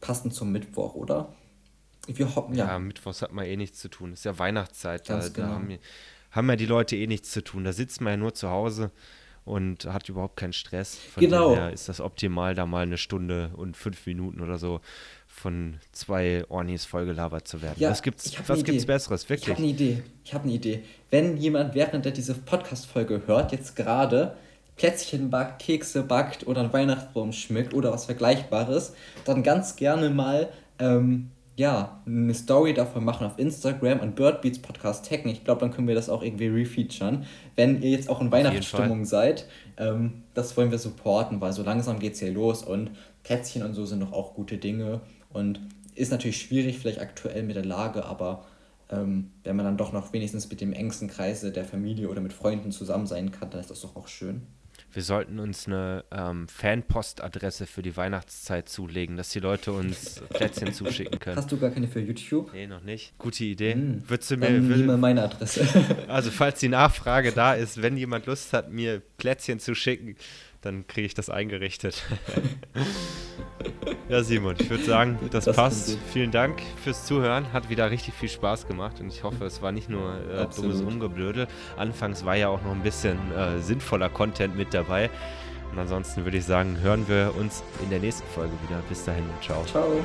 Passend 0.02 0.34
zum 0.34 0.52
Mittwoch, 0.52 0.96
oder? 0.96 1.34
Wir 2.18 2.36
hoppen 2.36 2.56
ja. 2.56 2.68
Ja, 2.68 2.80
Mittwochs 2.80 3.22
hat 3.22 3.32
man 3.32 3.46
eh 3.46 3.56
nichts 3.56 3.80
zu 3.80 3.90
tun. 3.90 4.14
Ist 4.14 4.26
ja 4.26 4.38
Weihnachtszeit. 4.38 5.08
Ganz 5.08 5.32
da, 5.32 5.34
genau. 5.34 5.48
da 5.48 5.54
haben, 5.54 5.80
haben 6.32 6.50
ja 6.50 6.56
die 6.56 6.66
Leute 6.66 6.96
eh 6.96 7.08
nichts 7.08 7.32
zu 7.32 7.44
tun. 7.44 7.64
Da 7.64 7.74
sitzt 7.74 8.02
man 8.02 8.14
ja 8.14 8.18
nur 8.18 8.34
zu 8.34 8.50
Hause 8.50 8.92
und 9.46 9.86
hat 9.86 10.10
überhaupt 10.10 10.38
keinen 10.38 10.54
Stress. 10.54 10.96
Von 10.96 11.22
genau. 11.22 11.56
daher 11.56 11.72
ist 11.72 11.90
das 11.90 12.02
optimal, 12.02 12.56
da 12.56 12.66
mal 12.66 12.84
eine 12.84 12.98
Stunde 12.98 13.52
und 13.56 13.78
fünf 13.78 14.06
Minuten 14.06 14.42
oder 14.42 14.58
so 14.58 14.82
von 15.28 15.80
zwei 15.92 16.44
Ornis 16.50 16.86
vollgelabert 16.86 17.48
zu 17.48 17.62
werden. 17.62 17.76
Ja, 17.78 17.90
was 17.90 18.02
gibt's, 18.02 18.34
was 18.48 18.64
gibt's 18.64 18.86
Besseres, 18.86 19.30
wirklich? 19.30 19.48
Ich 19.48 19.54
habe 19.54 19.64
eine 19.64 19.72
Idee. 19.72 20.04
Ich 20.24 20.34
habe 20.34 20.44
eine 20.44 20.54
Idee. 20.54 20.84
Wenn 21.10 21.38
jemand, 21.38 21.76
während 21.76 22.06
er 22.06 22.12
diese 22.12 22.34
Podcast-Folge 22.34 23.24
hört, 23.26 23.52
jetzt 23.52 23.76
gerade 23.76 24.36
Plätzchen 24.76 25.30
backt, 25.30 25.62
Kekse 25.62 26.04
backt 26.04 26.46
oder 26.46 26.62
einen 26.62 26.74
Weihnachtsbaum 26.74 27.32
schmückt 27.32 27.74
oder 27.74 27.92
was 27.92 28.06
Vergleichbares, 28.06 28.94
dann 29.26 29.44
ganz 29.44 29.76
gerne 29.76 30.10
mal 30.10 30.52
ähm, 30.80 31.32
ja, 31.60 32.02
eine 32.06 32.34
Story 32.34 32.74
davon 32.74 33.04
machen 33.04 33.28
auf 33.28 33.38
Instagram 33.38 34.00
und 34.00 34.16
Birdbeats 34.16 34.60
Podcast 34.60 35.10
taggen. 35.10 35.30
Ich 35.30 35.44
glaube, 35.44 35.60
dann 35.60 35.72
können 35.72 35.90
wir 35.90 35.96
das 35.96 36.08
auch 36.08 36.24
irgendwie 36.24 36.48
refeaturen. 36.48 37.26
Wenn 37.58 37.82
ihr 37.82 37.90
jetzt 37.90 38.10
auch 38.10 38.22
in 38.22 38.32
Weihnachtsstimmung 38.32 39.04
seid, 39.04 39.46
ähm, 39.76 40.24
das 40.34 40.56
wollen 40.56 40.72
wir 40.72 40.78
supporten, 40.78 41.42
weil 41.42 41.52
so 41.52 41.62
langsam 41.62 42.00
geht 42.00 42.14
es 42.14 42.20
hier 42.20 42.32
los 42.32 42.64
und 42.64 42.92
Plätzchen 43.24 43.62
und 43.64 43.74
so 43.74 43.86
sind 43.86 44.00
doch 44.00 44.14
auch 44.14 44.36
gute 44.36 44.58
Dinge. 44.58 45.02
Und 45.34 45.60
ist 45.96 46.12
natürlich 46.12 46.40
schwierig, 46.40 46.80
vielleicht 46.80 47.02
aktuell 47.02 47.44
mit 47.44 47.58
der 47.58 47.66
Lage, 47.66 48.06
aber 48.06 48.46
ähm, 48.90 49.32
wenn 49.44 49.58
man 49.58 49.66
dann 49.66 49.76
doch 49.76 49.92
noch 49.92 50.14
wenigstens 50.14 50.50
mit 50.50 50.62
dem 50.62 50.72
engsten 50.72 51.10
Kreise 51.10 51.52
der 51.52 51.66
Familie 51.66 52.08
oder 52.08 52.22
mit 52.22 52.32
Freunden 52.32 52.72
zusammen 52.72 53.06
sein 53.06 53.32
kann, 53.32 53.50
dann 53.50 53.60
ist 53.60 53.70
das 53.70 53.82
doch 53.82 53.98
auch 53.98 54.08
schön. 54.08 54.44
Wir 54.92 55.04
sollten 55.04 55.40
uns 55.40 55.68
eine 55.68 56.04
ähm, 56.12 56.48
Fanpostadresse 56.48 57.68
für 57.68 57.84
die 57.84 57.96
Weihnachtszeit 57.96 58.70
zulegen, 58.70 59.18
dass 59.18 59.30
die 59.30 59.40
Leute 59.40 59.72
uns 59.72 60.22
Plätzchen 60.30 60.74
zuschicken 60.74 61.20
können. 61.20 61.38
Hast 61.38 61.52
du 61.52 61.60
gar 61.60 61.70
keine 61.70 61.88
für 61.88 62.00
YouTube? 62.00 62.52
Nee, 62.54 62.66
noch 62.66 62.82
nicht. 62.82 63.16
Gute 63.20 63.44
Idee. 63.44 63.74
Hm, 63.74 64.04
Würdest 64.08 64.32
du 64.32 64.38
mir, 64.38 64.48
dann 64.48 64.68
will, 64.68 64.98
meine 64.98 65.24
Adresse. 65.24 65.68
also 66.08 66.32
falls 66.32 66.60
die 66.60 66.70
Nachfrage 66.70 67.32
da 67.32 67.54
ist, 67.54 67.82
wenn 67.82 67.98
jemand 67.98 68.26
Lust 68.26 68.52
hat, 68.54 68.72
mir 68.72 69.02
Plätzchen 69.18 69.60
zu 69.60 69.76
schicken, 69.76 70.16
dann 70.62 70.88
kriege 70.88 71.08
ich 71.08 71.14
das 71.14 71.30
eingerichtet. 71.30 72.04
ja, 74.10 74.24
Simon, 74.24 74.56
ich 74.60 74.70
würde 74.70 74.84
sagen, 74.84 75.18
das, 75.32 75.46
das 75.46 75.56
passt. 75.56 75.98
Vielen 76.12 76.32
Dank 76.32 76.62
fürs 76.84 77.06
Zuhören. 77.06 77.52
Hat 77.54 77.70
wieder 77.70 77.92
richtig 77.92 78.14
viel 78.14 78.30
Spaß 78.30 78.68
gemacht 78.68 79.00
und 79.00 79.08
ich 79.08 79.24
hoffe, 79.24 79.46
es 79.46 79.62
war 79.62 79.72
nicht 79.72 79.90
nur 79.90 80.16
äh, 80.32 80.48
dummes 80.56 80.82
Rumgeblödel. 80.82 81.48
Anfangs 81.78 82.26
war 82.26 82.36
ja 82.36 82.50
auch 82.50 82.62
noch 82.62 82.72
ein 82.72 82.84
bisschen 82.84 83.18
äh, 83.32 83.60
sinnvoller 83.60 84.10
Content 84.10 84.56
mit 84.56 84.74
dabei. 84.74 85.10
Und 85.72 85.78
ansonsten 85.78 86.24
würde 86.24 86.38
ich 86.38 86.46
sagen, 86.46 86.80
hören 86.82 87.08
wir 87.08 87.34
uns 87.38 87.64
in 87.84 87.90
der 87.90 88.00
nächsten 88.00 88.28
Folge 88.30 88.54
wieder. 88.68 88.82
Bis 88.90 89.06
dahin, 89.06 89.26
ciao. 89.42 89.64
Ciao. 89.66 90.04